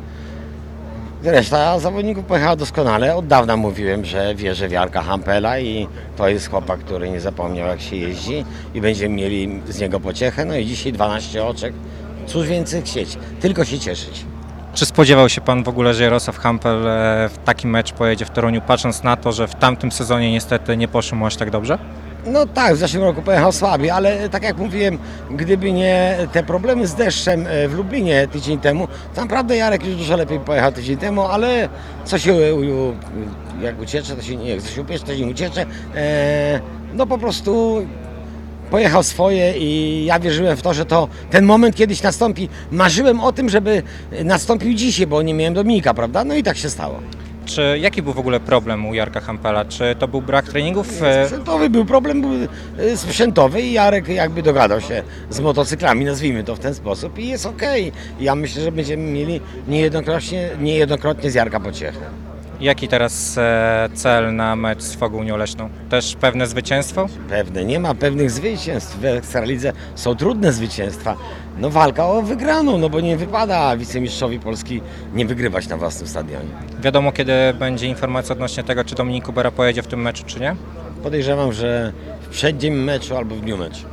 Reszta 1.23 1.79
zawodników 1.79 2.25
pojechała 2.25 2.55
doskonale. 2.55 3.15
Od 3.15 3.27
dawna 3.27 3.57
mówiłem, 3.57 4.05
że 4.05 4.36
wierzę 4.36 4.67
w 4.67 4.71
Jarka 4.71 5.01
Hampela 5.01 5.59
i 5.59 5.88
to 6.17 6.29
jest 6.29 6.49
chłopak, 6.49 6.79
który 6.79 7.09
nie 7.09 7.19
zapomniał 7.19 7.67
jak 7.67 7.82
się 7.82 7.95
jeździ 7.95 8.45
i 8.73 8.82
będziemy 8.82 9.15
mieli 9.15 9.61
z 9.69 9.79
niego 9.79 9.99
pociechę. 9.99 10.45
No 10.45 10.55
i 10.55 10.65
dzisiaj 10.65 10.93
12 10.93 11.45
oczek. 11.45 11.73
Cóż 12.27 12.47
więcej 12.47 12.82
chcieć, 12.82 13.17
tylko 13.39 13.65
się 13.65 13.79
cieszyć. 13.79 14.30
Czy 14.74 14.86
spodziewał 14.86 15.30
się 15.30 15.41
Pan 15.41 15.63
w 15.63 15.69
ogóle, 15.69 15.93
że 15.93 16.03
Jarosław 16.03 16.38
Hampel 16.38 16.88
e, 16.88 17.30
w 17.30 17.38
taki 17.45 17.67
mecz 17.67 17.93
pojedzie 17.93 18.26
w 18.26 18.30
Toruniu, 18.30 18.61
patrząc 18.61 19.03
na 19.03 19.15
to, 19.17 19.32
że 19.32 19.47
w 19.47 19.55
tamtym 19.55 19.91
sezonie 19.91 20.32
niestety 20.32 20.78
nie 20.78 20.88
poszło 20.88 21.17
mu 21.17 21.26
aż 21.26 21.36
tak 21.36 21.49
dobrze? 21.49 21.78
No 22.26 22.45
tak, 22.45 22.76
w 22.76 22.78
zeszłym 22.78 23.03
roku 23.03 23.22
pojechał 23.22 23.51
słabiej, 23.51 23.89
ale 23.89 24.30
tak 24.30 24.43
jak 24.43 24.57
mówiłem, 24.57 24.97
gdyby 25.32 25.72
nie 25.72 26.17
te 26.32 26.43
problemy 26.43 26.88
z 26.88 26.95
deszczem 26.95 27.47
e, 27.47 27.67
w 27.67 27.74
Lublinie 27.74 28.28
tydzień 28.28 28.59
temu, 28.59 28.88
to 29.15 29.22
naprawdę 29.22 29.55
Jarek 29.57 29.86
już 29.86 29.95
dużo 29.95 30.17
lepiej 30.17 30.39
pojechał 30.39 30.72
tydzień 30.72 30.97
temu, 30.97 31.22
ale 31.22 31.69
co 32.05 32.19
się 32.19 32.34
jak 33.61 33.82
uciecze, 33.82 34.15
to 34.15 34.22
się 34.22 34.36
nie, 34.36 34.49
jak 34.49 34.65
się 34.65 34.82
upiecze, 34.82 35.05
to 35.05 35.15
się 35.15 35.26
nie 35.26 35.32
uciecze. 35.32 35.65
E, 35.95 36.59
no 36.93 37.07
po 37.07 37.17
prostu 37.17 37.82
pojechał 38.72 39.03
swoje 39.03 39.53
i 39.57 40.05
ja 40.05 40.19
wierzyłem 40.19 40.57
w 40.57 40.61
to, 40.61 40.74
że 40.74 40.86
to 40.86 41.07
ten 41.30 41.45
moment 41.45 41.76
kiedyś 41.76 42.03
nastąpi. 42.03 42.49
Marzyłem 42.72 43.19
o 43.19 43.32
tym, 43.32 43.49
żeby 43.49 43.84
nastąpił 44.24 44.74
dzisiaj, 44.74 45.07
bo 45.07 45.22
nie 45.22 45.34
miałem 45.34 45.53
Dominika, 45.53 45.93
prawda? 45.93 46.24
No 46.24 46.36
i 46.36 46.43
tak 46.43 46.57
się 46.57 46.69
stało. 46.69 46.99
Czy 47.45 47.80
jaki 47.82 48.01
był 48.01 48.13
w 48.13 48.19
ogóle 48.19 48.39
problem 48.39 48.86
u 48.86 48.93
Jarka 48.93 49.19
Hampela? 49.19 49.65
Czy 49.65 49.95
to 49.99 50.07
był 50.07 50.22
brak 50.22 50.45
treningów? 50.45 50.88
Sprzętowy 51.26 51.69
był 51.69 51.86
problem, 51.86 52.22
był 52.22 52.32
y, 52.34 52.97
sprzętowy 52.97 53.61
i 53.61 53.74
Jarek 53.74 54.07
jakby 54.07 54.41
dogadał 54.43 54.82
się 54.82 55.03
z 55.30 55.39
motocyklami, 55.39 56.05
nazwijmy 56.05 56.43
to 56.43 56.55
w 56.55 56.59
ten 56.59 56.76
sposób 56.76 57.19
i 57.19 57.28
jest 57.28 57.45
okej. 57.45 57.91
Ja 58.19 58.36
myślę, 58.36 58.63
że 58.63 58.72
będziemy 58.72 59.03
mieli 59.11 59.41
niejednokrotnie, 59.67 60.49
niejednokrotnie 60.59 61.32
z 61.32 61.34
Jarka 61.34 61.59
pociechę. 61.59 62.05
Jaki 62.62 62.88
teraz 62.88 63.38
e, 63.38 63.89
cel 63.93 64.36
na 64.36 64.55
mecz 64.55 64.82
z 64.82 64.95
Fogunią 64.95 65.38
Leśną? 65.38 65.70
Też 65.89 66.16
pewne 66.16 66.47
zwycięstwo? 66.47 67.07
Pewne, 67.30 67.66
nie 67.66 67.80
ma 67.80 67.95
pewnych 67.95 68.32
zwycięstw. 68.32 68.99
W 68.99 69.05
Ekstralidze 69.05 69.74
są 69.95 70.16
trudne 70.16 70.53
zwycięstwa. 70.53 71.16
No 71.57 71.70
walka 71.70 72.05
o 72.05 72.22
wygraną, 72.22 72.78
no 72.78 72.89
bo 72.89 72.99
nie 72.99 73.18
wypada 73.18 73.78
wicemistrzowi 73.78 74.39
Polski 74.39 74.82
nie 75.14 75.26
wygrywać 75.26 75.68
na 75.68 75.78
własnym 75.78 76.07
stadionie. 76.07 76.49
Wiadomo, 76.82 77.12
kiedy 77.12 77.34
będzie 77.59 77.88
informacja 77.88 78.34
odnośnie 78.34 78.64
tego, 78.64 78.84
czy 78.84 78.95
Dominik 78.95 79.26
Kubera 79.26 79.51
pojedzie 79.51 79.82
w 79.82 79.88
tym 79.88 80.01
meczu, 80.01 80.24
czy 80.26 80.39
nie? 80.39 80.55
Podejrzewam, 81.03 81.53
że 81.53 81.93
w 82.22 82.30
przeddzień 82.30 82.74
meczu 82.74 83.18
albo 83.18 83.36
w 83.36 83.41
dniu 83.41 83.57
meczu. 83.57 83.86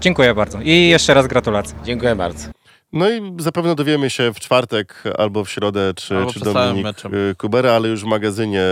Dziękuję 0.00 0.34
bardzo 0.34 0.58
i 0.62 0.88
jeszcze 0.88 1.14
raz 1.14 1.26
gratulacje. 1.26 1.78
Dziękuję 1.84 2.16
bardzo. 2.16 2.55
No 2.96 3.10
i 3.10 3.34
zapewne 3.38 3.74
dowiemy 3.74 4.10
się 4.10 4.32
w 4.32 4.40
czwartek 4.40 5.02
albo 5.18 5.44
w 5.44 5.50
środę, 5.50 5.92
czy, 5.96 6.16
Albo 6.16 6.32
czy 6.32 6.40
Dominik 6.40 6.84
meczem. 6.84 7.14
y, 7.14 7.34
Kubera, 7.38 7.72
ale 7.72 7.88
już 7.88 8.02
w 8.02 8.06
magazynie 8.06 8.62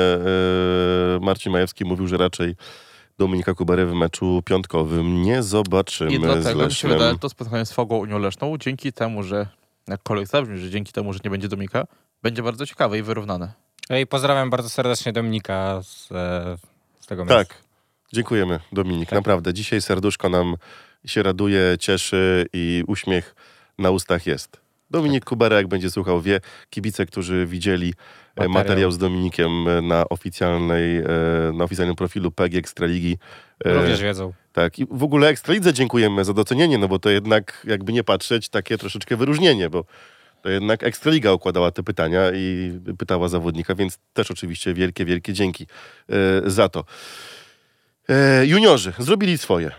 y, 1.17 1.21
Marcin 1.21 1.53
Majewski 1.53 1.85
mówił, 1.85 2.07
że 2.09 2.17
raczej 2.17 2.57
Dominika 3.19 3.55
Kubery 3.55 3.87
w 3.87 3.93
meczu 3.93 4.43
piątkowym 4.45 5.23
nie 5.23 5.43
zobaczymy 5.43 6.13
I 6.13 6.17
z 6.17 6.21
dlatego 6.21 6.67
mi 6.67 6.73
się 6.73 6.89
wydaje, 6.89 7.19
to 7.19 7.29
spotkanie 7.29 7.67
z 7.67 7.73
Fogą 7.73 7.97
Unią 7.99 8.19
Leszną, 8.19 8.59
dzięki 8.59 8.93
temu, 8.93 9.23
że 9.23 9.47
jakkolwiek 9.89 10.29
zabrzmi, 10.29 10.59
że 10.59 10.71
dzięki 10.71 10.93
temu, 10.93 11.13
że 11.13 11.19
nie 11.25 11.31
będzie 11.31 11.49
Domika, 11.49 11.87
będzie 12.23 12.43
bardzo 12.43 12.67
ciekawe 12.67 12.99
i 12.99 13.03
wyrównane. 13.03 13.53
I 14.01 14.07
pozdrawiam 14.07 14.51
bardzo 14.51 14.69
serdecznie 14.69 15.13
Dominika 15.13 15.81
z, 15.83 16.13
e, 16.13 16.57
z 17.01 17.07
tego 17.07 17.25
miejsca. 17.25 17.45
Tak, 17.45 17.59
dziękujemy 18.13 18.61
Dominik, 18.73 19.09
Tak. 19.09 19.19
naprawdę. 19.19 19.55
Dzisiaj 19.55 19.83
serduszko 19.83 20.29
nam 20.29 20.57
się 21.07 21.23
raduje, 21.23 21.77
cieszy 21.81 22.47
i 22.53 22.85
uśmiech 22.87 23.35
na 23.79 23.91
ustach 23.91 24.27
jest. 24.27 24.61
Dominik 24.91 25.25
Kubera, 25.25 25.57
jak 25.57 25.67
będzie 25.67 25.91
słuchał, 25.91 26.21
wie. 26.21 26.41
Kibice, 26.71 27.07
którzy 27.07 27.47
widzieli 27.47 27.87
materiał, 27.87 28.35
Materiał. 28.37 28.53
materiał 28.55 28.91
z 28.91 28.99
Dominikiem 28.99 29.69
e, 29.69 29.83
na, 29.83 30.09
oficjalnej, 30.09 30.97
e, 30.97 31.05
na 31.55 31.65
oficjalnym 31.65 31.97
profilu 31.97 32.31
PG 32.31 32.59
Ekstraligi. 32.59 33.19
e, 33.65 33.75
Również 33.75 34.03
wiedzą. 34.03 34.33
Tak, 34.53 34.79
i 34.79 34.87
w 34.91 35.03
ogóle 35.03 35.29
Ekstralidze 35.29 35.73
dziękujemy 35.73 36.25
za 36.25 36.33
docenienie, 36.33 36.79
no 36.79 36.89
bo 36.89 36.99
to 36.99 37.11
jednak, 37.11 37.63
jakby 37.69 37.93
nie 37.93 38.05
patrzeć, 38.05 38.49
takie 38.49 38.79
troszeczkę 38.79 39.17
wyróżnienie, 39.17 39.71
bo 39.71 39.85
to 40.43 40.49
jednak 40.49 40.83
Ekstraliga 40.83 41.33
układała 41.33 41.71
te 41.71 41.83
pytania 41.83 42.21
i 42.35 42.73
pytała 42.99 43.29
zawodnika, 43.29 43.75
więc 43.75 43.99
też 44.13 44.31
oczywiście 44.31 44.75
wielkie, 44.75 45.05
wielkie 45.05 45.33
dzięki 45.33 45.67
e, 46.09 46.51
za 46.51 46.69
to. 46.69 46.85
E, 48.09 48.47
juniorzy 48.47 48.93
zrobili 48.99 49.39
swoje. 49.39 49.71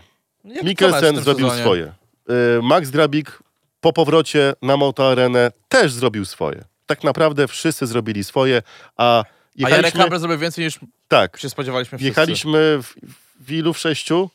Jak 0.44 0.54
mecz 0.54 0.62
w 0.62 0.66
Mikkelsen 0.66 1.16
zrobił 1.20 1.46
sezonie? 1.48 1.62
swoje. 1.62 1.92
E, 2.28 2.62
Max 2.62 2.90
Drabik 2.90 3.38
po 3.80 3.92
powrocie 3.92 4.52
na 4.62 4.76
Moto 4.76 5.10
Arenę 5.10 5.52
też 5.68 5.92
zrobił 5.92 6.24
swoje. 6.24 6.64
Tak 6.86 7.04
naprawdę 7.04 7.48
wszyscy 7.48 7.86
zrobili 7.86 8.24
swoje, 8.24 8.62
a 8.96 9.18
A 9.18 9.24
Jarek 9.56 9.76
jechaliśmy... 9.76 10.00
Haber 10.02 10.18
zrobił 10.18 10.38
więcej 10.38 10.64
niż 10.64 10.78
tak, 11.08 11.38
się 11.38 11.50
spodziewaliśmy 11.50 11.98
wszyscy. 11.98 12.08
jechaliśmy 12.08 12.78
w, 12.82 12.94
w 13.40 13.52
ilu? 13.52 13.72
W 13.72 13.78
sześciu? 13.78 14.30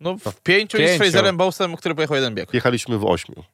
No 0.00 0.16
w 0.18 0.40
pięciu, 0.40 0.76
i 0.76 0.80
z 0.80 0.84
pięciu. 0.84 0.98
Fraserem 0.98 1.36
Bowsem, 1.36 1.76
który 1.76 1.94
pojechał 1.94 2.16
jeden 2.16 2.34
bieg. 2.34 2.54
Jechaliśmy 2.54 2.98
w 2.98 3.04
ośmiu. 3.04 3.44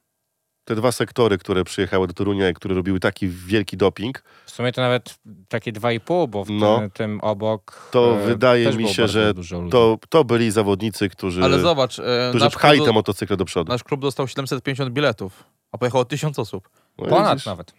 Te 0.67 0.75
dwa 0.75 0.91
sektory, 0.91 1.37
które 1.37 1.63
przyjechały 1.63 2.07
do 2.07 2.13
Torunia 2.13 2.49
i 2.49 2.53
które 2.53 2.75
robiły 2.75 2.99
taki 2.99 3.27
wielki 3.29 3.77
doping, 3.77 4.23
W 4.45 4.51
sumie 4.51 4.71
to 4.71 4.81
nawet 4.81 5.15
takie 5.49 5.71
2,5, 5.73 6.27
bo 6.27 6.43
w 6.43 6.49
No. 6.49 6.79
tym, 6.79 6.91
tym 6.91 7.19
obok. 7.21 7.89
to 7.91 8.17
e, 8.21 8.25
wydaje 8.25 8.65
też 8.65 8.75
mi 8.75 8.89
się, 8.89 9.07
że 9.07 9.33
to, 9.71 9.97
to 10.09 10.23
byli 10.23 10.51
zawodnicy, 10.51 11.09
którzy, 11.09 11.43
Ale 11.43 11.59
zobacz, 11.59 11.99
e, 11.99 12.03
którzy 12.29 12.49
pchali 12.49 12.79
te 12.79 12.85
do, 12.85 12.93
motocykle 12.93 13.37
do 13.37 13.45
przodu. 13.45 13.71
nasz 13.71 13.83
klub 13.83 14.01
dostał 14.01 14.27
750 14.27 14.89
biletów, 14.93 15.43
a 15.71 15.77
pojechało 15.77 16.05
1000 16.05 16.39
osób. 16.39 16.69
No 16.97 17.05
Ponad 17.05 17.31
widzisz? 17.33 17.45
nawet. 17.45 17.73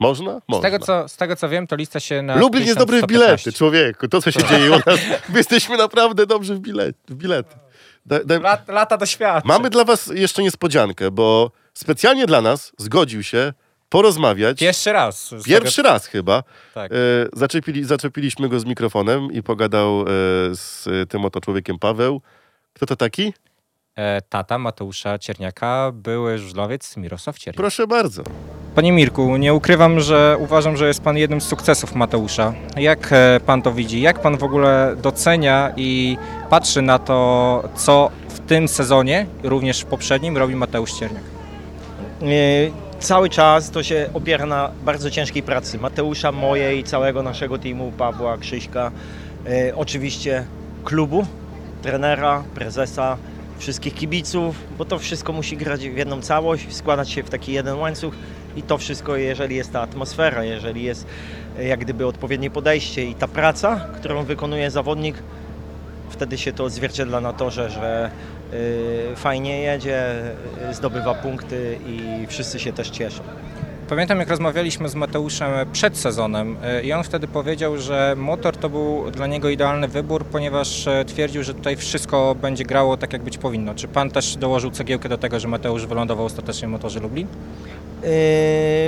Można? 0.00 0.40
Z 0.40 0.42
Można. 0.48 0.70
tego, 0.70 0.84
co, 0.86 1.08
z 1.08 1.16
tego 1.16 1.36
co 1.36 1.48
wiem, 1.48 1.66
to 1.66 1.76
lista 1.76 2.00
się 2.00 2.22
na. 2.22 2.36
Lublin 2.36 2.66
jest 2.66 2.78
dobry 2.78 3.02
w 3.02 3.06
1115. 3.06 3.44
bilety, 3.44 3.58
człowieku. 3.58 4.08
To, 4.08 4.22
co 4.22 4.30
się 4.30 4.42
dzieje 4.44 4.70
u 4.70 4.74
nas. 4.74 5.00
My 5.28 5.38
jesteśmy 5.38 5.76
naprawdę 5.76 6.26
dobrzy 6.26 6.54
w, 6.54 6.58
bilet, 6.58 6.96
w 7.08 7.14
bilety. 7.14 7.54
Da, 8.06 8.24
da, 8.24 8.38
Lat, 8.38 8.68
lata 8.68 8.96
doświadczeń. 8.96 9.48
mamy 9.48 9.70
dla 9.70 9.84
was 9.84 10.06
jeszcze 10.14 10.42
niespodziankę, 10.42 11.10
bo 11.10 11.50
specjalnie 11.76 12.26
dla 12.26 12.40
nas 12.40 12.72
zgodził 12.78 13.22
się 13.22 13.52
porozmawiać. 13.88 14.58
Pierwszy 14.58 14.92
raz. 14.92 15.34
Pierwszy 15.44 15.82
raz 15.82 16.06
chyba. 16.06 16.42
Tego, 16.42 16.54
tak. 16.74 16.92
E, 16.92 16.94
zaczepili, 17.32 17.84
zaczepiliśmy 17.84 18.48
go 18.48 18.60
z 18.60 18.64
mikrofonem 18.64 19.32
i 19.32 19.42
pogadał 19.42 20.00
e, 20.00 20.04
z 20.52 20.88
tym 21.08 21.24
oto 21.24 21.40
człowiekiem 21.40 21.78
Paweł. 21.78 22.22
Kto 22.72 22.86
to 22.86 22.96
taki? 22.96 23.32
E, 23.96 24.22
tata 24.22 24.58
Mateusza 24.58 25.18
Cierniaka, 25.18 25.90
były 25.94 26.38
żużlowiec 26.38 26.96
Mirosław 26.96 27.38
Cierniak. 27.38 27.56
Proszę 27.56 27.86
bardzo. 27.86 28.22
Panie 28.74 28.92
Mirku, 28.92 29.36
nie 29.36 29.54
ukrywam, 29.54 30.00
że 30.00 30.36
uważam, 30.40 30.76
że 30.76 30.88
jest 30.88 31.02
pan 31.02 31.16
jednym 31.16 31.40
z 31.40 31.44
sukcesów 31.44 31.94
Mateusza. 31.94 32.54
Jak 32.76 33.12
e, 33.12 33.40
pan 33.46 33.62
to 33.62 33.72
widzi? 33.72 34.00
Jak 34.00 34.20
pan 34.20 34.38
w 34.38 34.44
ogóle 34.44 34.96
docenia 35.02 35.72
i 35.76 36.18
patrzy 36.50 36.82
na 36.82 36.98
to, 36.98 37.68
co 37.76 38.10
w 38.28 38.40
tym 38.40 38.68
sezonie, 38.68 39.26
również 39.42 39.80
w 39.80 39.84
poprzednim, 39.84 40.36
robi 40.36 40.54
Mateusz 40.54 40.92
Cierniak? 40.92 41.35
E, 42.22 42.86
Cały 42.98 43.30
czas 43.30 43.70
to 43.70 43.82
się 43.82 44.08
opiera 44.14 44.46
na 44.46 44.70
bardzo 44.84 45.10
ciężkiej 45.10 45.42
pracy. 45.42 45.78
Mateusza, 45.78 46.32
mojej, 46.32 46.84
całego 46.84 47.22
naszego 47.22 47.58
teamu, 47.58 47.92
Pawła, 47.98 48.38
Krzyśka, 48.38 48.90
e, 49.46 49.76
oczywiście 49.76 50.44
klubu, 50.84 51.26
trenera, 51.82 52.44
prezesa, 52.54 53.16
wszystkich 53.58 53.94
kibiców, 53.94 54.56
bo 54.78 54.84
to 54.84 54.98
wszystko 54.98 55.32
musi 55.32 55.56
grać 55.56 55.88
w 55.88 55.96
jedną 55.96 56.22
całość, 56.22 56.74
składać 56.74 57.10
się 57.10 57.22
w 57.22 57.30
taki 57.30 57.52
jeden 57.52 57.78
łańcuch 57.78 58.14
i 58.56 58.62
to 58.62 58.78
wszystko, 58.78 59.16
jeżeli 59.16 59.56
jest 59.56 59.72
ta 59.72 59.80
atmosfera, 59.80 60.44
jeżeli 60.44 60.82
jest 60.82 61.06
e, 61.58 61.64
jak 61.64 61.80
gdyby 61.80 62.06
odpowiednie 62.06 62.50
podejście 62.50 63.04
i 63.04 63.14
ta 63.14 63.28
praca, 63.28 63.88
którą 63.96 64.24
wykonuje 64.24 64.70
zawodnik, 64.70 65.22
wtedy 66.10 66.38
się 66.38 66.52
to 66.52 66.64
odzwierciedla 66.64 67.20
na 67.20 67.32
torze, 67.32 67.70
że 67.70 68.10
y, 68.52 69.16
fajnie 69.16 69.60
jedzie, 69.60 70.14
y, 70.70 70.74
zdobywa 70.74 71.14
punkty 71.14 71.78
i 71.86 72.26
wszyscy 72.26 72.58
się 72.58 72.72
też 72.72 72.90
cieszą. 72.90 73.22
Pamiętam, 73.88 74.18
jak 74.18 74.28
rozmawialiśmy 74.28 74.88
z 74.88 74.94
Mateuszem 74.94 75.50
przed 75.72 75.98
sezonem 75.98 76.56
e, 76.62 76.82
i 76.82 76.92
on 76.92 77.02
wtedy 77.04 77.28
powiedział, 77.28 77.78
że 77.78 78.14
motor 78.16 78.56
to 78.56 78.68
był 78.68 79.10
dla 79.10 79.26
niego 79.26 79.48
idealny 79.48 79.88
wybór, 79.88 80.24
ponieważ 80.24 80.88
twierdził, 81.06 81.42
że 81.42 81.54
tutaj 81.54 81.76
wszystko 81.76 82.34
będzie 82.34 82.64
grało 82.64 82.96
tak, 82.96 83.12
jak 83.12 83.22
być 83.22 83.38
powinno. 83.38 83.74
Czy 83.74 83.88
pan 83.88 84.10
też 84.10 84.36
dołożył 84.36 84.70
cegiełkę 84.70 85.08
do 85.08 85.18
tego, 85.18 85.40
że 85.40 85.48
Mateusz 85.48 85.86
wylądował 85.86 86.26
ostatecznie 86.26 86.68
w 86.68 86.70
motorze 86.70 87.00
Lublin? 87.00 87.26
Yy, 88.02 88.08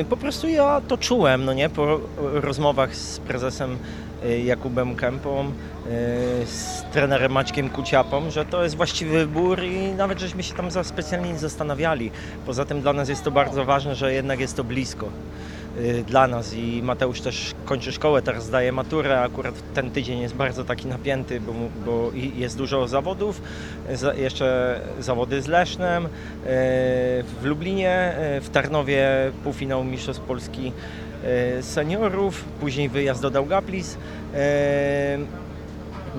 po 0.04 0.16
prostu 0.16 0.48
ja 0.48 0.80
to 0.88 0.98
czułem, 0.98 1.44
no 1.44 1.52
nie, 1.52 1.68
po 1.68 2.00
rozmowach 2.16 2.96
z 2.96 3.18
prezesem 3.18 3.72
y, 3.72 3.76
Jakubem 4.44 4.96
Kępą, 4.96 5.44
y, 5.44 5.50
z 6.46 6.84
trenerem 6.92 7.32
Maćkiem 7.32 7.70
Kuciapą, 7.70 8.30
że 8.30 8.44
to 8.44 8.62
jest 8.62 8.76
właściwy 8.76 9.18
wybór 9.18 9.62
i 9.62 9.92
nawet 9.92 10.20
żeśmy 10.20 10.42
się 10.42 10.54
tam 10.54 10.70
za 10.70 10.84
specjalnie 10.84 11.32
nie 11.32 11.38
zastanawiali. 11.38 12.10
Poza 12.46 12.64
tym 12.64 12.80
dla 12.80 12.92
nas 12.92 13.08
jest 13.08 13.24
to 13.24 13.30
bardzo 13.30 13.64
ważne, 13.64 13.94
że 13.94 14.14
jednak 14.14 14.40
jest 14.40 14.56
to 14.56 14.64
blisko 14.64 15.08
y, 15.78 16.04
dla 16.06 16.26
nas 16.26 16.54
i 16.54 16.80
Mateusz 16.82 17.20
też 17.20 17.54
kończy 17.64 17.92
szkołę, 17.92 18.22
teraz 18.22 18.44
zdaje 18.44 18.72
maturę, 18.72 19.20
akurat 19.20 19.54
ten 19.74 19.90
tydzień 19.90 20.20
jest 20.20 20.34
bardzo 20.34 20.64
taki 20.64 20.86
napięty, 20.86 21.40
bo, 21.40 21.52
bo 21.86 22.10
jest 22.36 22.58
dużo 22.58 22.88
zawodów, 22.88 23.42
za, 23.94 24.14
jeszcze 24.14 24.80
zawody 25.00 25.42
z 25.42 25.46
Lesznem, 25.46 26.06
y, 26.06 26.08
w 27.40 27.44
Lublinie, 27.44 28.14
y, 28.36 28.40
w 28.40 28.50
Tarnowie 28.50 29.08
półfinał 29.44 29.84
Mistrzostw 29.84 30.22
Polski 30.22 30.72
y, 31.04 31.07
seniorów, 31.62 32.44
później 32.60 32.88
wyjazd 32.88 33.22
do 33.22 33.30
Daugavpils 33.30 33.94
y, 33.94 33.98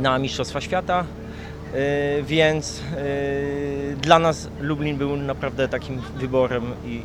na 0.02 0.20
Mistrzostwa 0.20 0.62
Świata, 0.62 1.06
y, 1.74 2.24
więc 2.24 2.82
dla 4.02 4.20
nas 4.20 4.50
Lublin 4.62 4.98
był 4.98 5.18
naprawdę 5.18 5.68
takim 5.68 6.02
wyborem 6.18 6.64
i, 6.86 6.90
i 6.90 7.04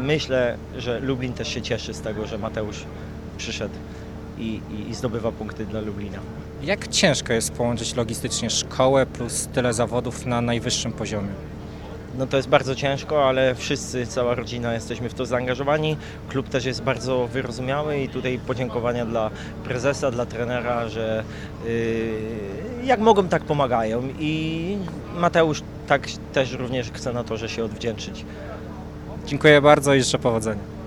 myślę, 0.00 0.56
że 0.76 1.00
Lublin 1.00 1.32
też 1.32 1.48
się 1.48 1.62
cieszy 1.62 1.94
z 1.94 2.00
tego, 2.00 2.26
że 2.26 2.38
Mateusz 2.38 2.84
przyszedł 3.38 3.74
i, 4.38 4.60
i, 4.70 4.90
i 4.90 4.94
zdobywa 4.94 5.32
punkty 5.32 5.66
dla 5.66 5.80
Lublina. 5.80 6.18
Jak 6.62 6.88
ciężko 6.88 7.32
jest 7.32 7.52
połączyć 7.52 7.94
logistycznie 7.94 8.50
szkołę 8.50 9.06
plus 9.06 9.48
tyle 9.52 9.72
zawodów 9.72 10.26
na 10.26 10.40
najwyższym 10.40 10.92
poziomie? 10.92 11.28
No 12.18 12.26
to 12.26 12.36
jest 12.36 12.48
bardzo 12.48 12.74
ciężko, 12.74 13.28
ale 13.28 13.54
wszyscy, 13.54 14.06
cała 14.06 14.34
rodzina 14.34 14.74
jesteśmy 14.74 15.08
w 15.08 15.14
to 15.14 15.26
zaangażowani. 15.26 15.96
Klub 16.28 16.48
też 16.48 16.64
jest 16.64 16.82
bardzo 16.82 17.26
wyrozumiały 17.26 17.98
i 17.98 18.08
tutaj 18.08 18.40
podziękowania 18.46 19.06
dla 19.06 19.30
prezesa, 19.64 20.10
dla 20.10 20.26
trenera, 20.26 20.88
że 20.88 21.24
yy, 21.64 22.84
jak 22.84 23.00
mogą, 23.00 23.28
tak 23.28 23.42
pomagają 23.42 24.02
i 24.18 24.76
Mateusz 25.16 25.62
tak 25.86 26.08
też 26.32 26.52
również 26.52 26.90
chce 26.90 27.12
na 27.12 27.24
to, 27.24 27.36
że 27.36 27.48
się 27.48 27.64
odwdzięczyć. 27.64 28.24
Dziękuję 29.26 29.60
bardzo 29.60 29.94
i 29.94 30.02
życzę 30.02 30.18
powodzenia. 30.18 30.77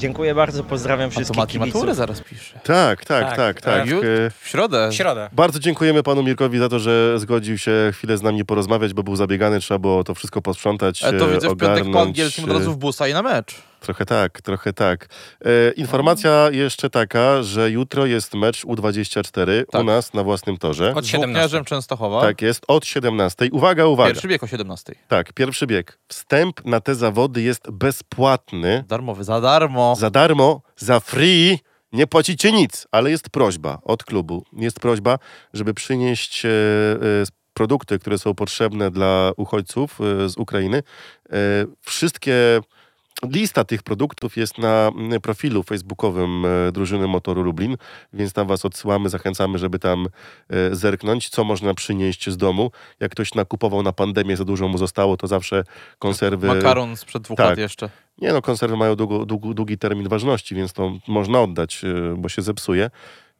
Dziękuję 0.00 0.34
bardzo, 0.34 0.64
pozdrawiam 0.64 1.06
A 1.06 1.10
to 1.10 1.14
wszystkich 1.16 1.36
Mati 1.38 1.52
kibiców. 1.52 1.74
maturę 1.74 1.94
zaraz 1.94 2.20
pisze. 2.20 2.58
Tak, 2.64 3.04
tak, 3.04 3.24
Tak, 3.24 3.36
tak, 3.36 3.60
tak. 3.60 3.88
E, 3.88 4.30
W 4.40 4.48
środę. 4.48 4.88
W 4.92 4.94
środę. 4.94 5.28
Bardzo 5.32 5.58
dziękujemy 5.58 6.02
panu 6.02 6.22
Mirkowi 6.22 6.58
za 6.58 6.68
to, 6.68 6.78
że 6.78 7.18
zgodził 7.18 7.58
się 7.58 7.72
chwilę 7.92 8.18
z 8.18 8.22
nami 8.22 8.44
porozmawiać, 8.44 8.94
bo 8.94 9.02
był 9.02 9.16
zabiegany, 9.16 9.60
trzeba 9.60 9.78
było 9.78 10.04
to 10.04 10.14
wszystko 10.14 10.42
posprzątać, 10.42 11.04
E, 11.04 11.12
to 11.12 11.28
widzę 11.28 11.48
w 11.48 11.56
piątek 11.56 11.60
po 11.60 11.70
ogarnąć, 11.90 12.06
angielskim 12.06 12.44
od 12.44 12.50
razu 12.50 12.72
w 12.72 12.76
busa 12.76 13.08
i 13.08 13.12
na 13.12 13.22
mecz. 13.22 13.54
Trochę 13.80 14.04
tak, 14.04 14.42
trochę 14.42 14.72
tak. 14.72 15.08
E, 15.44 15.70
informacja 15.70 16.50
jeszcze 16.50 16.90
taka, 16.90 17.42
że 17.42 17.70
jutro 17.70 18.06
jest 18.06 18.34
mecz 18.34 18.64
U24 18.66 19.66
Tak. 19.70 19.80
u 19.80 19.84
nas 19.84 20.14
na 20.14 20.22
własnym 20.24 20.56
torze. 20.56 20.94
Od 20.94 21.04
Z 21.04 21.08
17. 21.08 21.18
Włókniarzem 21.26 21.64
Częstochowa. 21.64 22.20
Tak 22.20 22.42
jest, 22.42 22.64
od 22.68 22.86
17. 22.86 23.48
Uwaga, 23.52 23.86
uwaga. 23.86 24.10
Pierwszy 24.10 24.28
bieg 24.28 24.42
o 24.42 24.46
17. 24.46 24.94
Tak, 25.08 25.32
pierwszy 25.32 25.66
bieg. 25.66 25.98
Wstęp 26.08 26.64
na 26.64 26.80
te 26.80 26.94
zawody 26.94 27.42
jest 27.42 27.70
bezpłatny. 27.70 28.84
Darmowy, 28.88 29.24
za 29.24 29.40
darmo. 29.40 29.96
Za 29.98 30.10
darmo, 30.10 30.62
za 30.76 31.00
free. 31.00 31.58
Nie 31.92 32.06
płacicie 32.06 32.52
nic, 32.52 32.86
ale 32.92 33.10
jest 33.10 33.30
prośba 33.30 33.78
od 33.84 34.04
klubu. 34.04 34.44
Jest 34.52 34.80
prośba, 34.80 35.18
żeby 35.52 35.74
przynieść 35.74 36.44
e, 36.44 36.48
e, 36.48 36.50
produkty, 37.54 37.98
które 37.98 38.18
są 38.18 38.34
potrzebne 38.34 38.90
dla 38.90 39.32
uchodźców 39.36 39.98
e, 40.00 40.28
z 40.28 40.36
Ukrainy. 40.36 40.82
E, 41.32 41.36
wszystkie. 41.80 42.60
Lista 43.22 43.64
tych 43.64 43.82
produktów 43.82 44.36
jest 44.36 44.58
na 44.58 44.92
mm, 44.96 45.20
profilu 45.20 45.62
facebookowym 45.62 46.44
e, 46.44 46.72
drużyny 46.72 47.06
Motoru 47.06 47.42
Lublin, 47.42 47.76
więc 48.12 48.32
tam 48.32 48.46
was 48.46 48.64
odsyłamy, 48.64 49.08
zachęcamy, 49.08 49.58
żeby 49.58 49.78
tam 49.78 50.06
e, 50.50 50.74
zerknąć, 50.74 51.28
co 51.28 51.44
można 51.44 51.74
przynieść 51.74 52.30
z 52.30 52.36
domu. 52.36 52.70
Jak 53.00 53.12
ktoś 53.12 53.34
nakupował 53.34 53.82
na 53.82 53.92
pandemię, 53.92 54.36
za 54.36 54.44
dużo 54.44 54.68
mu 54.68 54.78
zostało, 54.78 55.16
to 55.16 55.26
zawsze 55.26 55.64
konserwy... 55.98 56.46
Makaron 56.46 56.96
sprzed 56.96 57.22
dwóch 57.22 57.36
Tak. 57.36 57.48
lat 57.48 57.58
jeszcze. 57.58 57.90
Nie 58.18 58.32
no, 58.32 58.42
konserwy 58.42 58.76
mają 58.76 58.96
długo, 58.96 59.26
długi, 59.26 59.54
długi 59.54 59.78
termin 59.78 60.08
ważności, 60.08 60.54
więc 60.54 60.72
to 60.72 60.92
można 61.08 61.40
oddać, 61.40 61.84
e, 61.84 62.14
bo 62.16 62.28
się 62.28 62.42
zepsuje. 62.42 62.90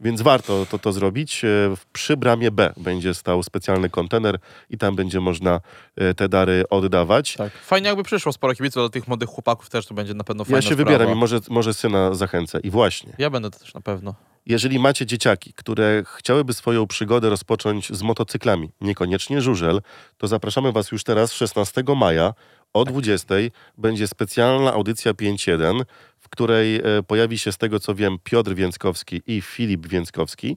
Więc 0.01 0.23
warto 0.23 0.67
to, 0.71 0.79
to 0.79 0.93
zrobić. 0.93 1.45
E, 1.45 1.49
w- 1.77 1.87
Przy 1.93 2.17
bramie 2.17 2.51
B 2.51 2.73
będzie 2.77 3.15
stał 3.15 3.43
specjalny 3.43 3.91
kontener 3.91 4.39
i 4.71 4.79
tam 4.79 4.97
będzie 4.97 5.21
można 5.21 5.61
e, 5.97 6.15
te 6.15 6.29
dary 6.29 6.65
oddawać. 6.71 7.35
Tak. 7.35 7.53
Fajnie 7.53 7.89
jakby 7.89 8.03
przyszło 8.03 8.33
sporo 8.33 8.55
kibiców, 8.55 8.83
dla 8.83 8.89
tych 8.89 9.09
młodych 9.09 9.29
chłopaków 9.29 9.71
też 9.71 9.87
to 9.87 9.95
będzie 9.95 10.15
na 10.15 10.25
pewno 10.25 10.45
fajna 10.45 10.57
Ja 10.59 10.63
się 10.63 10.67
sprawa. 10.75 10.85
wybieram 10.91 11.13
i 11.13 11.15
może, 11.15 11.41
może 11.51 11.75
syna 11.75 12.15
zachęcę. 12.15 12.61
I 12.61 12.71
właśnie, 12.71 13.13
Ja 13.19 13.31
będę 13.31 13.51
też 13.51 13.75
na 13.75 13.81
pewno. 13.81 14.15
jeżeli 14.47 14.79
macie 14.79 15.07
dzieciaki, 15.07 15.53
które 15.53 16.03
chciałyby 16.17 16.53
swoją 16.53 16.87
przygodę 16.87 17.31
rozpocząć 17.31 17.93
z 17.97 18.03
motocyklami, 18.03 18.71
niekoniecznie 18.81 19.41
żużel, 19.41 19.83
to 20.19 20.29
zapraszamy 20.29 20.73
Was 20.73 20.93
już 20.93 21.05
teraz 21.05 21.33
16 21.33 21.83
maja 21.97 22.35
o 22.73 22.85
20 22.85 23.35
będzie 23.79 24.07
specjalna 24.09 24.73
audycja 24.73 25.13
5.1, 25.13 25.81
w 26.10 26.10
której 26.31 26.77
e, 26.77 26.83
pojawi 27.07 27.39
się 27.39 27.53
z 27.53 27.59
tego 27.59 27.81
co 27.81 27.95
wiem 27.95 28.17
Piotr 28.25 28.55
Więckowski 28.55 29.23
i 29.27 29.41
Filip 29.41 29.87
Więckowski 29.87 30.57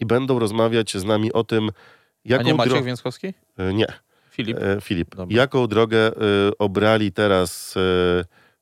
i 0.00 0.06
będą 0.06 0.38
rozmawiać 0.38 0.96
z 0.96 1.04
nami 1.04 1.32
o 1.32 1.44
tym, 1.44 1.68
A 1.68 1.72
jaką 2.24 2.44
nie 2.44 2.54
Maciek 2.54 2.84
Więckowski? 2.84 3.34
E, 3.58 3.74
Nie, 3.74 3.86
Filip? 4.30 4.58
E, 4.60 4.80
Filip. 4.80 5.14
Dobra. 5.16 5.36
Jaką 5.36 5.66
drogę 5.66 6.12
obrali 6.58 7.12
teraz 7.12 7.72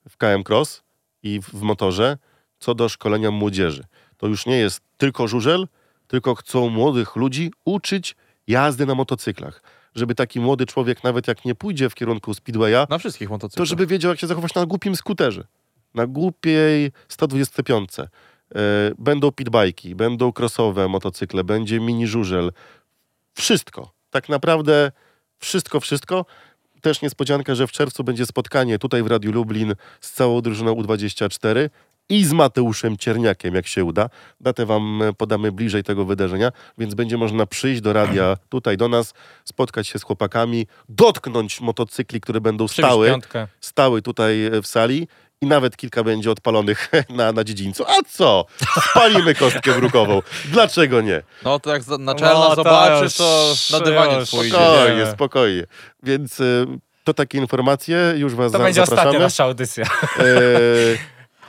w 0.08 0.16
KM 0.18 0.44
Cross 0.48 0.82
i 1.22 1.40
w, 1.42 1.62
motorze 1.62 2.18
co 2.58 2.74
do 2.74 2.88
szkolenia 2.88 3.30
młodzieży? 3.30 3.84
To 4.16 4.26
już 4.26 4.46
nie 4.46 4.58
jest 4.58 4.80
tylko 4.96 5.28
żużel, 5.28 5.68
tylko 6.08 6.34
chcą 6.34 6.68
młodych 6.68 7.16
ludzi 7.16 7.52
uczyć 7.64 8.16
jazdy 8.46 8.86
na 8.86 8.94
motocyklach. 8.94 9.62
Żeby 9.94 10.14
taki 10.14 10.40
młody 10.40 10.66
człowiek, 10.66 11.04
nawet 11.04 11.28
jak 11.28 11.44
nie 11.44 11.54
pójdzie 11.54 11.90
w 11.90 11.94
kierunku 11.94 12.34
speedwaya, 12.34 12.86
Na 12.90 12.98
wszystkich 12.98 13.28
to 13.28 13.34
motocyklach. 13.34 13.68
żeby 13.68 13.86
wiedział, 13.86 14.10
jak 14.10 14.20
się 14.20 14.26
zachować 14.26 14.54
na 14.54 14.66
głupim 14.66 14.96
skuterze. 14.96 15.44
Na 15.94 16.06
głupiej 16.06 16.92
125. 17.08 17.90
E, 17.98 18.06
będą 18.98 19.32
pitbajki, 19.32 19.94
będą 19.94 20.32
crossowe 20.38 20.88
motocykle, 20.88 21.44
będzie 21.44 21.80
mini 21.80 22.06
żużel. 22.06 22.52
Wszystko. 23.34 23.92
Tak 24.10 24.28
naprawdę 24.28 24.92
wszystko, 25.38 25.80
wszystko. 25.80 26.24
Też 26.80 27.02
niespodzianka, 27.02 27.54
że 27.54 27.66
w 27.66 27.72
czerwcu 27.72 28.04
będzie 28.04 28.26
spotkanie 28.26 28.78
tutaj 28.78 29.02
w 29.02 29.06
Radiu 29.06 29.32
Lublin 29.32 29.74
z 30.00 30.12
całą 30.12 30.40
drużyną 30.40 30.74
U24 30.74 31.70
i 32.08 32.24
z 32.24 32.32
Mateuszem 32.32 32.96
Cierniakiem, 32.96 33.54
jak 33.54 33.66
się 33.66 33.84
uda. 33.84 34.08
Datę 34.40 34.66
wam 34.66 35.02
e, 35.02 35.12
podamy 35.12 35.52
bliżej 35.52 35.84
tego 35.84 36.04
wydarzenia, 36.04 36.52
więc 36.78 36.94
będzie 36.94 37.16
można 37.16 37.46
przyjść 37.46 37.80
do 37.80 37.92
radia 37.92 38.36
tutaj 38.48 38.76
do 38.76 38.88
nas, 38.88 39.14
spotkać 39.44 39.88
się 39.88 39.98
z 39.98 40.02
chłopakami, 40.02 40.66
dotknąć 40.88 41.60
motocykli, 41.60 42.20
które 42.20 42.40
będą 42.40 42.66
Przybić 42.66 42.86
stały 42.90 43.08
piątkę. 43.08 43.46
stały 43.60 44.02
tutaj 44.02 44.44
e, 44.44 44.62
w 44.62 44.66
sali 44.66 45.08
i 45.40 45.46
nawet 45.46 45.76
kilka 45.76 46.04
będzie 46.04 46.30
odpalonych 46.30 46.90
na, 47.10 47.32
na 47.32 47.44
dziedzińcu. 47.44 47.84
A 47.88 47.94
co? 48.10 48.44
Spalimy 48.90 49.34
kostkę 49.34 49.72
brukową. 49.80 50.22
Dlaczego 50.44 51.00
nie? 51.00 51.22
No 51.44 51.58
to 51.60 51.70
jak 51.72 51.82
za- 51.82 51.98
naczelna 51.98 52.34
No, 52.34 52.48
to 52.48 52.54
zobaczy, 52.54 53.04
już- 53.04 53.14
to 53.14 53.54
na 53.72 53.80
dywanie 53.80 54.14
już- 54.16 54.30
pójdzie. 54.30 54.50
Spokojnie, 54.50 54.96
nie. 55.04 55.10
spokojnie. 55.10 55.62
Więc 56.02 56.40
e, 56.40 56.44
to 57.04 57.14
takie 57.14 57.38
informacje, 57.38 58.14
już 58.16 58.34
was 58.34 58.52
To 58.52 58.58
za, 58.58 58.64
będzie 58.64 58.82
ostatnia 58.82 59.18
nasza 59.18 59.44
audycja. 59.44 59.84
E, 59.84 59.88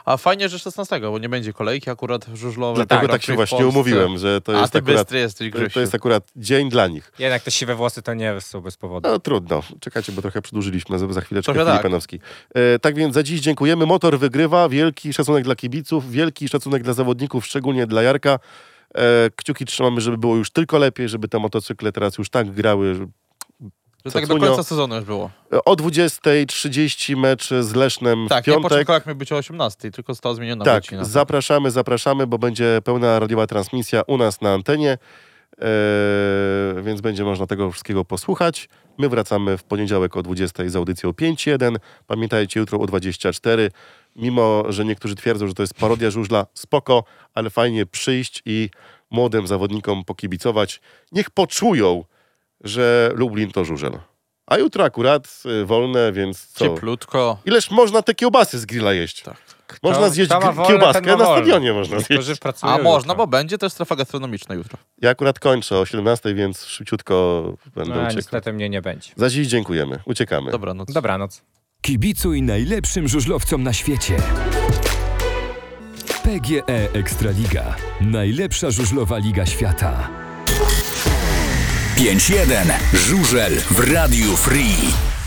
A 0.06 0.18
fajnie, 0.18 0.50
że 0.50 0.60
16, 0.60 1.00
bo 1.00 1.20
nie 1.20 1.30
będzie 1.30 1.54
kolejki 1.54 1.90
akurat 1.90 2.26
żużlowej. 2.34 2.76
dlatego 2.76 3.00
Grand 3.00 3.12
tak 3.12 3.24
się 3.24 3.36
właśnie 3.36 3.68
umówiłem, 3.68 4.18
że 4.18 4.42
to 4.42 4.58
A 4.58 4.62
jest 4.62 4.74
ty 4.74 4.80
akurat, 4.80 4.98
bystry 4.98 5.20
jesteś, 5.20 5.52
to, 5.74 5.80
jest 5.80 5.96
akurat 5.96 6.24
dzień 6.36 6.70
dla 6.70 6.88
nich. 6.88 7.12
Jednak 7.20 7.42
te 7.42 7.52
siwe 7.52 7.76
włosy 7.76 8.02
to 8.02 8.14
nie 8.14 8.42
są 8.42 8.62
bez 8.62 8.78
powodu. 8.78 9.10
No 9.10 9.20
trudno. 9.20 9.64
Czekajcie, 9.80 10.12
bo 10.12 10.22
trochę 10.22 10.42
przedłużyliśmy. 10.42 11.00
Za, 11.00 11.14
za 11.14 11.22
chwileczkę 11.22 11.54
Filip 11.54 11.68
tak. 11.68 11.82
Panowski. 11.82 12.20
E, 12.56 12.80
tak 12.80 12.96
więc 12.96 13.14
za 13.14 13.24
dziś 13.24 13.42
dziękujemy. 13.42 13.86
Motor 13.86 14.20
wygrywa. 14.20 14.70
Wielki 14.70 15.14
szacunek 15.14 15.44
dla 15.44 15.56
kibiców, 15.56 16.12
wielki 16.12 16.48
szacunek 16.48 16.84
dla 16.84 16.94
zawodników, 16.94 17.46
szczególnie 17.46 17.88
dla 17.88 18.02
Jarka. 18.02 18.40
E, 18.96 19.30
kciuki 19.36 19.66
trzymamy, 19.66 20.02
żeby 20.02 20.18
było 20.18 20.36
już 20.36 20.52
tylko 20.52 20.78
lepiej, 20.78 21.10
żeby 21.10 21.28
te 21.28 21.40
motocykle 21.40 21.92
teraz 21.92 22.18
już 22.18 22.30
tak 22.30 22.52
grały. 22.52 23.08
Że- 24.06 24.12
tak 24.12 24.28
do 24.28 24.38
końca 24.38 24.64
sezonu 24.64 24.96
już 24.96 25.06
było. 25.06 25.30
O 25.66 25.76
20.30 25.76 27.16
mecz 27.18 27.50
z 27.62 27.76
Lesznem 27.76 28.28
Tak, 28.30 28.44
w 28.44 28.48
nie 28.48 28.54
piątek. 28.54 28.70
początkowo 28.72 28.94
jak 28.94 29.06
miał 29.06 29.16
być 29.16 29.32
o 29.32 29.36
18, 29.38 29.92
tylko 29.92 30.14
została 30.14 30.36
zmieniona 30.36 30.66
Tak, 30.66 30.84
godzina. 30.84 31.04
zapraszamy, 31.06 31.72
zapraszamy, 31.72 32.28
bo 32.28 32.38
będzie 32.38 32.80
pełna 32.84 33.20
radiowa 33.20 33.48
transmisja 33.48 34.02
u 34.08 34.18
nas 34.18 34.42
na 34.42 34.54
antenie, 34.54 34.98
e, 35.62 36.82
więc 36.84 37.02
będzie 37.02 37.24
można 37.24 37.48
tego 37.48 37.72
wszystkiego 37.72 38.06
posłuchać. 38.06 38.70
My 38.98 39.10
wracamy 39.10 39.58
w 39.58 39.64
poniedziałek 39.64 40.18
o 40.18 40.24
20 40.24 40.70
z 40.70 40.76
audycją 40.76 41.14
5.1. 41.14 41.76
Pamiętajcie, 42.08 42.60
jutro 42.60 42.80
o 42.80 42.86
24. 42.88 43.72
Mimo, 44.16 44.64
że 44.70 44.86
niektórzy 44.86 45.16
twierdzą, 45.16 45.48
że 45.48 45.54
to 45.54 45.64
jest 45.64 45.74
parodia 45.74 46.12
żużla, 46.12 46.46
spoko, 46.54 47.04
ale 47.34 47.50
fajnie 47.50 47.86
przyjść 47.86 48.42
i 48.46 48.70
młodym 49.12 49.48
zawodnikom 49.48 50.04
pokibicować. 50.04 50.82
Niech 51.12 51.30
poczują, 51.30 52.04
że 52.64 53.12
Lublin 53.16 53.52
to 53.52 53.66
żużel. 53.66 54.00
A 54.48 54.58
jutro 54.58 54.84
akurat 54.84 55.44
y, 55.62 55.66
wolne, 55.66 56.12
więc 56.12 56.48
co? 56.48 56.66
Cieplutko. 56.66 57.38
Ileż 57.46 57.72
można 57.72 58.02
te 58.02 58.16
kiełbasy 58.16 58.60
z 58.60 58.66
grilla 58.66 58.94
jeść? 58.94 59.22
Tak. 59.24 59.38
Można 59.84 60.10
zjeść 60.10 60.30
kto 60.32 60.40
ma 60.40 60.46
gr- 60.52 60.56
wolne, 60.56 60.68
kiełbaskę 60.72 61.02
ten 61.02 61.12
ma 61.12 61.18
na 61.18 61.26
wolne. 61.26 61.42
stadionie 61.46 61.74
można 61.74 61.98
Niektórzy 61.98 62.22
zjeść. 62.24 62.42
pracują 62.42 62.74
A 62.74 62.78
można, 62.78 63.14
jutro. 63.14 63.26
bo 63.26 63.28
będzie 63.28 63.58
też 63.58 63.72
strefa 63.74 63.96
gastronomiczna 63.96 64.56
jutro. 64.56 64.78
Ja 65.02 65.10
akurat 65.10 65.40
kończę 65.40 65.78
o 65.78 65.86
17, 65.86 66.34
więc 66.34 66.66
szybciutko 66.66 67.44
będę 67.76 67.90
No, 67.92 67.96
uciekał. 68.00 68.16
niestety 68.16 68.54
mnie 68.54 68.70
nie 68.70 68.82
będzie. 68.82 69.12
Za 69.16 69.30
dziś 69.30 69.48
dziękujemy. 69.48 70.00
Uciekamy. 70.06 70.52
Dobranoc. 70.52 70.94
Dobranoc. 70.94 71.42
Kibicuj 71.82 72.42
najlepszym 72.42 73.08
żużlowcom 73.08 73.64
na 73.64 73.74
świecie. 73.74 74.18
PGE 76.24 76.92
Ekstraliga. 76.94 77.76
Najlepsza 78.02 78.72
żużlowa 78.72 79.18
liga 79.18 79.46
świata. 79.46 80.10
5-1. 82.00 82.72
Żużel 82.94 83.62
w 83.72 83.80
Radiu 83.80 84.38
Free. 84.38 85.19